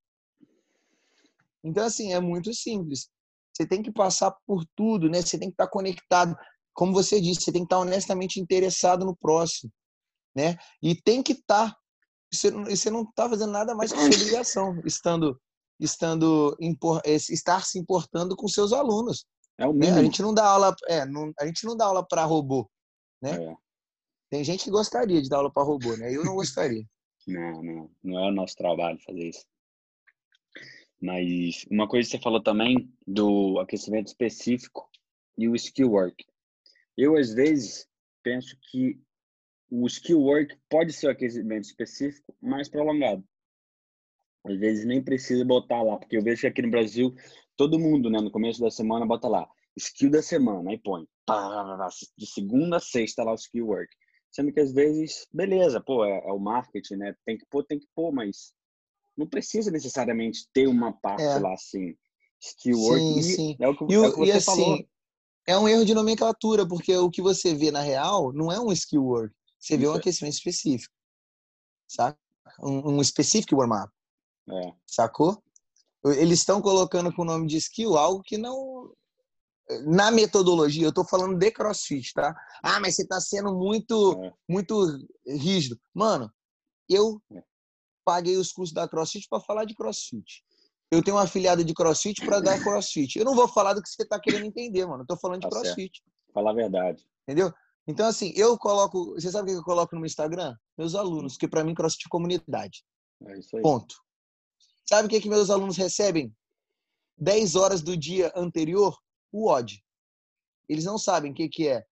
Então, 1.62 1.84
assim, 1.84 2.12
é 2.12 2.18
muito 2.18 2.52
simples. 2.52 3.08
Você 3.52 3.64
tem 3.64 3.82
que 3.82 3.92
passar 3.92 4.34
por 4.44 4.64
tudo, 4.74 5.08
né? 5.08 5.22
Você 5.22 5.38
tem 5.38 5.48
que 5.48 5.54
estar 5.54 5.66
tá 5.66 5.70
conectado. 5.70 6.36
Como 6.74 6.92
você 6.92 7.20
disse, 7.20 7.42
você 7.42 7.52
tem 7.52 7.62
que 7.62 7.66
estar 7.66 7.76
tá 7.76 7.82
honestamente 7.82 8.40
interessado 8.40 9.04
no 9.04 9.14
próximo, 9.14 9.70
né? 10.34 10.56
E 10.82 10.94
tem 11.00 11.22
que 11.22 11.32
estar 11.32 11.70
tá 11.70 11.82
você 12.32 12.90
não 12.90 13.02
está 13.02 13.28
fazendo 13.28 13.52
nada 13.52 13.74
mais 13.74 13.92
que 13.92 13.98
sua 13.98 14.06
obrigação, 14.06 14.82
estando, 14.86 15.38
estando 15.84 16.56
estar 17.16 17.64
se 17.64 17.78
importando 17.78 18.36
com 18.36 18.48
seus 18.48 18.72
alunos. 18.72 19.26
É 19.58 19.66
o 19.66 19.72
mínimo. 19.72 19.94
Né? 19.94 20.00
A 20.00 20.04
gente 20.04 20.22
não 20.22 20.32
dá 20.32 20.46
aula, 20.46 20.74
é, 20.88 21.04
não, 21.04 21.32
a 21.38 21.46
gente 21.46 21.64
não 21.64 21.76
dá 21.76 21.86
aula 21.86 22.06
para 22.06 22.24
robô, 22.24 22.68
né? 23.20 23.44
É. 23.44 23.56
Tem 24.30 24.42
gente 24.42 24.64
que 24.64 24.70
gostaria 24.70 25.20
de 25.20 25.28
dar 25.28 25.38
aula 25.38 25.52
para 25.52 25.62
robô, 25.62 25.96
né? 25.96 26.14
Eu 26.14 26.24
não 26.24 26.34
gostaria. 26.34 26.84
não, 27.26 27.62
não, 27.62 27.90
não 28.02 28.18
é 28.18 28.28
o 28.28 28.34
nosso 28.34 28.56
trabalho 28.56 28.98
fazer 29.04 29.28
isso. 29.28 29.44
Mas 31.00 31.66
uma 31.70 31.88
coisa 31.88 32.08
que 32.08 32.16
você 32.16 32.22
falou 32.22 32.42
também 32.42 32.90
do 33.06 33.58
aquecimento 33.58 34.06
específico 34.06 34.88
e 35.36 35.48
o 35.48 35.56
skill 35.56 35.90
work. 35.90 36.24
Eu 36.96 37.16
às 37.16 37.34
vezes 37.34 37.88
penso 38.22 38.56
que 38.70 39.00
o 39.70 39.86
skill 39.86 40.20
work 40.20 40.56
pode 40.68 40.92
ser 40.92 41.08
o 41.08 41.10
aquecimento 41.10 41.64
específico 41.64 42.36
mais 42.40 42.68
prolongado. 42.68 43.24
Às 44.44 44.58
vezes 44.58 44.84
nem 44.84 45.02
precisa 45.02 45.44
botar 45.44 45.82
lá, 45.82 45.96
porque 45.96 46.16
eu 46.16 46.22
vejo 46.22 46.40
que 46.40 46.46
aqui 46.46 46.62
no 46.62 46.70
Brasil 46.70 47.14
todo 47.56 47.78
mundo, 47.78 48.10
né, 48.10 48.20
no 48.20 48.30
começo 48.30 48.60
da 48.60 48.70
semana 48.70 49.06
bota 49.06 49.28
lá 49.28 49.48
skill 49.76 50.10
da 50.10 50.22
semana, 50.22 50.70
aí 50.70 50.78
põe 50.78 51.06
de 52.16 52.26
segunda 52.26 52.76
a 52.76 52.80
sexta 52.80 53.22
lá 53.22 53.32
o 53.32 53.36
skill 53.36 53.66
work. 53.66 53.88
Sendo 54.30 54.52
que 54.52 54.60
às 54.60 54.72
vezes, 54.72 55.26
beleza, 55.32 55.80
pô, 55.80 56.04
é, 56.04 56.18
é 56.26 56.32
o 56.32 56.38
marketing, 56.38 56.96
né? 56.96 57.14
Tem 57.24 57.36
que 57.36 57.44
pôr, 57.50 57.64
tem 57.64 57.78
que 57.78 57.86
pôr, 57.94 58.12
mas 58.12 58.52
não 59.16 59.26
precisa 59.26 59.70
necessariamente 59.70 60.48
ter 60.52 60.66
uma 60.66 60.92
parte 60.92 61.22
é. 61.22 61.38
lá 61.38 61.52
assim. 61.52 61.94
Skill 62.40 62.78
work. 62.78 63.00
Sim, 63.00 63.18
e 63.18 63.22
sim. 63.22 63.56
É 63.60 63.68
o 63.68 63.76
que, 63.76 63.84
e, 63.84 63.94
é 63.94 64.00
o 64.00 64.12
que 64.12 64.18
você 64.18 64.32
e 64.32 64.32
assim, 64.32 64.44
falou. 64.44 64.88
É 65.46 65.58
um 65.58 65.68
erro 65.68 65.84
de 65.84 65.94
nomenclatura, 65.94 66.66
porque 66.66 66.96
o 66.96 67.10
que 67.10 67.20
você 67.20 67.54
vê 67.54 67.70
na 67.70 67.82
real 67.82 68.32
não 68.32 68.50
é 68.50 68.58
um 68.58 68.72
skill 68.72 69.04
work. 69.04 69.34
Você 69.58 69.76
vê 69.76 69.86
um 69.86 69.92
aquecimento 69.92 70.34
específico, 70.34 70.92
saca? 71.86 72.18
Um, 72.60 72.96
um 72.96 73.00
específico 73.00 73.56
warm-up. 73.56 73.92
É. 74.48 74.72
Sacou? 74.86 75.42
Eles 76.04 76.40
estão 76.40 76.60
colocando 76.60 77.14
com 77.14 77.22
o 77.22 77.24
nome 77.24 77.46
de 77.46 77.56
skill 77.56 77.96
algo 77.96 78.22
que 78.22 78.36
não. 78.36 78.92
Na 79.86 80.10
metodologia, 80.10 80.84
eu 80.84 80.90
estou 80.90 81.04
falando 81.04 81.38
de 81.38 81.50
crossfit, 81.50 82.12
tá? 82.12 82.34
Ah, 82.62 82.80
mas 82.80 82.96
você 82.96 83.02
está 83.02 83.20
sendo 83.20 83.54
muito, 83.54 84.20
é. 84.24 84.32
muito 84.48 84.98
rígido. 85.26 85.78
Mano, 85.94 86.30
eu 86.88 87.22
é. 87.32 87.42
paguei 88.04 88.36
os 88.36 88.52
cursos 88.52 88.74
da 88.74 88.88
crossfit 88.88 89.28
para 89.28 89.40
falar 89.40 89.64
de 89.64 89.74
crossfit. 89.74 90.44
Eu 90.90 91.02
tenho 91.02 91.16
uma 91.16 91.22
afiliada 91.22 91.64
de 91.64 91.72
crossfit 91.72 92.20
para 92.26 92.40
dar 92.40 92.62
crossfit. 92.62 93.18
Eu 93.18 93.24
não 93.24 93.34
vou 93.34 93.48
falar 93.48 93.72
do 93.72 93.82
que 93.82 93.88
você 93.88 94.02
está 94.02 94.20
querendo 94.20 94.44
entender, 94.44 94.84
mano. 94.84 95.04
Eu 95.04 95.06
tô 95.06 95.16
falando 95.16 95.40
de 95.40 95.48
tá 95.48 95.50
crossfit. 95.50 96.02
Falar 96.34 96.50
a 96.50 96.54
verdade. 96.54 97.06
Entendeu? 97.22 97.52
Então, 97.86 98.06
assim, 98.06 98.32
eu 98.36 98.58
coloco. 98.58 99.14
Você 99.14 99.30
sabe 99.30 99.50
o 99.50 99.54
que 99.54 99.60
eu 99.60 99.64
coloco 99.64 99.94
no 99.94 100.00
meu 100.00 100.06
Instagram? 100.06 100.54
Meus 100.76 100.94
alunos, 100.94 101.36
que 101.36 101.48
para 101.48 101.64
mim 101.64 101.74
crossfit 101.74 102.06
é 102.06 102.10
comunidade. 102.10 102.84
É 103.24 103.38
isso 103.38 103.56
aí. 103.56 103.62
Ponto. 103.62 103.94
Sabe 104.88 105.06
o 105.06 105.10
que, 105.10 105.20
que 105.20 105.28
meus 105.28 105.50
alunos 105.50 105.76
recebem? 105.76 106.34
10 107.18 107.54
horas 107.56 107.82
do 107.82 107.96
dia 107.96 108.32
anterior, 108.34 108.96
o 109.30 109.48
odd. 109.48 109.82
Eles 110.68 110.84
não 110.84 110.98
sabem 110.98 111.32
o 111.32 111.34
que, 111.34 111.48
que 111.48 111.68
é 111.68 111.84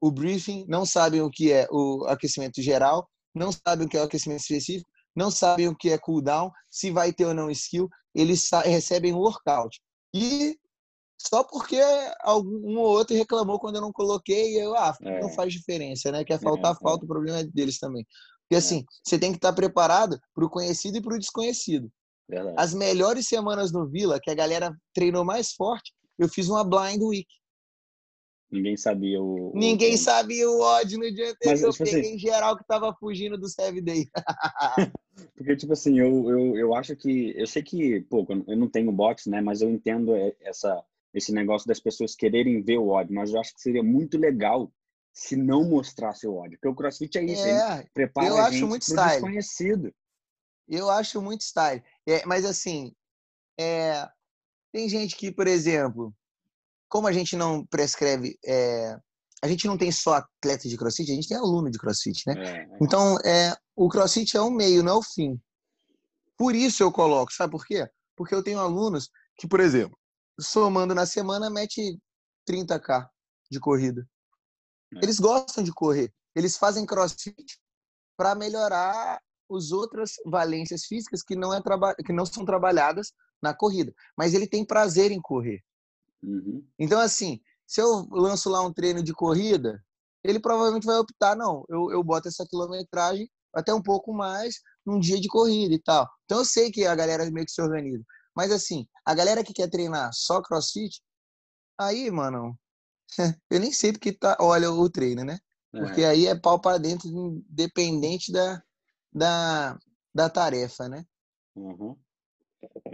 o 0.00 0.10
briefing, 0.10 0.64
não 0.68 0.84
sabem 0.84 1.20
o 1.20 1.30
que 1.30 1.52
é 1.52 1.68
o 1.70 2.04
aquecimento 2.06 2.60
geral, 2.60 3.08
não 3.34 3.52
sabem 3.52 3.86
o 3.86 3.88
que 3.88 3.96
é 3.96 4.00
o 4.00 4.04
aquecimento 4.04 4.40
específico, 4.40 4.90
não 5.14 5.30
sabem 5.30 5.68
o 5.68 5.76
que 5.76 5.90
é 5.90 5.98
cooldown, 5.98 6.50
se 6.70 6.90
vai 6.90 7.12
ter 7.12 7.26
ou 7.26 7.34
não 7.34 7.50
skill, 7.50 7.88
eles 8.14 8.48
recebem 8.64 9.12
o 9.12 9.18
workout. 9.18 9.80
E 10.14 10.58
só 11.18 11.44
porque 11.44 11.80
algum 12.20 12.78
ou 12.78 12.86
outro 12.86 13.16
reclamou 13.16 13.60
quando 13.60 13.76
eu 13.76 13.80
não 13.80 13.92
coloquei, 13.92 14.60
eu, 14.60 14.74
ah, 14.74 14.96
é. 15.02 15.20
não 15.20 15.30
faz 15.30 15.52
diferença, 15.52 16.10
né? 16.10 16.24
Quer 16.24 16.40
faltar, 16.40 16.72
é, 16.72 16.78
falta, 16.78 17.04
é. 17.04 17.06
o 17.06 17.08
problema 17.08 17.38
é 17.38 17.44
deles 17.44 17.78
também. 17.78 18.04
Porque 18.52 18.56
assim, 18.56 18.80
é. 18.80 18.84
você 19.02 19.18
tem 19.18 19.30
que 19.30 19.38
estar 19.38 19.52
preparado 19.54 20.20
para 20.34 20.44
o 20.44 20.50
conhecido 20.50 20.98
e 20.98 21.00
para 21.00 21.14
o 21.14 21.18
desconhecido. 21.18 21.90
Verdade. 22.28 22.54
As 22.58 22.74
melhores 22.74 23.26
semanas 23.26 23.72
no 23.72 23.88
Vila, 23.88 24.20
que 24.22 24.30
a 24.30 24.34
galera 24.34 24.76
treinou 24.92 25.24
mais 25.24 25.52
forte, 25.52 25.90
eu 26.18 26.28
fiz 26.28 26.50
uma 26.50 26.62
blind 26.62 27.00
week. 27.00 27.28
Ninguém 28.50 28.76
sabia 28.76 29.22
o. 29.22 29.52
Ninguém 29.54 29.94
o... 29.94 29.98
sabia 29.98 30.50
o 30.50 30.60
odd 30.60 30.98
no 30.98 31.10
dia 31.10 31.30
anterior. 31.30 31.38
Mas, 31.46 31.62
eu 31.62 31.72
tipo 31.72 31.84
peguei 31.84 32.00
assim... 32.02 32.14
em 32.14 32.18
geral 32.18 32.58
que 32.58 32.66
tava 32.66 32.94
fugindo 33.00 33.38
do 33.38 33.48
Save 33.48 33.80
Day. 33.80 34.06
Porque, 35.34 35.56
tipo 35.56 35.72
assim, 35.72 35.98
eu, 35.98 36.28
eu, 36.28 36.56
eu 36.58 36.74
acho 36.74 36.94
que. 36.94 37.32
Eu 37.34 37.46
sei 37.46 37.62
que, 37.62 38.02
pô, 38.02 38.26
eu 38.46 38.56
não 38.56 38.68
tenho 38.68 38.92
box, 38.92 39.30
né? 39.30 39.40
Mas 39.40 39.62
eu 39.62 39.70
entendo 39.70 40.12
essa, 40.42 40.84
esse 41.14 41.32
negócio 41.32 41.66
das 41.66 41.80
pessoas 41.80 42.14
quererem 42.14 42.60
ver 42.60 42.76
o 42.76 42.88
ódio, 42.88 43.14
mas 43.14 43.32
eu 43.32 43.40
acho 43.40 43.54
que 43.54 43.62
seria 43.62 43.82
muito 43.82 44.18
legal 44.18 44.70
se 45.12 45.36
não 45.36 45.64
mostrasse 45.68 46.26
o 46.26 46.34
ódio, 46.34 46.58
porque 46.58 46.68
o 46.68 46.74
CrossFit 46.74 47.18
é 47.18 47.24
isso, 47.24 47.46
é, 47.46 47.86
prepara 47.92 48.28
eu 48.28 48.36
a 48.38 48.46
acho 48.46 48.66
muito 48.66 48.82
style. 48.82 49.10
desconhecido. 49.10 49.94
Eu 50.68 50.90
acho 50.90 51.20
muito 51.20 51.42
style. 51.42 51.82
É, 52.06 52.24
mas 52.24 52.44
assim, 52.44 52.94
é, 53.58 54.08
tem 54.72 54.88
gente 54.88 55.16
que, 55.16 55.30
por 55.30 55.46
exemplo, 55.46 56.14
como 56.88 57.06
a 57.06 57.12
gente 57.12 57.36
não 57.36 57.64
prescreve, 57.66 58.38
é, 58.44 58.96
a 59.42 59.48
gente 59.48 59.66
não 59.66 59.76
tem 59.76 59.92
só 59.92 60.14
atleta 60.14 60.68
de 60.68 60.76
CrossFit, 60.76 61.10
a 61.10 61.14
gente 61.14 61.28
tem 61.28 61.36
aluno 61.36 61.70
de 61.70 61.78
CrossFit, 61.78 62.22
né? 62.26 62.34
É, 62.38 62.62
é. 62.62 62.78
Então, 62.80 63.18
é, 63.24 63.54
o 63.76 63.88
CrossFit 63.88 64.36
é 64.36 64.40
um 64.40 64.50
meio, 64.50 64.82
não 64.82 64.92
é 64.92 64.96
o 64.96 65.02
fim. 65.02 65.38
Por 66.38 66.54
isso 66.54 66.82
eu 66.82 66.90
coloco, 66.90 67.32
sabe 67.32 67.50
por 67.50 67.66
quê? 67.66 67.86
Porque 68.16 68.34
eu 68.34 68.42
tenho 68.42 68.58
alunos 68.58 69.10
que, 69.36 69.46
por 69.46 69.60
exemplo, 69.60 69.98
somando 70.40 70.94
na 70.94 71.04
semana, 71.04 71.50
mete 71.50 71.98
30k 72.48 73.08
de 73.50 73.60
corrida. 73.60 74.06
É. 74.96 75.00
Eles 75.02 75.18
gostam 75.18 75.62
de 75.62 75.72
correr. 75.72 76.12
Eles 76.34 76.56
fazem 76.56 76.86
crossfit 76.86 77.60
para 78.16 78.34
melhorar 78.34 79.20
as 79.50 79.70
outras 79.70 80.12
valências 80.24 80.84
físicas 80.84 81.22
que 81.22 81.36
não, 81.36 81.52
é 81.52 81.60
que 82.04 82.12
não 82.12 82.24
são 82.24 82.44
trabalhadas 82.44 83.12
na 83.42 83.54
corrida. 83.54 83.92
Mas 84.16 84.34
ele 84.34 84.46
tem 84.46 84.64
prazer 84.64 85.10
em 85.10 85.20
correr. 85.20 85.60
Uhum. 86.22 86.66
Então, 86.78 87.00
assim, 87.00 87.40
se 87.66 87.80
eu 87.80 88.06
lanço 88.10 88.48
lá 88.48 88.62
um 88.62 88.72
treino 88.72 89.02
de 89.02 89.12
corrida, 89.12 89.82
ele 90.24 90.40
provavelmente 90.40 90.86
vai 90.86 90.96
optar, 90.96 91.36
não, 91.36 91.64
eu, 91.68 91.90
eu 91.90 92.02
boto 92.02 92.28
essa 92.28 92.46
quilometragem 92.46 93.28
até 93.54 93.74
um 93.74 93.82
pouco 93.82 94.12
mais 94.12 94.56
num 94.86 94.98
dia 94.98 95.20
de 95.20 95.28
corrida 95.28 95.74
e 95.74 95.78
tal. 95.82 96.08
Então 96.24 96.38
eu 96.38 96.44
sei 96.44 96.70
que 96.70 96.86
a 96.86 96.94
galera 96.94 97.28
meio 97.30 97.44
que 97.44 97.52
se 97.52 97.60
organiza. 97.60 98.04
Mas 98.34 98.50
assim, 98.50 98.86
a 99.04 99.14
galera 99.14 99.44
que 99.44 99.52
quer 99.52 99.68
treinar 99.68 100.10
só 100.12 100.40
crossfit, 100.40 101.02
aí, 101.78 102.10
mano, 102.10 102.58
eu 103.50 103.60
nem 103.60 103.72
sei 103.72 103.92
porque 103.92 104.12
tá, 104.12 104.36
olha 104.40 104.70
o 104.70 104.90
treino, 104.90 105.24
né? 105.24 105.38
Porque 105.70 106.02
é. 106.02 106.08
aí 106.08 106.26
é 106.26 106.34
pau 106.34 106.60
para 106.60 106.78
dentro, 106.78 107.08
independente 107.08 108.30
da, 108.30 108.62
da, 109.12 109.78
da 110.14 110.28
tarefa, 110.28 110.88
né? 110.88 111.04
Uhum. 111.54 111.96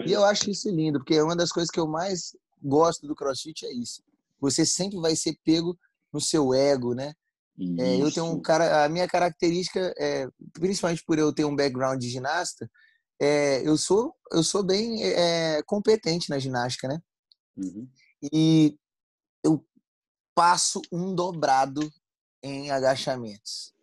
E 0.06 0.12
eu 0.12 0.24
acho 0.24 0.50
isso 0.50 0.70
lindo, 0.70 0.98
porque 0.98 1.20
uma 1.20 1.36
das 1.36 1.50
coisas 1.50 1.70
que 1.70 1.80
eu 1.80 1.86
mais 1.86 2.36
gosto 2.62 3.06
do 3.06 3.14
crossfit 3.14 3.66
é 3.66 3.72
isso. 3.72 4.02
você 4.40 4.64
sempre 4.64 4.98
vai 4.98 5.14
ser 5.14 5.36
pego 5.44 5.78
no 6.12 6.20
seu 6.20 6.54
ego, 6.54 6.94
né? 6.94 7.14
É, 7.76 8.00
eu 8.00 8.12
tenho 8.12 8.26
um 8.26 8.40
cara, 8.40 8.84
a 8.84 8.88
minha 8.88 9.08
característica, 9.08 9.92
é, 9.98 10.28
principalmente 10.52 11.02
por 11.04 11.18
eu 11.18 11.32
ter 11.32 11.44
um 11.44 11.56
background 11.56 12.00
de 12.00 12.08
ginasta, 12.08 12.70
é, 13.20 13.66
eu 13.66 13.76
sou 13.76 14.14
eu 14.30 14.44
sou 14.44 14.62
bem 14.62 15.02
é, 15.02 15.60
competente 15.64 16.30
na 16.30 16.38
ginástica, 16.38 16.86
né? 16.86 17.00
Uhum. 17.56 17.88
E 18.32 18.78
eu 19.42 19.64
passo 20.38 20.80
um 20.92 21.12
dobrado 21.12 21.92
em 22.40 22.70
agachamentos. 22.70 23.74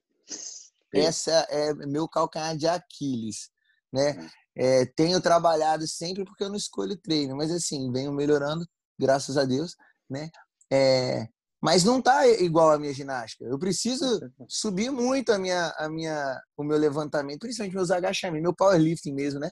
Essa 0.93 1.45
é 1.49 1.73
meu 1.73 2.07
calcanhar 2.07 2.55
de 2.55 2.65
Aquiles, 2.65 3.49
né? 3.91 4.29
É, 4.55 4.85
tenho 4.85 5.19
trabalhado 5.19 5.85
sempre 5.85 6.23
porque 6.23 6.45
eu 6.45 6.47
não 6.47 6.55
escolho 6.55 6.95
treino, 6.95 7.35
mas 7.35 7.51
assim, 7.51 7.91
venho 7.91 8.13
melhorando, 8.13 8.65
graças 8.97 9.35
a 9.35 9.43
Deus, 9.43 9.75
né? 10.09 10.29
É, 10.71 11.27
mas 11.61 11.83
não 11.83 12.01
tá 12.01 12.25
igual 12.25 12.71
a 12.71 12.79
minha 12.79 12.93
ginástica. 12.93 13.43
Eu 13.43 13.59
preciso 13.59 14.05
subir 14.47 14.89
muito 14.89 15.33
a 15.33 15.37
minha, 15.37 15.75
a 15.77 15.89
minha, 15.89 16.41
o 16.55 16.63
meu 16.63 16.77
levantamento, 16.77 17.41
principalmente 17.41 17.75
meus 17.75 17.91
agachamentos, 17.91 18.43
meu 18.43 18.55
powerlifting 18.55 19.11
mesmo, 19.11 19.41
né? 19.41 19.49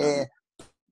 É, 0.00 0.28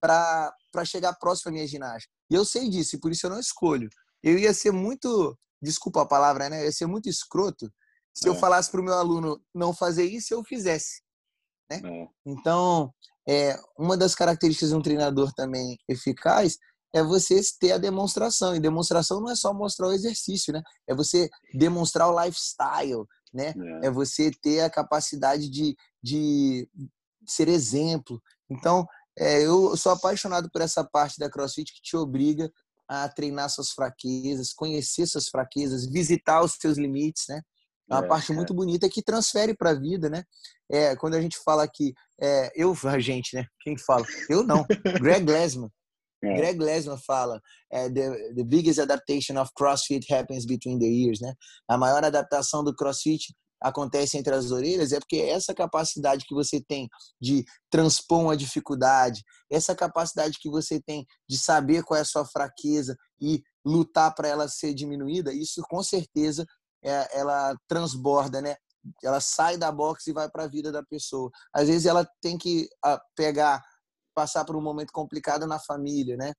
para 0.00 0.84
chegar 0.84 1.14
próximo 1.14 1.48
à 1.48 1.52
minha 1.52 1.66
ginástica. 1.66 2.14
E 2.30 2.36
eu 2.36 2.44
sei 2.44 2.70
disso, 2.70 2.94
e 2.94 3.00
por 3.00 3.10
isso 3.10 3.26
eu 3.26 3.30
não 3.30 3.40
escolho. 3.40 3.88
Eu 4.22 4.38
ia 4.38 4.54
ser 4.54 4.70
muito, 4.70 5.36
desculpa 5.62 6.02
a 6.02 6.06
palavra, 6.06 6.48
né? 6.48 6.60
Eu 6.60 6.64
ia 6.66 6.72
ser 6.72 6.86
muito 6.86 7.08
escroto 7.08 7.70
se 8.18 8.26
é. 8.26 8.30
eu 8.30 8.34
falasse 8.34 8.70
para 8.70 8.80
o 8.80 8.84
meu 8.84 8.94
aluno 8.94 9.40
não 9.54 9.72
fazer 9.72 10.04
isso, 10.04 10.34
eu 10.34 10.42
fizesse. 10.42 11.02
Né? 11.70 11.80
É. 11.84 12.08
Então, 12.26 12.92
é, 13.28 13.56
uma 13.78 13.96
das 13.96 14.14
características 14.14 14.70
de 14.70 14.74
um 14.74 14.82
treinador 14.82 15.32
também 15.34 15.78
eficaz 15.88 16.58
é 16.92 17.02
você 17.02 17.40
ter 17.60 17.72
a 17.72 17.78
demonstração. 17.78 18.56
E 18.56 18.60
demonstração 18.60 19.20
não 19.20 19.30
é 19.30 19.36
só 19.36 19.54
mostrar 19.54 19.88
o 19.88 19.92
exercício, 19.92 20.52
né? 20.52 20.62
É 20.88 20.94
você 20.94 21.28
demonstrar 21.54 22.08
o 22.08 22.24
lifestyle, 22.24 23.04
né? 23.32 23.54
É, 23.82 23.86
é 23.86 23.90
você 23.90 24.30
ter 24.42 24.62
a 24.62 24.70
capacidade 24.70 25.48
de, 25.48 25.76
de 26.02 26.68
ser 27.24 27.46
exemplo. 27.46 28.20
Então, 28.50 28.84
é, 29.16 29.42
eu 29.42 29.76
sou 29.76 29.92
apaixonado 29.92 30.50
por 30.50 30.60
essa 30.60 30.82
parte 30.82 31.18
da 31.18 31.30
CrossFit 31.30 31.72
que 31.72 31.82
te 31.82 31.96
obriga 31.96 32.50
a 32.88 33.08
treinar 33.08 33.50
suas 33.50 33.70
fraquezas, 33.70 34.52
conhecer 34.52 35.06
suas 35.06 35.28
fraquezas, 35.28 35.86
visitar 35.86 36.42
os 36.42 36.56
seus 36.58 36.78
limites, 36.78 37.24
né? 37.28 37.42
É 37.90 37.94
uma 37.94 38.04
é, 38.04 38.08
parte 38.08 38.32
muito 38.32 38.52
bonita 38.52 38.88
que 38.88 39.02
transfere 39.02 39.56
para 39.56 39.70
a 39.70 39.74
vida, 39.74 40.08
né? 40.08 40.22
É, 40.70 40.94
quando 40.96 41.14
a 41.14 41.20
gente 41.20 41.38
fala 41.44 41.66
que 41.66 41.94
é, 42.20 42.50
eu, 42.54 42.74
a 42.84 42.98
gente, 42.98 43.34
né? 43.34 43.46
Quem 43.60 43.76
fala? 43.76 44.04
Eu 44.28 44.42
não. 44.42 44.66
Greg 45.00 45.24
Glassman. 45.24 45.70
É. 46.22 46.34
Greg 46.34 46.58
Glassman 46.58 46.98
fala 46.98 47.40
é, 47.72 47.88
the, 47.88 48.34
the 48.34 48.44
biggest 48.44 48.80
adaptation 48.80 49.40
of 49.40 49.52
CrossFit 49.54 50.12
happens 50.12 50.44
between 50.44 50.78
the 50.78 50.86
ears, 50.86 51.20
né? 51.20 51.32
A 51.68 51.78
maior 51.78 52.04
adaptação 52.04 52.64
do 52.64 52.74
CrossFit 52.74 53.34
acontece 53.60 54.16
entre 54.16 54.34
as 54.34 54.50
orelhas 54.50 54.92
é 54.92 54.98
porque 54.98 55.16
essa 55.16 55.54
capacidade 55.54 56.24
que 56.24 56.34
você 56.34 56.60
tem 56.60 56.88
de 57.20 57.44
transpor 57.70 58.20
uma 58.20 58.36
dificuldade, 58.36 59.22
essa 59.50 59.74
capacidade 59.74 60.38
que 60.40 60.48
você 60.48 60.80
tem 60.80 61.06
de 61.28 61.38
saber 61.38 61.82
qual 61.82 61.98
é 61.98 62.02
a 62.02 62.04
sua 62.04 62.24
fraqueza 62.24 62.96
e 63.20 63.42
lutar 63.64 64.14
para 64.14 64.28
ela 64.28 64.48
ser 64.48 64.74
diminuída, 64.74 65.32
isso 65.32 65.62
com 65.68 65.82
certeza 65.82 66.46
é, 66.82 67.18
ela 67.18 67.56
transborda, 67.66 68.40
né? 68.40 68.56
Ela 69.02 69.20
sai 69.20 69.56
da 69.56 69.70
boxe 69.72 70.10
e 70.10 70.14
vai 70.14 70.30
para 70.30 70.44
a 70.44 70.48
vida 70.48 70.70
da 70.70 70.82
pessoa. 70.82 71.30
Às 71.52 71.68
vezes 71.68 71.86
ela 71.86 72.08
tem 72.22 72.38
que 72.38 72.68
ah, 72.84 73.00
pegar, 73.16 73.62
passar 74.14 74.44
por 74.44 74.56
um 74.56 74.62
momento 74.62 74.92
complicado 74.92 75.46
na 75.46 75.58
família, 75.58 76.16
né? 76.16 76.32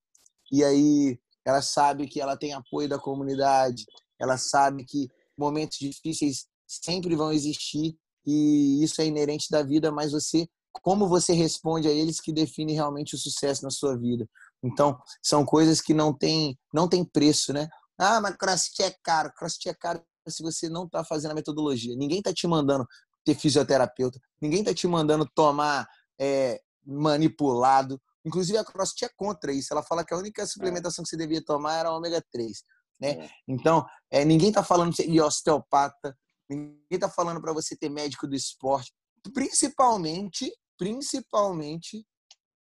E 0.52 0.64
aí 0.64 1.20
ela 1.46 1.62
sabe 1.62 2.08
que 2.08 2.22
ela 2.22 2.38
tem 2.38 2.54
apoio 2.54 2.88
da 2.88 2.98
comunidade, 2.98 3.86
ela 4.20 4.38
sabe 4.38 4.86
que 4.86 5.08
momentos 5.38 5.78
difíceis 5.78 6.48
sempre 6.70 7.16
vão 7.16 7.34
existir 7.34 7.98
e 8.26 8.84
isso 8.84 9.02
é 9.02 9.06
inerente 9.08 9.48
da 9.50 9.64
vida, 9.64 9.92
mas 9.92 10.12
você, 10.12 10.48
como 10.72 11.08
você 11.08 11.34
responde 11.34 11.88
a 11.88 11.92
eles 11.92 12.22
que 12.22 12.32
define 12.32 12.74
realmente 12.74 13.16
o 13.16 13.18
sucesso 13.18 13.64
na 13.64 13.72
sua 13.72 13.98
vida. 13.98 14.30
Então, 14.64 15.00
são 15.24 15.44
coisas 15.44 15.82
que 15.82 15.94
não 15.94 16.14
tem, 16.14 16.58
não 16.74 16.88
tem 16.88 17.04
preço, 17.04 17.52
né? 17.52 17.68
Ah, 17.98 18.22
mas 18.22 18.36
crossfit 18.36 18.84
é 18.84 18.94
caro. 19.04 19.32
Crossfit 19.36 19.70
é 19.70 19.74
caro 19.74 20.02
se 20.28 20.44
você 20.44 20.70
não 20.70 20.86
está 20.86 21.04
fazendo 21.04 21.32
a 21.32 21.36
metodologia. 21.36 21.96
Ninguém 21.96 22.20
está 22.20 22.34
te 22.34 22.46
mandando 22.46 22.86
ter 23.26 23.36
fisioterapeuta, 23.36 24.20
ninguém 24.42 24.60
está 24.60 24.74
te 24.74 24.88
mandando 24.88 25.28
tomar 25.34 25.88
é, 26.20 26.62
manipulado. 26.86 28.00
Inclusive, 28.26 28.58
a 28.58 28.66
CrossFit 28.66 29.06
é 29.06 29.10
contra 29.16 29.52
isso. 29.52 29.74
Ela 29.74 29.84
fala 29.84 30.04
que 30.04 30.14
a 30.14 30.18
única 30.18 30.46
suplementação 30.46 31.04
que 31.04 31.10
você 31.10 31.18
devia 31.18 31.44
tomar 31.44 31.78
era 31.78 31.92
ômega 31.92 32.24
3. 32.32 32.64
Né? 33.00 33.12
É. 33.12 33.30
Então, 33.48 33.86
é, 34.12 34.26
ninguém 34.26 34.50
está 34.50 34.64
falando 34.64 34.94
de 34.94 35.22
osteopata, 35.22 36.16
ninguém 36.50 36.80
está 36.92 37.10
falando 37.10 37.42
para 37.42 37.54
você 37.54 37.76
ter 37.76 37.90
médico 37.90 38.28
do 38.28 38.36
esporte, 38.36 38.94
principalmente, 39.34 40.52
principalmente 40.78 42.06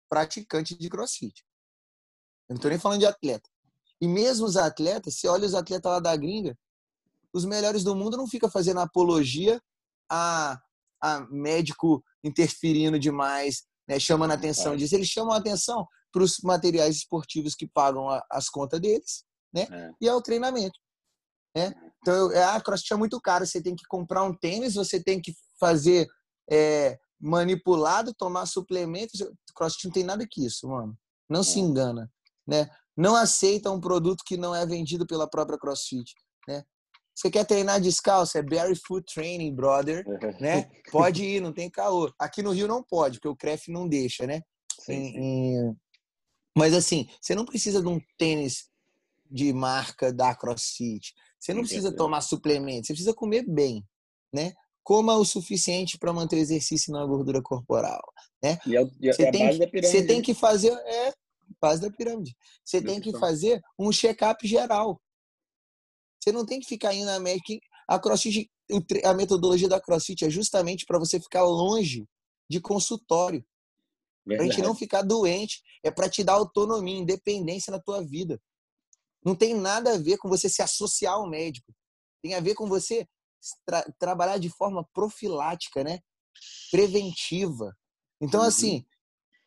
praticante 0.08 0.76
de 0.76 0.88
crossfit. 0.88 1.44
Eu 2.48 2.54
não 2.54 2.56
estou 2.56 2.70
nem 2.70 2.78
falando 2.78 3.00
de 3.00 3.06
atleta. 3.06 3.48
E 4.00 4.06
mesmo 4.06 4.46
os 4.46 4.56
atletas, 4.56 5.14
você 5.18 5.28
olha 5.28 5.46
os 5.46 5.54
atletas 5.54 5.90
lá 5.90 6.00
da 6.00 6.16
gringa, 6.16 6.56
os 7.32 7.44
melhores 7.44 7.82
do 7.82 7.94
mundo 7.94 8.16
não 8.16 8.26
fica 8.26 8.48
fazendo 8.48 8.80
apologia 8.80 9.60
a, 10.10 10.60
a 11.02 11.20
médico 11.30 12.04
interferindo 12.22 12.98
demais, 12.98 13.64
né, 13.88 13.98
chamando 13.98 14.32
a 14.32 14.34
atenção 14.34 14.76
disso. 14.76 14.94
Eles 14.94 15.08
chamam 15.08 15.32
a 15.32 15.38
atenção 15.38 15.86
para 16.12 16.22
os 16.22 16.38
materiais 16.42 16.96
esportivos 16.96 17.54
que 17.54 17.66
pagam 17.66 18.08
a, 18.08 18.24
as 18.30 18.48
contas 18.48 18.80
deles, 18.80 19.24
né? 19.52 19.66
É. 19.70 19.92
E 20.00 20.08
ao 20.08 20.22
treinamento. 20.22 20.78
Né? 21.54 21.74
Então, 22.06 22.30
é, 22.30 22.44
a 22.44 22.60
crossfit 22.60 22.92
é 22.92 22.96
muito 22.96 23.20
caro. 23.20 23.44
Você 23.44 23.60
tem 23.60 23.74
que 23.74 23.84
comprar 23.88 24.22
um 24.22 24.32
tênis, 24.32 24.74
você 24.74 25.02
tem 25.02 25.20
que 25.20 25.34
fazer 25.58 26.06
é, 26.48 26.96
manipulado, 27.20 28.14
tomar 28.14 28.46
suplementos. 28.46 29.20
Crossfit 29.56 29.86
não 29.86 29.92
tem 29.92 30.04
nada 30.04 30.24
que 30.30 30.46
isso, 30.46 30.68
mano. 30.68 30.96
Não 31.28 31.40
é. 31.40 31.44
se 31.44 31.58
engana, 31.58 32.08
né? 32.46 32.70
Não 32.96 33.16
aceita 33.16 33.72
um 33.72 33.80
produto 33.80 34.22
que 34.24 34.36
não 34.36 34.54
é 34.54 34.64
vendido 34.64 35.04
pela 35.04 35.28
própria 35.28 35.58
CrossFit, 35.58 36.14
né? 36.46 36.62
Você 37.12 37.30
quer 37.30 37.44
treinar 37.44 37.80
descalço? 37.80 38.38
É 38.38 38.42
barefoot 38.42 39.04
training, 39.12 39.52
brother, 39.52 40.04
né? 40.40 40.70
Pode 40.92 41.24
ir, 41.24 41.40
não 41.40 41.52
tem 41.52 41.68
caô. 41.68 42.12
Aqui 42.18 42.40
no 42.40 42.52
Rio 42.52 42.68
não 42.68 42.84
pode, 42.84 43.18
porque 43.18 43.28
o 43.28 43.36
CREF 43.36 43.68
não 43.68 43.88
deixa, 43.88 44.26
né? 44.26 44.42
Sim, 44.80 45.12
sim. 45.12 45.76
Mas 46.56 46.72
assim, 46.72 47.08
você 47.20 47.34
não 47.34 47.44
precisa 47.44 47.82
de 47.82 47.88
um 47.88 48.00
tênis 48.16 48.68
de 49.28 49.52
marca 49.52 50.12
da 50.12 50.34
CrossFit. 50.34 51.12
Você 51.38 51.54
não 51.54 51.62
precisa 51.62 51.94
tomar 51.94 52.20
suplementos, 52.20 52.88
você 52.88 52.92
precisa 52.92 53.14
comer 53.14 53.44
bem, 53.46 53.84
né? 54.32 54.52
Coma 54.82 55.16
o 55.16 55.24
suficiente 55.24 55.98
para 55.98 56.12
manter 56.12 56.36
o 56.36 56.38
exercício 56.38 56.92
na 56.92 57.04
gordura 57.04 57.42
corporal, 57.42 58.02
né? 58.42 58.58
E, 58.66 58.76
a, 58.76 58.82
é 58.82 58.90
e 59.00 59.10
a, 59.10 59.12
você, 59.12 59.30
tem, 59.30 59.58
você 59.82 60.06
tem 60.06 60.18
né? 60.18 60.22
que 60.22 60.34
fazer 60.34 60.72
é 60.72 61.12
base 61.60 61.80
da 61.80 61.90
pirâmide. 61.90 62.36
Você 62.64 62.82
tem 62.82 63.00
que 63.00 63.12
fazer 63.12 63.60
um 63.78 63.92
check-up 63.92 64.46
geral. 64.46 65.00
Você 66.20 66.32
não 66.32 66.44
tem 66.44 66.60
que 66.60 66.66
ficar 66.66 66.94
indo 66.94 67.06
na 67.06 67.18
médica. 67.18 67.54
A 67.88 67.98
CrossFit, 67.98 68.50
a 69.04 69.14
metodologia 69.14 69.68
da 69.68 69.80
CrossFit 69.80 70.24
é 70.24 70.30
justamente 70.30 70.84
para 70.84 70.98
você 70.98 71.20
ficar 71.20 71.44
longe 71.44 72.04
de 72.50 72.60
consultório. 72.60 73.44
Para 74.24 74.42
a 74.42 74.44
gente 74.44 74.60
não 74.60 74.74
ficar 74.74 75.02
doente. 75.02 75.62
É 75.84 75.90
para 75.90 76.08
te 76.08 76.24
dar 76.24 76.32
autonomia, 76.32 76.98
independência 76.98 77.70
na 77.70 77.78
tua 77.78 78.04
vida. 78.04 78.40
Não 79.26 79.34
tem 79.34 79.54
nada 79.54 79.94
a 79.94 79.98
ver 79.98 80.18
com 80.18 80.28
você 80.28 80.48
se 80.48 80.62
associar 80.62 81.14
ao 81.14 81.28
médico. 81.28 81.74
Tem 82.22 82.34
a 82.34 82.40
ver 82.40 82.54
com 82.54 82.68
você 82.68 83.04
tra 83.66 83.82
trabalhar 83.98 84.38
de 84.38 84.48
forma 84.48 84.88
profilática, 84.94 85.82
né? 85.82 85.98
Preventiva. 86.70 87.76
Então, 88.20 88.40
assim, 88.40 88.86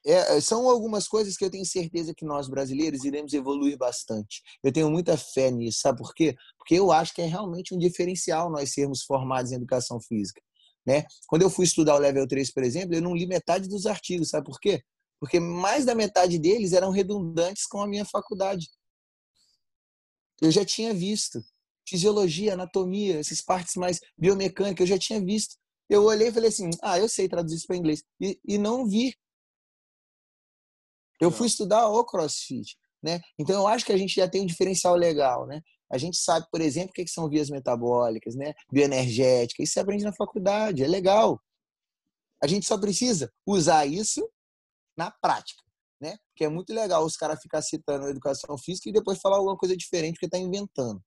é, 0.06 0.38
é, 0.38 0.42
são 0.42 0.70
algumas 0.70 1.08
coisas 1.08 1.38
que 1.38 1.46
eu 1.46 1.50
tenho 1.50 1.66
certeza 1.66 2.14
que 2.14 2.26
nós 2.26 2.50
brasileiros 2.50 3.06
iremos 3.06 3.34
evoluir 3.34 3.78
bastante. 3.78 4.42
Eu 4.62 4.72
tenho 4.72 4.92
muita 4.92 5.18
fé 5.18 5.50
nisso, 5.50 5.80
sabe 5.80 5.98
por 5.98 6.14
quê? 6.14 6.36
Porque 6.58 6.76
eu 6.76 6.92
acho 6.92 7.14
que 7.14 7.22
é 7.22 7.26
realmente 7.26 7.74
um 7.74 7.78
diferencial 7.78 8.50
nós 8.50 8.74
sermos 8.74 9.04
formados 9.04 9.52
em 9.52 9.56
educação 9.56 10.00
física. 10.02 10.42
Né? 10.86 11.06
Quando 11.28 11.44
eu 11.44 11.50
fui 11.50 11.66
estudar 11.66 11.96
o 11.96 12.00
Level 12.00 12.28
3, 12.28 12.52
por 12.52 12.64
exemplo, 12.64 12.96
eu 12.96 13.02
não 13.02 13.16
li 13.16 13.28
metade 13.28 13.70
dos 13.70 13.86
artigos, 13.86 14.30
sabe 14.30 14.46
por 14.46 14.60
quê? 14.60 14.82
Porque 15.20 15.40
mais 15.40 15.86
da 15.86 15.96
metade 15.96 16.38
deles 16.38 16.74
eram 16.74 16.92
redundantes 16.92 17.66
com 17.66 17.82
a 17.82 17.88
minha 17.88 18.06
faculdade. 18.06 18.68
Eu 20.42 20.52
já 20.52 20.66
tinha 20.66 20.94
visto 20.94 21.44
fisiologia, 21.88 22.54
anatomia, 22.54 23.20
essas 23.20 23.42
partes 23.42 23.76
mais 23.76 24.00
biomecânicas, 24.18 24.82
eu 24.82 24.96
já 24.96 25.00
tinha 25.00 25.20
visto. 25.20 25.56
Eu 25.90 26.04
olhei 26.04 26.28
e 26.28 26.32
falei 26.32 26.50
assim: 26.50 26.70
ah, 26.82 27.00
eu 27.00 27.10
sei 27.10 27.28
traduzir 27.28 27.58
isso 27.58 27.68
para 27.68 27.78
inglês. 27.78 28.04
E, 28.22 28.40
e 28.46 28.58
não 28.58 28.88
vi 28.88 29.14
eu 31.20 31.30
fui 31.30 31.48
estudar 31.48 31.88
o 31.88 32.04
CrossFit, 32.06 32.78
né? 33.04 33.20
Então 33.38 33.62
eu 33.62 33.68
acho 33.68 33.86
que 33.86 33.92
a 33.92 33.98
gente 33.98 34.16
já 34.16 34.28
tem 34.28 34.42
um 34.42 34.46
diferencial 34.46 34.96
legal, 34.96 35.46
né? 35.46 35.62
A 35.92 35.98
gente 35.98 36.18
sabe, 36.18 36.48
por 36.52 36.62
exemplo, 36.62 36.92
o 36.92 36.94
que 36.94 37.08
são 37.08 37.28
vias 37.28 37.50
metabólicas, 37.50 38.36
né? 38.36 38.54
Bioenergética, 38.72 39.62
isso 39.62 39.74
você 39.74 39.80
aprende 39.80 40.04
na 40.04 40.14
faculdade, 40.14 40.84
é 40.84 40.88
legal. 40.88 41.42
A 42.42 42.48
gente 42.48 42.66
só 42.66 42.78
precisa 42.78 43.32
usar 43.46 43.86
isso 43.86 44.28
na 44.96 45.12
prática. 45.12 45.62
Né? 46.00 46.18
Que 46.36 46.46
é 46.46 46.50
muito 46.50 46.74
legal 46.74 47.06
os 47.06 47.16
caras 47.16 47.42
ficar 47.42 47.62
citando 47.62 48.06
a 48.06 48.10
educação 48.10 48.58
física 48.58 48.90
e 48.90 48.94
depois 48.94 49.20
falar 49.20 49.38
alguma 49.38 49.58
coisa 49.58 49.76
diferente 49.76 50.14
porque 50.14 50.26
está 50.26 50.38
inventando. 50.38 51.02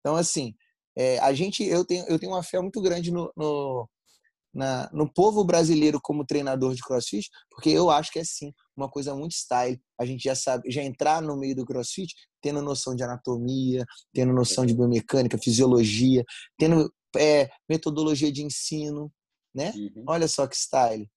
Então, 0.00 0.16
assim, 0.16 0.54
é, 0.96 1.18
a 1.20 1.32
gente, 1.32 1.62
eu 1.64 1.84
tenho, 1.84 2.04
eu 2.08 2.18
tenho 2.18 2.32
uma 2.32 2.42
fé 2.42 2.60
muito 2.60 2.80
grande 2.80 3.10
no, 3.10 3.32
no, 3.36 3.88
na, 4.52 4.90
no 4.92 5.12
povo 5.12 5.44
brasileiro 5.44 6.00
como 6.02 6.24
treinador 6.24 6.74
de 6.74 6.82
crossfit, 6.82 7.28
porque 7.50 7.70
eu 7.70 7.90
acho 7.90 8.10
que 8.10 8.18
é 8.18 8.24
sim 8.24 8.52
uma 8.76 8.88
coisa 8.88 9.14
muito 9.14 9.32
style. 9.32 9.80
A 9.98 10.04
gente 10.04 10.24
já 10.24 10.34
sabe, 10.34 10.70
já 10.70 10.82
entrar 10.82 11.22
no 11.22 11.36
meio 11.36 11.54
do 11.54 11.64
crossfit 11.64 12.14
tendo 12.40 12.62
noção 12.62 12.94
de 12.94 13.02
anatomia, 13.02 13.84
tendo 14.12 14.32
noção 14.32 14.64
de 14.64 14.74
biomecânica, 14.74 15.38
fisiologia, 15.38 16.24
tendo 16.58 16.92
é, 17.16 17.48
metodologia 17.68 18.30
de 18.30 18.42
ensino, 18.42 19.12
né? 19.54 19.72
Uhum. 19.74 20.04
Olha 20.08 20.28
só 20.28 20.46
que 20.46 20.56
style. 20.56 21.08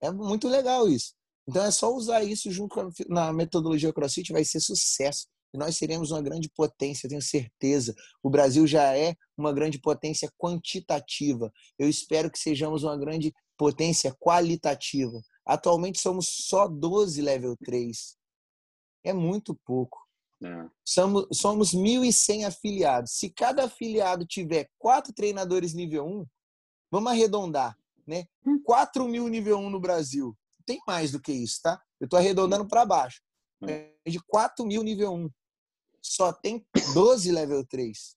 É 0.00 0.10
muito 0.10 0.48
legal 0.48 0.88
isso. 0.88 1.17
Então 1.48 1.64
é 1.64 1.70
só 1.70 1.90
usar 1.94 2.22
isso 2.22 2.50
junto 2.50 2.76
na 3.08 3.32
metodologia 3.32 3.90
CrossFit, 3.90 4.32
vai 4.32 4.44
ser 4.44 4.60
sucesso. 4.60 5.26
E 5.54 5.56
nós 5.56 5.78
seremos 5.78 6.10
uma 6.10 6.20
grande 6.20 6.50
potência, 6.50 7.08
tenho 7.08 7.22
certeza. 7.22 7.94
O 8.22 8.28
Brasil 8.28 8.66
já 8.66 8.94
é 8.94 9.14
uma 9.34 9.50
grande 9.50 9.80
potência 9.80 10.30
quantitativa. 10.36 11.50
Eu 11.78 11.88
espero 11.88 12.30
que 12.30 12.38
sejamos 12.38 12.82
uma 12.82 12.98
grande 12.98 13.32
potência 13.56 14.14
qualitativa. 14.20 15.18
Atualmente 15.46 15.98
somos 15.98 16.28
só 16.28 16.68
12 16.68 17.22
level 17.22 17.56
3. 17.64 18.14
É 19.04 19.14
muito 19.14 19.58
pouco. 19.64 20.06
É. 20.44 20.68
Somos, 20.84 21.26
somos 21.32 21.74
1.100 21.74 22.46
afiliados. 22.46 23.12
Se 23.12 23.30
cada 23.30 23.64
afiliado 23.64 24.26
tiver 24.26 24.68
quatro 24.78 25.14
treinadores 25.14 25.72
nível 25.72 26.04
1, 26.04 26.26
vamos 26.90 27.10
arredondar, 27.10 27.74
né? 28.06 28.26
4 28.64 29.02
hum. 29.02 29.08
mil 29.08 29.28
nível 29.28 29.58
1 29.58 29.70
no 29.70 29.80
Brasil. 29.80 30.36
Tem 30.68 30.78
mais 30.86 31.12
do 31.12 31.18
que 31.18 31.32
isso, 31.32 31.62
tá? 31.62 31.82
Eu 31.98 32.04
estou 32.04 32.18
arredondando 32.18 32.68
para 32.68 32.84
baixo. 32.84 33.22
É. 33.66 33.90
é 34.04 34.10
de 34.10 34.20
4 34.20 34.66
mil 34.66 34.82
nível 34.82 35.14
1. 35.14 35.30
Só 36.02 36.30
tem 36.30 36.62
12 36.92 37.32
level 37.32 37.64
3. 37.66 38.14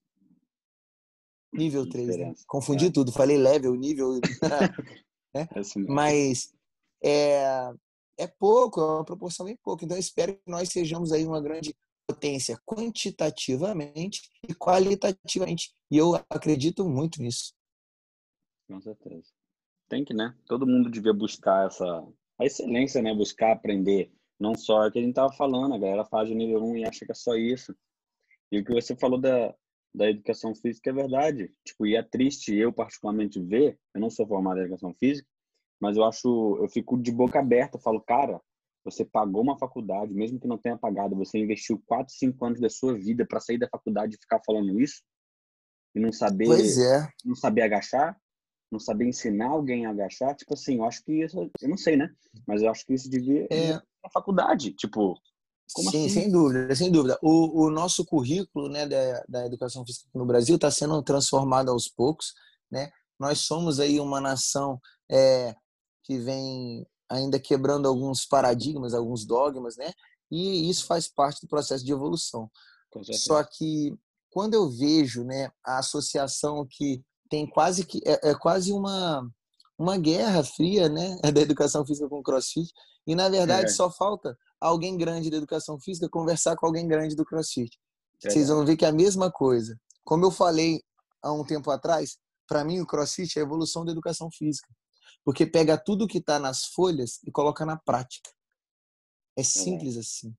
Nível 1.53 1.89
3. 1.89 2.17
Né? 2.17 2.33
Confundi 2.45 2.87
é. 2.87 2.91
tudo. 2.91 3.13
Falei 3.13 3.37
level, 3.37 3.73
nível. 3.75 4.19
né? 5.33 5.47
É 5.47 5.61
Mas 5.87 6.53
é, 7.01 7.71
é 8.17 8.27
pouco, 8.27 8.81
é 8.81 8.85
uma 8.85 9.05
proporção 9.05 9.45
bem 9.45 9.57
pouco. 9.63 9.85
Então, 9.85 9.97
espero 9.97 10.35
que 10.35 10.51
nós 10.51 10.67
sejamos 10.67 11.13
aí 11.13 11.25
uma 11.25 11.41
grande 11.41 11.73
potência 12.05 12.59
quantitativamente 12.65 14.29
e 14.43 14.53
qualitativamente. 14.53 15.73
E 15.89 15.95
eu 15.95 16.15
acredito 16.29 16.85
muito 16.85 17.21
nisso. 17.21 17.53
Com 18.67 18.81
certeza. 18.81 19.31
Tem 19.87 20.03
que, 20.03 20.13
né? 20.13 20.37
Todo 20.47 20.67
mundo 20.67 20.91
devia 20.91 21.13
buscar 21.13 21.67
essa 21.67 22.05
a 22.41 22.45
excelência, 22.45 23.01
né? 23.01 23.13
Buscar 23.13 23.51
aprender. 23.51 24.11
Não 24.39 24.55
só 24.55 24.85
é 24.85 24.91
que 24.91 24.97
a 24.97 25.01
gente 25.01 25.13
tava 25.13 25.31
falando, 25.33 25.75
a 25.75 25.77
galera 25.77 26.03
faz 26.05 26.29
o 26.29 26.33
nível 26.33 26.63
1 26.63 26.77
e 26.77 26.85
acha 26.85 27.05
que 27.05 27.11
é 27.11 27.15
só 27.15 27.35
isso. 27.35 27.75
E 28.51 28.59
o 28.59 28.65
que 28.65 28.73
você 28.73 28.95
falou 28.95 29.19
da, 29.19 29.53
da 29.93 30.09
educação 30.09 30.55
física 30.55 30.89
é 30.89 30.93
verdade. 30.93 31.53
Tipo, 31.63 31.85
e 31.85 31.95
é 31.95 32.01
triste 32.01 32.55
eu 32.55 32.73
particularmente 32.73 33.39
ver, 33.39 33.77
eu 33.93 34.01
não 34.01 34.09
sou 34.09 34.27
formado 34.27 34.59
em 34.59 34.63
educação 34.63 34.93
física, 34.95 35.27
mas 35.79 35.95
eu 35.95 36.03
acho, 36.03 36.57
eu 36.59 36.67
fico 36.67 36.97
de 36.97 37.11
boca 37.11 37.39
aberta, 37.39 37.77
eu 37.77 37.81
falo, 37.81 38.01
cara, 38.01 38.41
você 38.83 39.05
pagou 39.05 39.43
uma 39.43 39.57
faculdade, 39.57 40.13
mesmo 40.13 40.39
que 40.39 40.47
não 40.47 40.57
tenha 40.57 40.77
pagado, 40.77 41.15
você 41.15 41.37
investiu 41.37 41.81
4, 41.85 42.11
5 42.13 42.45
anos 42.45 42.59
da 42.59 42.69
sua 42.69 42.97
vida 42.97 43.25
para 43.25 43.39
sair 43.39 43.59
da 43.59 43.69
faculdade 43.69 44.15
e 44.15 44.19
ficar 44.19 44.41
falando 44.43 44.79
isso 44.81 45.03
e 45.93 45.99
não 45.99 46.11
saber, 46.11 46.47
é. 46.49 47.07
não 47.23 47.35
saber 47.35 47.61
agachar, 47.61 48.19
não 48.71 48.79
saber 48.79 49.07
ensinar 49.07 49.49
alguém 49.49 49.85
a 49.85 49.89
agachar, 49.89 50.35
tipo 50.35 50.53
assim, 50.53 50.77
eu 50.77 50.85
acho 50.85 51.03
que 51.03 51.23
isso, 51.23 51.51
eu 51.61 51.69
não 51.69 51.77
sei, 51.77 51.97
né? 51.97 52.09
Mas 52.47 52.61
eu 52.61 52.69
acho 52.69 52.85
que 52.85 52.93
isso 52.93 53.09
devia 53.09 53.47
é. 53.51 53.73
na 53.73 54.09
faculdade, 54.13 54.71
tipo, 54.73 55.19
Sim, 55.67 55.87
assim? 55.87 56.09
sem 56.09 56.31
dúvida, 56.31 56.75
sem 56.75 56.91
dúvida. 56.91 57.17
O, 57.21 57.65
o 57.65 57.69
nosso 57.69 58.05
currículo 58.05 58.69
né, 58.69 58.87
da, 58.87 59.23
da 59.27 59.45
educação 59.45 59.85
física 59.85 60.09
no 60.13 60.25
Brasil 60.25 60.55
está 60.55 60.69
sendo 60.69 61.01
transformado 61.01 61.69
aos 61.69 61.87
poucos. 61.87 62.33
Né? 62.69 62.91
Nós 63.19 63.39
somos 63.39 63.79
aí 63.79 63.99
uma 63.99 64.19
nação 64.19 64.79
é, 65.09 65.55
que 66.03 66.17
vem 66.17 66.85
ainda 67.09 67.39
quebrando 67.39 67.87
alguns 67.87 68.25
paradigmas, 68.25 68.93
alguns 68.93 69.25
dogmas, 69.25 69.75
né? 69.77 69.91
E 70.29 70.69
isso 70.69 70.85
faz 70.85 71.09
parte 71.09 71.41
do 71.41 71.47
processo 71.47 71.83
de 71.83 71.91
evolução. 71.91 72.49
Só 73.11 73.43
que 73.43 73.93
quando 74.29 74.53
eu 74.53 74.69
vejo, 74.69 75.25
né, 75.25 75.51
a 75.63 75.79
associação 75.79 76.65
que 76.69 77.03
tem 77.31 77.47
quase 77.47 77.83
que 77.83 77.99
é, 78.05 78.29
é 78.29 78.35
quase 78.35 78.71
uma 78.71 79.27
uma 79.79 79.97
guerra 79.97 80.43
fria, 80.43 80.87
né, 80.87 81.17
da 81.33 81.41
educação 81.41 81.83
física 81.83 82.07
com 82.07 82.19
o 82.19 82.23
CrossFit, 82.23 82.71
e 83.07 83.15
na 83.15 83.27
verdade 83.27 83.65
é. 83.65 83.73
só 83.73 83.89
falta 83.89 84.37
alguém 84.59 84.95
grande 84.95 85.31
da 85.31 85.37
educação 85.37 85.79
física 85.79 86.07
conversar 86.07 86.55
com 86.55 86.67
alguém 86.67 86.87
grande 86.87 87.15
do 87.15 87.25
CrossFit. 87.25 87.75
É. 88.23 88.29
Vocês 88.29 88.49
vão 88.49 88.63
ver 88.63 88.77
que 88.77 88.85
é 88.85 88.89
a 88.89 88.93
mesma 88.93 89.31
coisa. 89.31 89.75
Como 90.03 90.23
eu 90.23 90.29
falei 90.29 90.83
há 91.23 91.33
um 91.33 91.43
tempo 91.43 91.71
atrás, 91.71 92.19
para 92.47 92.63
mim 92.63 92.79
o 92.79 92.85
CrossFit 92.85 93.39
é 93.39 93.41
a 93.41 93.45
evolução 93.45 93.83
da 93.83 93.91
educação 93.91 94.29
física 94.29 94.67
porque 95.23 95.45
pega 95.45 95.77
tudo 95.77 96.07
que 96.07 96.17
está 96.17 96.39
nas 96.39 96.65
folhas 96.65 97.19
e 97.25 97.31
coloca 97.31 97.65
na 97.65 97.77
prática. 97.77 98.29
É 99.37 99.43
simples 99.43 99.97
assim. 99.97 100.33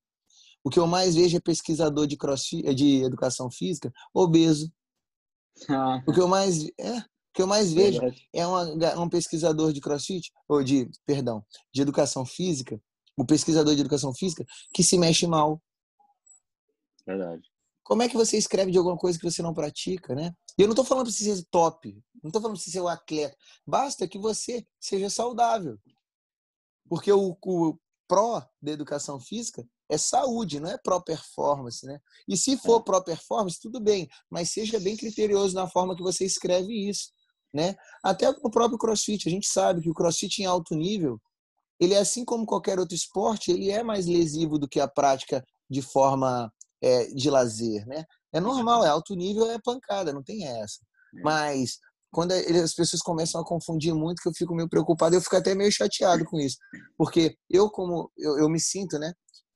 O 0.63 0.69
que 0.69 0.79
eu 0.79 0.87
mais 0.87 1.15
vejo 1.15 1.35
é 1.35 1.41
pesquisador 1.41 2.07
de 2.07 2.15
crossfit, 2.15 2.73
de 2.73 3.03
educação 3.03 3.49
física 3.51 3.91
obeso. 4.13 4.71
Ah. 5.69 6.01
O 6.07 6.13
que 6.13 6.19
eu 6.19 6.27
mais 6.27 6.63
é, 6.79 6.97
o 6.97 7.33
que 7.33 7.41
eu 7.41 7.47
mais 7.47 7.73
vejo 7.73 7.99
Verdade. 7.99 8.29
é 8.31 8.45
uma, 8.45 8.99
um 8.99 9.09
pesquisador 9.09 9.73
de 9.73 9.81
crossfit 9.81 10.31
ou 10.47 10.63
de, 10.63 10.89
perdão, 11.05 11.43
de 11.73 11.81
educação 11.81 12.25
física, 12.25 12.79
o 13.17 13.25
pesquisador 13.25 13.73
de 13.73 13.81
educação 13.81 14.13
física 14.13 14.45
que 14.73 14.83
se 14.83 14.97
mexe 14.97 15.25
mal. 15.25 15.61
Verdade. 17.05 17.41
Como 17.83 18.01
é 18.01 18.07
que 18.07 18.15
você 18.15 18.37
escreve 18.37 18.71
de 18.71 18.77
alguma 18.77 18.97
coisa 18.97 19.17
que 19.17 19.29
você 19.29 19.41
não 19.41 19.53
pratica, 19.53 20.15
né? 20.15 20.33
E 20.57 20.61
eu 20.61 20.67
não 20.67 20.73
estou 20.73 20.85
falando 20.85 21.05
para 21.05 21.13
você 21.13 21.35
ser 21.35 21.45
top, 21.49 21.91
não 22.21 22.29
estou 22.29 22.41
falando 22.41 22.55
para 22.55 22.63
você 22.63 22.71
ser 22.71 22.81
um 22.81 22.87
atleta. 22.87 23.35
Basta 23.65 24.07
que 24.07 24.19
você 24.19 24.65
seja 24.79 25.09
saudável. 25.09 25.77
Porque 26.87 27.11
o, 27.11 27.35
o 27.43 27.77
pró 28.07 28.47
da 28.61 28.71
educação 28.71 29.19
física 29.19 29.67
é 29.93 29.97
saúde, 29.97 30.59
não 30.59 30.69
é 30.69 30.77
pró-performance, 30.77 31.85
né? 31.85 31.99
E 32.27 32.35
se 32.35 32.57
for 32.57 32.81
é. 32.81 32.83
pró-performance, 32.83 33.59
tudo 33.61 33.79
bem, 33.79 34.07
mas 34.29 34.51
seja 34.51 34.79
bem 34.79 34.97
criterioso 34.97 35.55
na 35.55 35.67
forma 35.67 35.95
que 35.95 36.03
você 36.03 36.25
escreve 36.25 36.89
isso, 36.89 37.11
né? 37.53 37.75
Até 38.03 38.29
o 38.29 38.49
próprio 38.49 38.77
CrossFit, 38.77 39.27
a 39.27 39.31
gente 39.31 39.47
sabe 39.47 39.81
que 39.81 39.89
o 39.89 39.93
CrossFit 39.93 40.41
em 40.41 40.45
alto 40.45 40.75
nível, 40.75 41.19
ele 41.79 41.93
é 41.93 41.99
assim 41.99 42.25
como 42.25 42.45
qualquer 42.45 42.79
outro 42.79 42.95
esporte, 42.95 43.51
ele 43.51 43.69
é 43.71 43.83
mais 43.83 44.05
lesivo 44.05 44.57
do 44.57 44.67
que 44.67 44.79
a 44.79 44.87
prática 44.87 45.43
de 45.69 45.81
forma 45.81 46.51
é, 46.81 47.05
de 47.07 47.29
lazer, 47.29 47.85
né? 47.87 48.03
É 48.33 48.39
normal, 48.39 48.83
é 48.83 48.89
alto 48.89 49.15
nível, 49.15 49.49
é 49.51 49.59
pancada, 49.63 50.11
não 50.11 50.23
tem 50.23 50.45
essa. 50.45 50.79
É. 51.15 51.21
Mas 51.21 51.77
quando 52.13 52.31
as 52.31 52.73
pessoas 52.73 53.01
começam 53.01 53.41
a 53.41 53.45
confundir 53.45 53.93
muito, 53.93 54.21
que 54.21 54.29
eu 54.29 54.33
fico 54.33 54.53
meio 54.53 54.69
preocupado, 54.69 55.15
eu 55.15 55.21
fico 55.21 55.35
até 55.35 55.55
meio 55.55 55.71
chateado 55.71 56.23
com 56.25 56.39
isso. 56.39 56.57
Porque 56.95 57.35
eu, 57.49 57.69
como 57.69 58.11
eu, 58.17 58.37
eu 58.37 58.49
me 58.49 58.59
sinto, 58.59 58.99
né, 58.99 59.13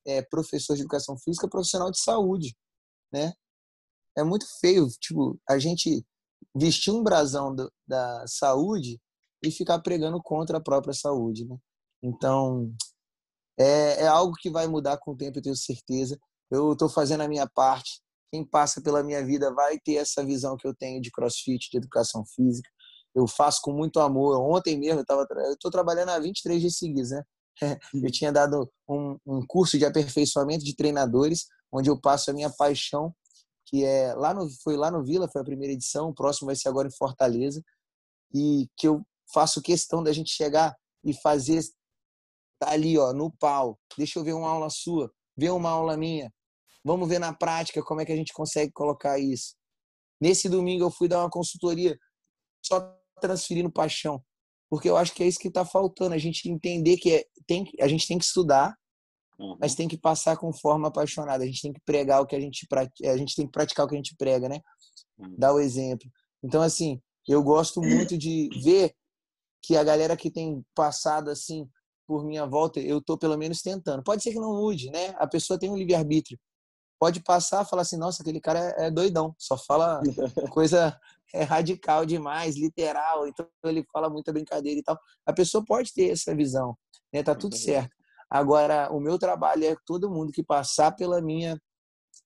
é, 0.07 0.21
professor 0.21 0.75
de 0.75 0.81
educação 0.81 1.17
física, 1.17 1.49
profissional 1.49 1.91
de 1.91 2.01
saúde, 2.01 2.55
né? 3.11 3.33
É 4.17 4.23
muito 4.23 4.45
feio, 4.59 4.87
tipo, 4.99 5.39
a 5.47 5.59
gente 5.59 6.03
vestir 6.55 6.91
um 6.91 7.03
brasão 7.03 7.53
do, 7.53 7.71
da 7.87 8.25
saúde 8.27 8.99
e 9.43 9.51
ficar 9.51 9.79
pregando 9.79 10.21
contra 10.23 10.57
a 10.57 10.61
própria 10.61 10.93
saúde, 10.93 11.45
né? 11.45 11.57
Então, 12.01 12.73
é, 13.59 14.03
é 14.03 14.07
algo 14.07 14.33
que 14.39 14.49
vai 14.49 14.67
mudar 14.67 14.97
com 14.97 15.11
o 15.11 15.17
tempo, 15.17 15.37
eu 15.37 15.43
tenho 15.43 15.55
certeza 15.55 16.17
eu 16.49 16.73
estou 16.73 16.89
fazendo 16.89 17.21
a 17.21 17.27
minha 17.27 17.47
parte. 17.47 18.01
Quem 18.31 18.45
passa 18.45 18.81
pela 18.81 19.03
minha 19.03 19.25
vida 19.25 19.53
vai 19.53 19.79
ter 19.79 19.95
essa 19.95 20.25
visão 20.25 20.57
que 20.57 20.67
eu 20.67 20.75
tenho 20.75 21.01
de 21.01 21.11
crossfit, 21.11 21.69
de 21.69 21.77
educação 21.77 22.25
física. 22.25 22.69
Eu 23.15 23.27
faço 23.27 23.61
com 23.61 23.71
muito 23.71 23.99
amor. 23.99 24.39
Ontem 24.39 24.77
mesmo 24.77 24.99
eu 24.99 25.01
estava, 25.01 25.25
eu 25.45 25.53
estou 25.53 25.71
trabalhando 25.71 26.09
há 26.09 26.19
23 26.19 26.61
dias 26.61 26.77
seguidos, 26.77 27.11
né? 27.11 27.23
Eu 27.93 28.11
tinha 28.11 28.31
dado 28.31 28.71
um, 28.87 29.17
um 29.25 29.45
curso 29.45 29.77
de 29.77 29.85
aperfeiçoamento 29.85 30.63
de 30.63 30.75
treinadores, 30.75 31.45
onde 31.71 31.89
eu 31.89 31.99
passo 31.99 32.31
a 32.31 32.33
minha 32.33 32.49
paixão, 32.49 33.13
que 33.65 33.83
é 33.83 34.13
lá 34.13 34.33
no, 34.33 34.47
foi 34.63 34.77
lá 34.77 34.89
no 34.89 35.03
Vila, 35.03 35.29
foi 35.29 35.41
a 35.41 35.45
primeira 35.45 35.73
edição. 35.73 36.09
O 36.09 36.13
próximo 36.13 36.45
vai 36.45 36.55
ser 36.55 36.69
agora 36.69 36.87
em 36.87 36.95
Fortaleza, 36.95 37.61
e 38.33 38.67
que 38.77 38.87
eu 38.87 39.05
faço 39.33 39.61
questão 39.61 40.01
da 40.01 40.13
gente 40.13 40.31
chegar 40.31 40.75
e 41.03 41.13
fazer 41.13 41.61
tá 42.59 42.71
ali, 42.71 42.97
ó, 42.97 43.13
no 43.13 43.31
pau. 43.31 43.77
Deixa 43.97 44.19
eu 44.19 44.23
ver 44.23 44.33
uma 44.33 44.49
aula 44.49 44.69
sua, 44.69 45.11
ver 45.35 45.51
uma 45.51 45.69
aula 45.69 45.95
minha. 45.95 46.31
Vamos 46.83 47.07
ver 47.07 47.19
na 47.19 47.33
prática 47.33 47.83
como 47.83 48.01
é 48.01 48.05
que 48.05 48.11
a 48.11 48.15
gente 48.15 48.33
consegue 48.33 48.71
colocar 48.71 49.19
isso. 49.19 49.55
Nesse 50.19 50.49
domingo 50.49 50.83
eu 50.83 50.91
fui 50.91 51.07
dar 51.07 51.19
uma 51.19 51.29
consultoria 51.29 51.97
só 52.65 52.95
transferindo 53.21 53.71
paixão, 53.71 54.23
porque 54.69 54.89
eu 54.89 54.97
acho 54.97 55.13
que 55.13 55.23
é 55.23 55.27
isso 55.27 55.39
que 55.39 55.47
está 55.47 55.65
faltando, 55.65 56.13
a 56.13 56.17
gente 56.17 56.49
entender 56.49 56.97
que 56.97 57.15
é, 57.15 57.25
tem, 57.45 57.65
a 57.79 57.87
gente 57.87 58.07
tem 58.07 58.17
que 58.17 58.25
estudar, 58.25 58.75
uhum. 59.39 59.57
mas 59.59 59.75
tem 59.75 59.87
que 59.87 59.97
passar 59.97 60.37
com 60.37 60.51
forma 60.53 60.89
apaixonada, 60.89 61.43
a 61.43 61.47
gente 61.47 61.61
tem 61.61 61.73
que 61.73 61.81
pregar 61.85 62.21
o 62.21 62.25
que 62.25 62.35
a 62.35 62.39
gente 62.39 62.67
a 63.05 63.17
gente 63.17 63.35
tem 63.35 63.45
que 63.45 63.51
praticar 63.51 63.85
o 63.85 63.89
que 63.89 63.95
a 63.95 63.97
gente 63.97 64.15
prega, 64.17 64.49
né? 64.49 64.59
Uhum. 65.17 65.35
Dar 65.37 65.53
o 65.53 65.59
exemplo. 65.59 66.09
Então 66.43 66.61
assim, 66.61 67.01
eu 67.27 67.41
gosto 67.43 67.81
muito 67.81 68.17
de 68.17 68.49
ver 68.61 68.93
que 69.61 69.75
a 69.75 69.83
galera 69.83 70.17
que 70.17 70.31
tem 70.31 70.63
passado 70.75 71.29
assim 71.29 71.67
por 72.07 72.23
minha 72.23 72.45
volta, 72.45 72.79
eu 72.79 72.99
estou 72.99 73.17
pelo 73.17 73.37
menos 73.37 73.61
tentando. 73.61 74.01
Pode 74.01 74.23
ser 74.23 74.31
que 74.31 74.39
não 74.39 74.55
mude, 74.55 74.89
né? 74.89 75.13
A 75.17 75.27
pessoa 75.27 75.59
tem 75.59 75.69
um 75.69 75.75
livre-arbítrio. 75.75 76.39
Pode 76.97 77.21
passar 77.21 77.65
falar 77.65 77.81
assim, 77.81 77.97
nossa, 77.97 78.23
aquele 78.23 78.39
cara 78.39 78.59
é, 78.77 78.87
é 78.87 78.91
doidão, 78.91 79.35
só 79.37 79.57
fala 79.57 80.01
coisa 80.51 80.97
é 81.33 81.43
radical 81.43 82.05
demais, 82.05 82.55
literal, 82.55 83.27
então 83.27 83.47
ele 83.65 83.85
fala 83.91 84.09
muita 84.09 84.31
brincadeira 84.31 84.79
e 84.79 84.83
tal. 84.83 84.97
A 85.25 85.33
pessoa 85.33 85.63
pode 85.65 85.93
ter 85.93 86.11
essa 86.11 86.35
visão, 86.35 86.77
né? 87.13 87.23
Tá 87.23 87.35
tudo 87.35 87.55
certo. 87.55 87.95
Agora, 88.29 88.91
o 88.91 88.99
meu 88.99 89.17
trabalho 89.17 89.65
é 89.65 89.75
todo 89.85 90.11
mundo 90.11 90.31
que 90.31 90.43
passar 90.43 90.91
pela 90.91 91.21
minha 91.21 91.59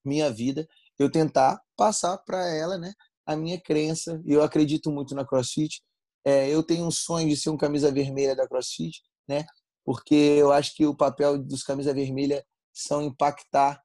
minha 0.03 0.31
vida, 0.31 0.67
eu 0.97 1.11
tentar 1.11 1.61
passar 1.77 2.17
para 2.19 2.47
ela, 2.55 2.77
né, 2.77 2.93
a 3.25 3.35
minha 3.35 3.59
crença. 3.59 4.21
Eu 4.25 4.41
acredito 4.41 4.91
muito 4.91 5.13
na 5.13 5.25
CrossFit. 5.25 5.81
É, 6.25 6.49
eu 6.49 6.63
tenho 6.63 6.85
um 6.85 6.91
sonho 6.91 7.29
de 7.29 7.35
ser 7.35 7.49
um 7.49 7.57
camisa 7.57 7.91
vermelha 7.91 8.35
da 8.35 8.47
CrossFit, 8.47 9.01
né? 9.27 9.45
Porque 9.83 10.15
eu 10.15 10.51
acho 10.51 10.75
que 10.75 10.85
o 10.85 10.95
papel 10.95 11.37
dos 11.37 11.63
camisa 11.63 11.93
vermelha 11.93 12.43
são 12.73 13.01
impactar 13.01 13.81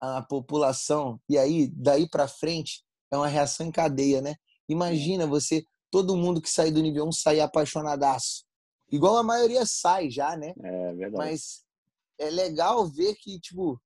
a 0.00 0.22
população 0.22 1.20
e 1.28 1.38
aí 1.38 1.70
daí 1.74 2.08
para 2.08 2.28
frente 2.28 2.84
é 3.10 3.16
uma 3.16 3.28
reação 3.28 3.66
em 3.66 3.70
cadeia, 3.70 4.20
né? 4.20 4.34
Imagina 4.68 5.26
você 5.26 5.64
todo 5.90 6.16
mundo 6.16 6.40
que 6.40 6.50
sair 6.50 6.70
do 6.70 6.82
nível 6.82 7.06
1 7.06 7.12
sair 7.12 7.40
apaixonadaço. 7.40 8.44
Igual 8.90 9.16
a 9.16 9.22
maioria 9.22 9.64
sai 9.66 10.10
já, 10.10 10.36
né? 10.36 10.52
É 10.58 10.92
verdade. 10.94 11.16
Mas 11.16 11.64
é 12.18 12.30
legal 12.30 12.86
ver 12.86 13.14
que 13.14 13.38
tipo 13.40 13.80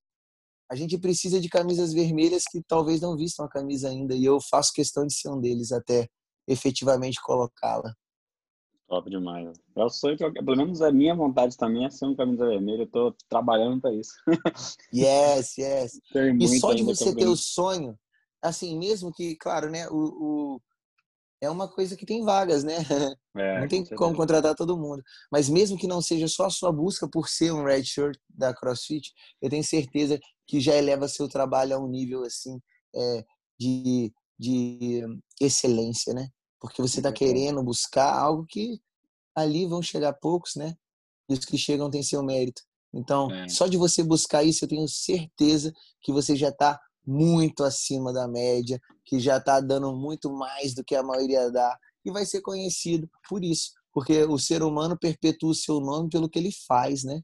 a 0.71 0.75
gente 0.75 0.97
precisa 0.97 1.39
de 1.39 1.49
camisas 1.49 1.91
vermelhas 1.91 2.45
que 2.49 2.63
talvez 2.65 3.01
não 3.01 3.17
vistam 3.17 3.45
a 3.45 3.49
camisa 3.49 3.89
ainda 3.89 4.15
e 4.15 4.23
eu 4.23 4.39
faço 4.39 4.71
questão 4.71 5.05
de 5.05 5.13
ser 5.13 5.29
um 5.29 5.39
deles 5.39 5.73
até 5.73 6.07
efetivamente 6.47 7.21
colocá-la. 7.21 7.93
Top 8.87 9.09
demais. 9.09 9.57
É 9.75 9.83
o 9.83 9.89
sonho 9.89 10.17
que 10.17 10.23
eu, 10.23 10.33
pelo 10.33 10.55
menos 10.57 10.81
a 10.81 10.91
minha 10.91 11.15
vontade 11.15 11.55
também 11.57 11.85
é 11.85 11.89
ser 11.89 12.05
um 12.05 12.15
camisa 12.15 12.45
vermelha. 12.45 12.83
Eu 12.83 12.87
tô 12.87 13.15
trabalhando 13.29 13.79
para 13.81 13.93
isso. 13.93 14.11
Yes, 14.93 15.57
yes. 15.57 15.99
e 16.39 16.59
só 16.59 16.73
de 16.73 16.83
você 16.83 17.15
ter 17.15 17.27
o 17.27 17.37
sonho, 17.37 17.97
assim, 18.41 18.77
mesmo 18.77 19.11
que, 19.13 19.37
claro, 19.37 19.69
né, 19.69 19.87
o, 19.89 19.95
o, 19.95 20.61
é 21.41 21.49
uma 21.49 21.67
coisa 21.67 21.97
que 21.97 22.05
tem 22.05 22.23
vagas, 22.23 22.63
né? 22.63 22.75
É, 23.33 23.61
não 23.61 23.67
tem 23.69 23.85
com 23.85 23.95
como 23.95 24.13
contratar 24.17 24.53
todo 24.53 24.77
mundo. 24.77 25.01
Mas 25.31 25.47
mesmo 25.47 25.77
que 25.77 25.87
não 25.87 26.01
seja 26.01 26.27
só 26.27 26.47
a 26.47 26.49
sua 26.49 26.69
busca 26.69 27.07
por 27.07 27.29
ser 27.29 27.53
um 27.53 27.63
red 27.63 27.85
shirt 27.85 28.17
da 28.29 28.53
CrossFit, 28.53 29.13
eu 29.41 29.49
tenho 29.49 29.63
certeza 29.63 30.19
que 30.45 30.59
já 30.59 30.75
eleva 30.75 31.07
seu 31.07 31.29
trabalho 31.29 31.73
a 31.73 31.79
um 31.79 31.87
nível 31.87 32.25
assim 32.25 32.59
é, 32.93 33.25
de, 33.57 34.13
de 34.37 35.01
excelência, 35.39 36.13
né? 36.13 36.27
porque 36.61 36.81
você 36.81 36.99
está 36.99 37.11
querendo 37.11 37.63
buscar 37.63 38.13
algo 38.13 38.45
que 38.45 38.79
ali 39.35 39.65
vão 39.65 39.81
chegar 39.81 40.13
poucos, 40.13 40.55
né? 40.55 40.75
E 41.27 41.33
os 41.33 41.43
que 41.43 41.57
chegam 41.57 41.89
têm 41.89 42.03
seu 42.03 42.21
mérito. 42.23 42.61
Então, 42.93 43.31
é. 43.31 43.49
só 43.49 43.65
de 43.65 43.77
você 43.77 44.03
buscar 44.03 44.43
isso, 44.43 44.63
eu 44.63 44.69
tenho 44.69 44.87
certeza 44.87 45.73
que 46.01 46.11
você 46.11 46.35
já 46.35 46.49
está 46.49 46.79
muito 47.05 47.63
acima 47.63 48.13
da 48.13 48.27
média, 48.27 48.79
que 49.05 49.19
já 49.19 49.37
está 49.37 49.59
dando 49.59 49.93
muito 49.95 50.31
mais 50.31 50.73
do 50.73 50.83
que 50.83 50.95
a 50.95 51.03
maioria 51.03 51.51
dá 51.51 51.77
e 52.05 52.11
vai 52.11 52.25
ser 52.25 52.41
conhecido 52.41 53.09
por 53.27 53.43
isso, 53.43 53.71
porque 53.93 54.23
o 54.23 54.37
ser 54.37 54.63
humano 54.63 54.97
perpetua 54.97 55.51
o 55.51 55.55
seu 55.55 55.79
nome 55.79 56.09
pelo 56.09 56.29
que 56.29 56.39
ele 56.39 56.51
faz, 56.67 57.03
né? 57.03 57.21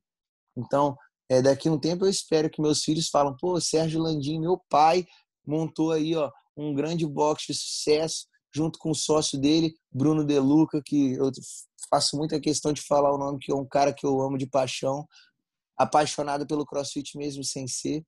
Então, 0.56 0.98
é, 1.30 1.42
daqui 1.42 1.68
a 1.68 1.72
um 1.72 1.80
tempo 1.80 2.06
eu 2.06 2.10
espero 2.10 2.50
que 2.50 2.62
meus 2.62 2.84
filhos 2.84 3.10
falam, 3.10 3.36
pô, 3.40 3.60
Sérgio 3.60 4.02
Landim, 4.02 4.40
meu 4.40 4.62
pai 4.70 5.06
montou 5.46 5.92
aí, 5.92 6.16
ó, 6.16 6.32
um 6.56 6.74
grande 6.74 7.06
box 7.06 7.46
de 7.48 7.54
sucesso, 7.54 8.28
junto 8.54 8.80
com 8.80 8.92
o 8.92 8.96
sócio 8.96 9.40
dele, 9.40 9.76
Bruno 9.92 10.26
De 10.26 10.40
Luca, 10.40 10.82
que 10.84 11.14
eu 11.14 11.32
faço 11.90 12.18
muita 12.18 12.40
questão 12.40 12.74
de 12.74 12.82
falar 12.82 13.14
o 13.14 13.18
nome, 13.18 13.40
que 13.40 13.52
é 13.52 13.56
um 13.56 13.66
cara 13.66 13.94
que 13.94 14.06
eu 14.06 14.20
amo 14.22 14.38
de 14.38 14.48
paixão, 14.48 15.08
apaixonado 15.78 16.48
pelo 16.48 16.66
CrossFit 16.66 17.18
mesmo 17.18 17.44
sem 17.44 17.68
ser. 17.68 18.04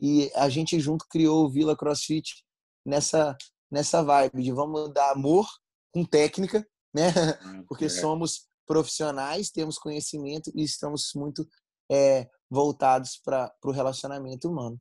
E 0.00 0.30
a 0.34 0.48
gente 0.48 0.78
junto 0.80 1.06
criou 1.08 1.44
o 1.44 1.50
Vila 1.50 1.76
CrossFit 1.76 2.44
nessa 2.84 3.36
nessa 3.70 4.02
vibe 4.02 4.42
de 4.42 4.52
vamos 4.52 4.92
dar 4.92 5.12
amor 5.12 5.46
com 5.92 6.04
técnica, 6.04 6.66
né? 6.92 7.12
Hum, 7.44 7.64
Porque 7.68 7.88
somos 7.88 8.48
profissionais, 8.66 9.50
temos 9.50 9.78
conhecimento 9.78 10.50
e 10.54 10.64
estamos 10.64 11.12
muito 11.14 11.46
é, 11.90 12.28
voltados 12.50 13.20
para 13.24 13.52
o 13.64 13.70
relacionamento 13.70 14.48
humano. 14.48 14.80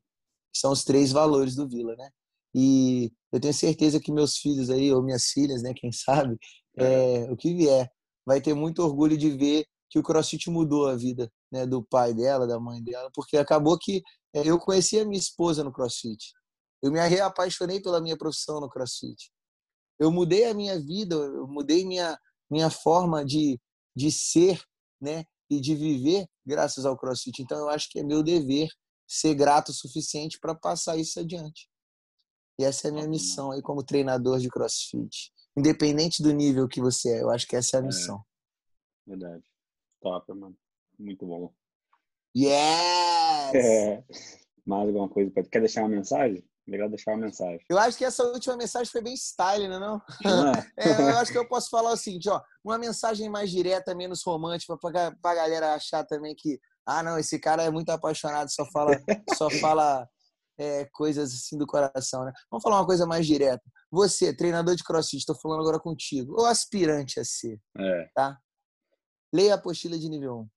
São 0.55 0.72
os 0.72 0.84
três 0.84 1.11
valores 1.11 1.55
do 1.55 1.67
Vila, 1.67 1.95
né? 1.95 2.09
E 2.53 3.11
eu 3.32 3.39
tenho 3.39 3.53
certeza 3.53 3.99
que 3.99 4.11
meus 4.11 4.38
filhos 4.38 4.70
aí, 4.70 4.91
ou 4.91 5.03
minhas 5.03 5.26
filhas, 5.26 5.61
né, 5.61 5.72
quem 5.76 5.91
sabe, 5.91 6.38
é, 6.78 7.32
o 7.32 7.38
que 7.38 7.53
vier, 7.53 7.91
vai 8.26 8.41
ter 8.41 8.53
muito 8.53 8.84
orgulho 8.84 9.17
de 9.17 9.30
ver 9.30 9.65
que 9.89 9.99
o 9.99 10.03
CrossFit 10.03 10.49
mudou 10.49 10.88
a 10.88 10.95
vida 10.95 11.32
né, 11.51 11.65
do 11.65 11.84
pai 11.84 12.13
dela, 12.13 12.47
da 12.47 12.59
mãe 12.59 12.82
dela, 12.84 13.09
porque 13.13 13.38
acabou 13.38 13.78
que 13.78 14.01
eu 14.34 14.59
conheci 14.59 14.99
a 14.99 15.05
minha 15.05 15.19
esposa 15.19 15.63
no 15.63 15.71
CrossFit. 15.71 16.34
Eu 16.82 16.91
me 16.91 16.99
reapaixonei 16.99 17.82
pela 17.82 18.01
minha 18.01 18.17
profissão 18.17 18.59
no 18.59 18.69
CrossFit. 18.69 19.32
Eu 19.99 20.11
mudei 20.11 20.45
a 20.45 20.53
minha 20.53 20.80
vida, 20.80 21.15
eu 21.15 21.47
mudei 21.47 21.86
minha, 21.86 22.17
minha 22.49 22.69
forma 22.69 23.25
de, 23.25 23.59
de 23.95 24.11
ser 24.11 24.61
né, 25.01 25.25
e 25.49 25.59
de 25.59 25.75
viver 25.75 26.27
graças 26.45 26.86
ao 26.86 26.97
CrossFit. 26.97 27.41
Então, 27.41 27.57
eu 27.57 27.69
acho 27.69 27.89
que 27.89 27.99
é 27.99 28.03
meu 28.03 28.23
dever 28.23 28.69
ser 29.07 29.34
grato 29.34 29.69
o 29.69 29.73
suficiente 29.73 30.39
para 30.39 30.53
passar 30.53 30.95
isso 30.95 31.19
adiante. 31.19 31.67
E 32.59 32.63
essa 32.63 32.88
é 32.88 32.91
a 32.91 32.93
minha 32.93 33.07
missão 33.07 33.51
aí 33.51 33.61
como 33.61 33.84
treinador 33.84 34.39
de 34.39 34.49
crossfit. 34.49 35.32
Independente 35.57 36.21
do 36.21 36.32
nível 36.32 36.67
que 36.67 36.80
você 36.80 37.17
é, 37.17 37.21
eu 37.21 37.30
acho 37.30 37.47
que 37.47 37.55
essa 37.55 37.77
é 37.77 37.80
a 37.80 37.84
é. 37.84 37.86
missão. 37.86 38.23
É, 39.07 39.09
verdade. 39.09 39.43
Top, 40.01 40.32
mano. 40.34 40.55
Muito 40.97 41.25
bom. 41.25 41.53
Yes! 42.36 43.55
É. 43.55 44.03
Mais 44.65 44.88
alguma 44.88 45.09
coisa? 45.09 45.32
Quer 45.51 45.59
deixar 45.59 45.82
uma 45.82 45.89
mensagem? 45.89 46.43
Legal 46.67 46.88
deixar 46.88 47.11
uma 47.11 47.25
mensagem. 47.25 47.59
Eu 47.67 47.77
acho 47.80 47.97
que 47.97 48.05
essa 48.05 48.23
última 48.23 48.55
mensagem 48.55 48.91
foi 48.91 49.01
bem 49.01 49.15
style, 49.15 49.67
né, 49.67 49.80
não? 49.80 49.99
não 50.23 50.51
é? 50.51 50.67
é, 50.77 51.01
eu 51.01 51.17
acho 51.17 51.32
que 51.32 51.38
eu 51.38 51.47
posso 51.47 51.69
falar 51.69 51.91
o 51.91 51.97
seguinte, 51.97 52.30
ó, 52.30 52.41
uma 52.63 52.77
mensagem 52.77 53.27
mais 53.30 53.49
direta, 53.49 53.95
menos 53.95 54.23
romântica, 54.23 54.77
para 54.77 55.11
a 55.23 55.36
galera 55.36 55.73
achar 55.73 56.05
também 56.05 56.36
que, 56.36 56.59
ah, 56.86 57.01
não, 57.01 57.17
esse 57.17 57.39
cara 57.39 57.63
é 57.63 57.71
muito 57.71 57.89
apaixonado, 57.89 58.49
só 58.51 58.65
fala, 58.67 58.91
só 59.36 59.49
fala 59.49 60.07
é, 60.59 60.86
coisas 60.91 61.34
assim 61.34 61.57
do 61.57 61.65
coração, 61.65 62.25
né? 62.25 62.32
Vamos 62.51 62.61
falar 62.61 62.77
uma 62.77 62.86
coisa 62.86 63.07
mais 63.07 63.25
direta. 63.25 63.63
Você, 63.91 64.36
treinador 64.36 64.75
de 64.75 64.84
crossfit, 64.84 65.17
estou 65.17 65.36
falando 65.36 65.61
agora 65.61 65.80
contigo, 65.80 66.36
ou 66.38 66.45
aspirante 66.45 67.19
a 67.19 67.25
ser, 67.25 67.59
é. 67.77 68.09
tá? 68.13 68.38
Leia 69.34 69.53
a 69.53 69.55
apostila 69.55 69.97
de 69.97 70.07
nível 70.07 70.41
1. 70.41 70.49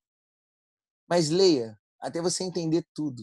Mas 1.12 1.28
leia 1.28 1.78
até 2.00 2.22
você 2.22 2.42
entender 2.42 2.88
tudo. 2.94 3.22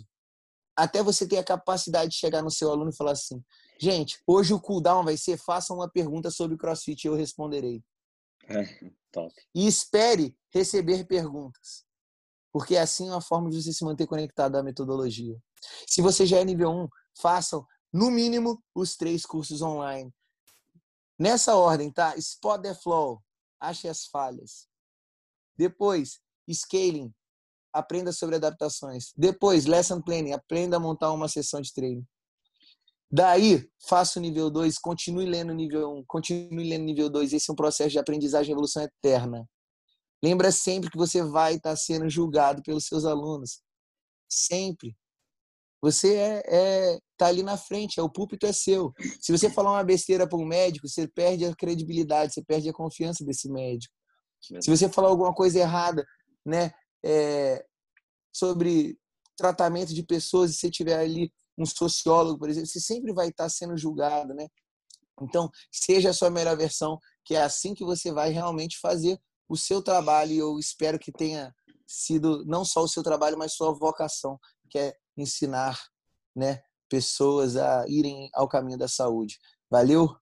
Até 0.76 1.02
você 1.02 1.28
ter 1.28 1.40
a 1.40 1.44
capacidade 1.44 2.12
de 2.12 2.18
chegar 2.18 2.44
no 2.44 2.52
seu 2.52 2.70
aluno 2.70 2.92
e 2.92 2.96
falar 2.96 3.14
assim: 3.14 3.44
gente, 3.80 4.22
hoje 4.28 4.54
o 4.54 4.62
cooldown 4.62 5.04
vai 5.04 5.18
ser: 5.18 5.40
faça 5.40 5.74
uma 5.74 5.90
pergunta 5.90 6.30
sobre 6.30 6.56
crossfit 6.56 7.04
e 7.04 7.08
eu 7.08 7.16
responderei. 7.16 7.84
É, 8.48 8.92
top. 9.12 9.34
E 9.56 9.66
espere 9.66 10.38
receber 10.54 11.04
perguntas. 11.08 11.84
Porque 12.52 12.76
é 12.76 12.82
assim 12.82 13.10
uma 13.10 13.22
forma 13.22 13.50
de 13.50 13.60
você 13.60 13.74
se 13.74 13.84
manter 13.84 14.06
conectado 14.06 14.56
à 14.56 14.62
metodologia. 14.62 15.36
Se 15.88 16.00
você 16.00 16.28
já 16.28 16.38
é 16.38 16.46
nível 16.46 16.70
1, 16.70 16.88
façam 17.20 17.66
no 17.92 18.12
mínimo 18.12 18.64
os 18.76 18.96
três 18.96 19.26
cursos 19.26 19.64
online. 19.64 20.14
Nessa 21.18 21.56
ordem, 21.56 21.92
tá? 21.92 22.16
Spot 22.18 22.62
the 22.62 22.76
flow, 22.76 23.20
ache 23.60 23.88
as 23.88 24.06
falhas. 24.06 24.68
Depois, 25.58 26.20
scaling, 26.48 27.12
aprenda 27.74 28.12
sobre 28.12 28.36
adaptações. 28.36 29.12
Depois, 29.16 29.66
lesson 29.66 30.02
planning, 30.02 30.34
aprenda 30.34 30.78
a 30.78 30.80
montar 30.80 31.12
uma 31.12 31.28
sessão 31.28 31.62
de 31.62 31.74
treino. 31.74 32.06
Daí, 33.12 33.68
faça 33.88 34.20
o 34.20 34.22
nível 34.22 34.50
2, 34.52 34.78
continue 34.78 35.26
lendo 35.26 35.54
nível 35.54 35.92
1, 35.94 35.98
um, 35.98 36.04
continue 36.06 36.70
lendo 36.70 36.84
nível 36.84 37.10
2. 37.10 37.34
Esse 37.34 37.50
é 37.50 37.54
um 37.54 37.56
processo 37.56 37.90
de 37.90 38.00
aprendizagem 38.00 38.52
e 38.52 38.54
evolução 38.54 38.84
eterna. 38.84 39.48
Lembra 40.24 40.52
sempre 40.52 40.92
que 40.92 40.98
você 40.98 41.24
vai 41.24 41.56
estar 41.56 41.76
sendo 41.76 42.10
julgado 42.10 42.62
pelos 42.62 42.86
seus 42.86 43.06
alunos. 43.06 43.62
Sempre. 44.30 44.96
Você 45.82 46.16
é, 46.16 46.44
é 46.46 47.00
tá 47.18 47.28
ali 47.28 47.42
na 47.42 47.58
frente, 47.58 48.00
é 48.00 48.04
o 48.04 48.10
púlpito 48.10 48.46
é 48.46 48.54
seu. 48.54 48.94
Se 49.20 49.32
você 49.32 49.50
falar 49.50 49.72
uma 49.72 49.84
besteira 49.84 50.28
para 50.28 50.38
um 50.38 50.46
médico, 50.46 50.88
você 50.88 51.08
perde 51.08 51.46
a 51.46 51.56
credibilidade, 51.56 52.34
você 52.34 52.44
perde 52.44 52.70
a 52.70 52.74
confiança 52.74 53.26
desse 53.26 53.50
médico. 53.50 53.94
Se 54.42 54.70
você 54.70 54.88
falar 54.88 55.10
alguma 55.10 55.34
coisa 55.34 55.60
errada, 55.60 56.06
né, 56.46 56.72
é, 57.04 57.66
sobre 58.34 58.98
tratamento 59.38 59.94
de 59.94 60.04
pessoas, 60.04 60.52
e 60.52 60.54
você 60.54 60.70
tiver 60.70 61.00
ali 61.00 61.32
um 61.58 61.66
sociólogo, 61.66 62.40
por 62.40 62.50
exemplo, 62.50 62.68
você 62.68 62.80
sempre 62.80 63.14
vai 63.14 63.30
estar 63.30 63.50
sendo 63.50 63.78
julgado, 63.78 64.34
né? 64.34 64.48
Então, 65.22 65.50
seja 65.72 66.12
a 66.12 66.14
sua 66.14 66.30
melhor 66.30 66.56
versão, 66.56 66.98
que 67.26 67.36
é 67.36 67.42
assim 67.42 67.74
que 67.74 67.84
você 67.84 68.12
vai 68.12 68.30
realmente 68.32 68.80
fazer 68.80 69.20
o 69.48 69.58
seu 69.58 69.82
trabalho. 69.82 70.32
E 70.32 70.38
eu 70.38 70.58
espero 70.58 70.98
que 70.98 71.12
tenha 71.12 71.54
sido 71.86 72.46
não 72.46 72.64
só 72.64 72.84
o 72.84 72.88
seu 72.88 73.04
trabalho, 73.04 73.38
mas 73.38 73.54
sua 73.54 73.74
vocação, 73.74 74.40
que 74.70 74.78
é 74.78 74.96
ensinar 75.18 75.78
né, 76.36 76.62
pessoas 76.88 77.58
a 77.58 77.86
irem 77.88 78.30
ao 78.34 78.48
caminho 78.48 78.78
da 78.78 78.88
saúde. 78.88 79.38
Valeu? 79.70 80.16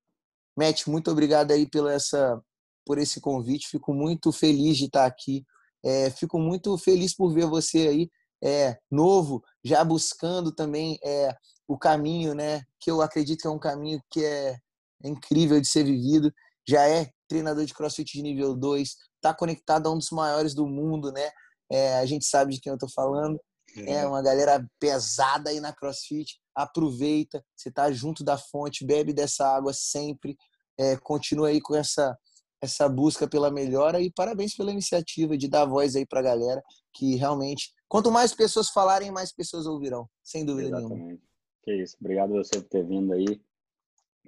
Matt, 0.58 0.88
muito 0.88 1.12
obrigado 1.12 1.52
aí 1.52 1.70
pela 1.70 1.94
essa, 1.94 2.42
por 2.86 2.98
esse 2.98 3.22
convite. 3.22 3.70
Fico 3.70 3.94
muito 3.94 4.32
feliz 4.32 4.78
de 4.78 4.86
estar 4.86 5.06
aqui 5.06 5.46
É, 5.84 6.10
fico 6.10 6.40
muito 6.40 6.78
feliz 6.78 7.16
por 7.16 7.34
ver 7.34 7.46
você 7.46 7.88
aí, 7.88 8.10
é, 8.44 8.78
novo, 8.90 9.44
já 9.64 9.84
buscando 9.84 10.52
também 10.52 11.00
é, 11.04 11.36
o 11.68 11.78
caminho, 11.78 12.34
né? 12.34 12.64
Que 12.80 12.92
eu 12.92 13.02
acredito 13.02 13.42
que 13.42 13.48
é 13.48 13.52
um 13.52 13.60
caminho 13.60 14.02
que 14.10 14.24
é, 14.24 14.58
é 15.04 15.10
incrível 15.10 15.60
de 15.60 15.68
ser 15.68 15.84
vivido. 15.84 16.34
Já 16.68 16.88
é 16.88 17.10
treinador 17.28 17.66
de 17.66 17.74
crossfit 17.74 18.14
de 18.14 18.22
nível 18.22 18.56
2, 18.56 18.96
está 19.16 19.34
conectado 19.34 19.88
a 19.88 19.92
um 19.92 19.98
dos 19.98 20.12
maiores 20.12 20.54
do 20.54 20.68
mundo, 20.68 21.12
né? 21.12 21.30
É, 21.70 21.98
a 21.98 22.06
gente 22.06 22.26
sabe 22.26 22.54
de 22.54 22.62
quem 22.62 22.70
eu 22.70 22.76
estou 22.76 22.90
falando. 22.90 23.40
É 23.86 24.08
uma 24.08 24.24
galera 24.24 24.66
pesada 24.80 25.50
aí 25.50 25.60
na 25.60 25.74
CrossFit. 25.74 26.40
Aproveita, 26.56 27.44
você 27.56 27.70
tá 27.70 27.92
junto 27.92 28.24
da 28.24 28.38
fonte, 28.38 28.86
bebe 28.86 29.14
dessa 29.14 29.48
água 29.48 29.74
sempre. 29.74 30.36
É, 30.80 30.96
continua 30.98 31.50
aí 31.50 31.62
com 31.62 31.76
essa 31.76 32.18
essa 32.62 32.90
busca 32.90 33.28
pela 33.28 33.52
melhora 33.52 34.02
e 34.02 34.12
parabéns 34.12 34.56
pela 34.56 34.72
iniciativa 34.72 35.38
de 35.38 35.48
dar 35.48 35.66
voz 35.66 35.96
aí 35.96 36.06
para 36.06 36.20
a 36.20 36.24
galera 36.24 36.62
que 36.94 37.16
realmente 37.16 37.74
quanto 37.88 38.12
mais 38.12 38.34
pessoas 38.34 38.70
falarem 38.70 39.12
mais 39.12 39.34
pessoas 39.34 39.66
ouvirão 39.66 40.10
sem 40.24 40.46
dúvida 40.46 40.70
Exatamente. 40.70 40.96
nenhuma 40.96 41.20
que 41.64 41.74
isso 41.76 41.98
obrigado 42.00 42.34
você 42.34 42.60
por 42.62 42.70
ter 42.70 42.86
vindo 42.86 43.14
aí 43.14 43.42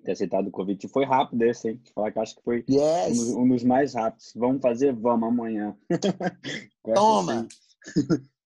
ter 0.03 0.11
aceitado 0.11 0.47
o 0.47 0.51
convite 0.51 0.87
foi 0.87 1.05
rápido 1.05 1.41
esse 1.43 1.69
hein 1.69 1.81
falar 1.93 2.11
que 2.11 2.19
acho 2.19 2.35
que 2.35 2.43
foi 2.43 2.63
yes. 2.69 3.07
um, 3.07 3.13
dos, 3.13 3.29
um, 3.35 3.47
dos, 3.47 3.63
mais 3.63 3.93
rápidos 3.93 4.31
vamos 4.35 4.61
fazer 4.61 4.93
vamos 4.93 5.27
amanhã 5.27 5.75
toma 6.93 7.47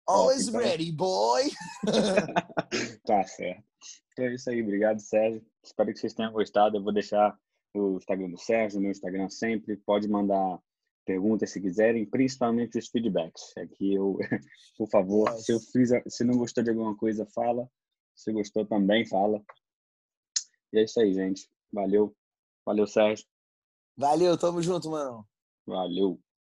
Always 0.07 0.47
então. 0.47 0.59
ready, 0.59 0.91
boy! 0.91 1.43
tá 3.05 3.23
certo. 3.23 3.63
Então 4.11 4.25
é 4.25 4.33
isso 4.33 4.49
aí. 4.49 4.61
Obrigado, 4.61 4.99
Sérgio. 4.99 5.41
Espero 5.63 5.93
que 5.93 5.99
vocês 5.99 6.13
tenham 6.13 6.33
gostado. 6.33 6.77
Eu 6.77 6.83
vou 6.83 6.91
deixar 6.91 7.37
o 7.73 7.97
Instagram 7.97 8.29
do 8.29 8.37
Sérgio, 8.37 8.79
o 8.79 8.81
meu 8.81 8.91
Instagram 8.91 9.29
sempre. 9.29 9.77
Pode 9.77 10.07
mandar 10.07 10.59
perguntas 11.05 11.51
se 11.51 11.61
quiserem, 11.61 12.05
principalmente 12.05 12.77
os 12.77 12.87
feedbacks. 12.87 13.55
Aqui 13.57 13.93
eu, 13.93 14.17
por 14.77 14.89
favor, 14.89 15.31
se 15.37 15.51
eu 15.51 15.59
fiz, 15.59 15.89
se 16.07 16.23
não 16.23 16.37
gostou 16.37 16.63
de 16.63 16.69
alguma 16.69 16.95
coisa, 16.95 17.25
fala. 17.33 17.69
Se 18.15 18.31
gostou 18.31 18.65
também, 18.65 19.05
fala. 19.05 19.43
E 20.73 20.79
é 20.79 20.83
isso 20.83 20.99
aí, 20.99 21.13
gente. 21.13 21.49
Valeu. 21.71 22.15
Valeu, 22.65 22.87
Sérgio. 22.87 23.25
Valeu, 23.97 24.37
tamo 24.37 24.61
junto, 24.61 24.89
mano. 24.89 25.27
Valeu. 25.65 26.19